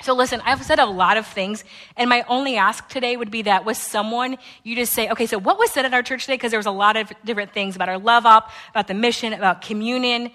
So, 0.00 0.14
listen, 0.14 0.40
I've 0.44 0.62
said 0.62 0.78
a 0.78 0.86
lot 0.86 1.16
of 1.16 1.26
things, 1.26 1.64
and 1.96 2.08
my 2.08 2.24
only 2.28 2.56
ask 2.56 2.88
today 2.88 3.16
would 3.16 3.32
be 3.32 3.42
that 3.42 3.64
with 3.64 3.76
someone, 3.76 4.36
you 4.62 4.76
just 4.76 4.92
say, 4.92 5.08
okay, 5.10 5.26
so 5.26 5.38
what 5.38 5.58
was 5.58 5.72
said 5.72 5.84
at 5.84 5.92
our 5.92 6.04
church 6.04 6.22
today? 6.22 6.34
Because 6.34 6.52
there 6.52 6.58
was 6.58 6.66
a 6.66 6.70
lot 6.70 6.96
of 6.96 7.12
different 7.24 7.52
things 7.52 7.74
about 7.74 7.88
our 7.88 7.98
love 7.98 8.24
op, 8.24 8.52
about 8.70 8.86
the 8.86 8.94
mission, 8.94 9.32
about 9.32 9.60
communion. 9.60 10.30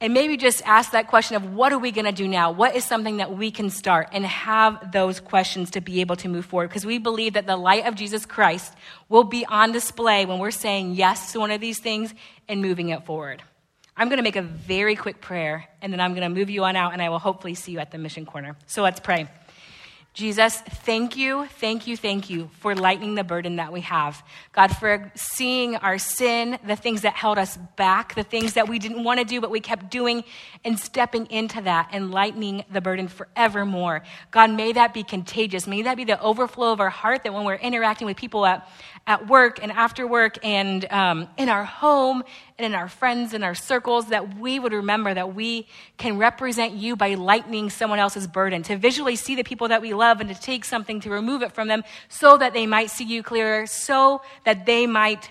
And 0.00 0.14
maybe 0.14 0.38
just 0.38 0.62
ask 0.66 0.92
that 0.92 1.08
question 1.08 1.36
of 1.36 1.54
what 1.54 1.72
are 1.72 1.78
we 1.78 1.90
going 1.90 2.06
to 2.06 2.12
do 2.12 2.26
now? 2.26 2.50
What 2.50 2.74
is 2.74 2.84
something 2.84 3.18
that 3.18 3.36
we 3.36 3.50
can 3.50 3.68
start? 3.68 4.08
And 4.12 4.24
have 4.24 4.92
those 4.92 5.20
questions 5.20 5.70
to 5.72 5.82
be 5.82 6.00
able 6.00 6.16
to 6.16 6.28
move 6.28 6.46
forward. 6.46 6.68
Because 6.68 6.86
we 6.86 6.98
believe 6.98 7.34
that 7.34 7.46
the 7.46 7.56
light 7.56 7.86
of 7.86 7.94
Jesus 7.94 8.24
Christ 8.24 8.74
will 9.10 9.24
be 9.24 9.44
on 9.46 9.72
display 9.72 10.24
when 10.24 10.38
we're 10.38 10.50
saying 10.50 10.92
yes 10.92 11.32
to 11.32 11.40
one 11.40 11.50
of 11.50 11.60
these 11.60 11.78
things 11.78 12.14
and 12.48 12.62
moving 12.62 12.90
it 12.90 13.04
forward. 13.04 13.42
I'm 13.98 14.08
going 14.08 14.18
to 14.18 14.22
make 14.22 14.36
a 14.36 14.42
very 14.42 14.94
quick 14.94 15.22
prayer, 15.22 15.66
and 15.80 15.90
then 15.90 16.00
I'm 16.00 16.12
going 16.12 16.22
to 16.22 16.28
move 16.28 16.50
you 16.50 16.64
on 16.64 16.76
out, 16.76 16.92
and 16.92 17.00
I 17.00 17.08
will 17.08 17.18
hopefully 17.18 17.54
see 17.54 17.72
you 17.72 17.78
at 17.78 17.90
the 17.90 17.98
mission 17.98 18.26
corner. 18.26 18.56
So 18.66 18.82
let's 18.82 19.00
pray. 19.00 19.26
Jesus, 20.12 20.56
thank 20.56 21.16
you, 21.16 21.46
thank 21.46 21.86
you, 21.86 21.94
thank 21.94 22.30
you 22.30 22.48
for 22.60 22.74
lightening 22.74 23.16
the 23.16 23.24
burden 23.24 23.56
that 23.56 23.70
we 23.70 23.82
have. 23.82 24.22
God, 24.52 24.74
for 24.74 25.12
seeing 25.14 25.76
our 25.76 25.98
sin, 25.98 26.58
the 26.66 26.74
things 26.74 27.02
that 27.02 27.12
held 27.12 27.36
us 27.36 27.58
back, 27.76 28.14
the 28.14 28.22
things 28.22 28.54
that 28.54 28.66
we 28.66 28.78
didn't 28.78 29.04
want 29.04 29.18
to 29.20 29.26
do, 29.26 29.42
but 29.42 29.50
we 29.50 29.60
kept 29.60 29.90
doing, 29.90 30.24
and 30.64 30.78
stepping 30.78 31.26
into 31.26 31.60
that 31.60 31.90
and 31.92 32.12
lightening 32.12 32.64
the 32.70 32.80
burden 32.80 33.08
forevermore. 33.08 34.02
God, 34.30 34.50
may 34.50 34.72
that 34.72 34.94
be 34.94 35.04
contagious. 35.04 35.66
May 35.66 35.82
that 35.82 35.98
be 35.98 36.04
the 36.04 36.18
overflow 36.18 36.72
of 36.72 36.80
our 36.80 36.88
heart 36.88 37.24
that 37.24 37.34
when 37.34 37.44
we're 37.44 37.54
interacting 37.56 38.06
with 38.06 38.16
people 38.16 38.46
at 38.46 38.66
at 39.06 39.28
work 39.28 39.60
and 39.62 39.70
after 39.70 40.06
work 40.06 40.38
and 40.44 40.84
um, 40.90 41.28
in 41.36 41.48
our 41.48 41.64
home 41.64 42.24
and 42.58 42.66
in 42.66 42.74
our 42.74 42.88
friends 42.88 43.32
and 43.34 43.44
our 43.44 43.54
circles, 43.54 44.06
that 44.06 44.38
we 44.38 44.58
would 44.58 44.72
remember 44.72 45.14
that 45.14 45.34
we 45.34 45.68
can 45.96 46.18
represent 46.18 46.72
you 46.72 46.96
by 46.96 47.14
lightening 47.14 47.70
someone 47.70 47.98
else's 47.98 48.26
burden, 48.26 48.62
to 48.64 48.76
visually 48.76 49.14
see 49.16 49.36
the 49.36 49.44
people 49.44 49.68
that 49.68 49.80
we 49.80 49.94
love 49.94 50.20
and 50.20 50.28
to 50.28 50.40
take 50.40 50.64
something 50.64 51.00
to 51.00 51.10
remove 51.10 51.42
it 51.42 51.52
from 51.52 51.68
them 51.68 51.84
so 52.08 52.36
that 52.36 52.52
they 52.52 52.66
might 52.66 52.90
see 52.90 53.04
you 53.04 53.22
clearer, 53.22 53.66
so 53.66 54.22
that 54.44 54.66
they 54.66 54.86
might 54.86 55.30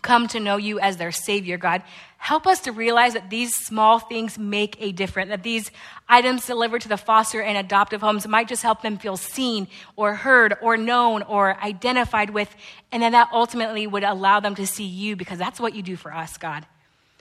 come 0.00 0.26
to 0.28 0.40
know 0.40 0.56
you 0.56 0.80
as 0.80 0.96
their 0.96 1.12
Savior, 1.12 1.58
God. 1.58 1.82
Help 2.22 2.46
us 2.46 2.60
to 2.60 2.70
realize 2.70 3.14
that 3.14 3.30
these 3.30 3.52
small 3.52 3.98
things 3.98 4.38
make 4.38 4.76
a 4.78 4.92
difference, 4.92 5.30
that 5.30 5.42
these 5.42 5.72
items 6.08 6.46
delivered 6.46 6.80
to 6.80 6.88
the 6.88 6.96
foster 6.96 7.42
and 7.42 7.58
adoptive 7.58 8.00
homes 8.00 8.28
might 8.28 8.46
just 8.46 8.62
help 8.62 8.80
them 8.80 8.96
feel 8.96 9.16
seen 9.16 9.66
or 9.96 10.14
heard 10.14 10.54
or 10.62 10.76
known 10.76 11.22
or 11.24 11.60
identified 11.60 12.30
with, 12.30 12.54
and 12.92 13.02
then 13.02 13.10
that 13.10 13.28
ultimately 13.32 13.88
would 13.88 14.04
allow 14.04 14.38
them 14.38 14.54
to 14.54 14.68
see 14.68 14.84
you 14.84 15.16
because 15.16 15.36
that's 15.36 15.58
what 15.58 15.74
you 15.74 15.82
do 15.82 15.96
for 15.96 16.14
us, 16.14 16.36
God. 16.36 16.64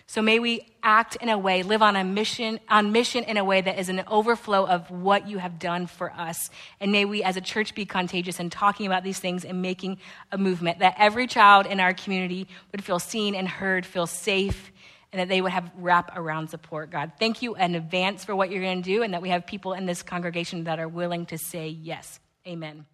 So 0.06 0.22
may 0.22 0.38
we 0.38 0.68
act 0.84 1.16
in 1.16 1.30
a 1.30 1.38
way, 1.38 1.64
live 1.64 1.82
on 1.82 1.96
a 1.96 2.04
mission, 2.04 2.60
on 2.70 2.92
mission 2.92 3.24
in 3.24 3.38
a 3.38 3.44
way 3.44 3.60
that 3.60 3.80
is 3.80 3.90
an 3.90 4.04
overflow 4.08 4.68
of 4.68 4.92
what 4.92 5.28
you 5.28 5.40
have 5.40 5.58
done 5.58 5.88
for 5.88 6.12
us. 6.12 6.52
And 6.80 6.92
may 6.92 7.06
we 7.06 7.24
as 7.24 7.38
a 7.38 7.42
church 7.42 7.74
be 7.74 7.86
contagious 7.86 8.40
in 8.40 8.52
talking 8.52 8.86
about 8.86 9.04
these 9.04 9.18
things 9.18 9.46
and 9.46 9.64
making 9.64 9.98
a 10.32 10.38
movement 10.38 10.78
that 10.78 10.94
every 11.00 11.26
child 11.26 11.66
in 11.66 11.80
our 11.80 11.96
community 11.96 12.48
would 12.72 12.84
feel 12.84 13.00
seen 13.00 13.34
and 13.34 13.48
heard, 13.48 13.84
feel 13.84 14.06
safe, 14.06 14.72
and 15.12 15.20
that 15.20 15.28
they 15.28 15.42
would 15.42 15.52
have 15.52 15.72
wrap 15.78 16.18
around 16.18 16.50
support. 16.50 16.90
God, 16.90 17.14
thank 17.20 17.42
you 17.42 17.56
in 17.56 17.76
advance 17.76 18.24
for 18.24 18.36
what 18.36 18.50
you're 18.50 18.62
going 18.62 18.82
to 18.82 18.90
do 18.90 19.04
and 19.04 19.14
that 19.14 19.22
we 19.22 19.30
have 19.30 19.46
people 19.46 19.74
in 19.74 19.86
this 19.86 20.04
congregation 20.04 20.66
that 20.66 20.80
are 20.80 20.88
willing 20.88 21.26
to 21.28 21.38
say 21.38 21.68
yes. 21.68 22.20
Amen. 22.48 22.86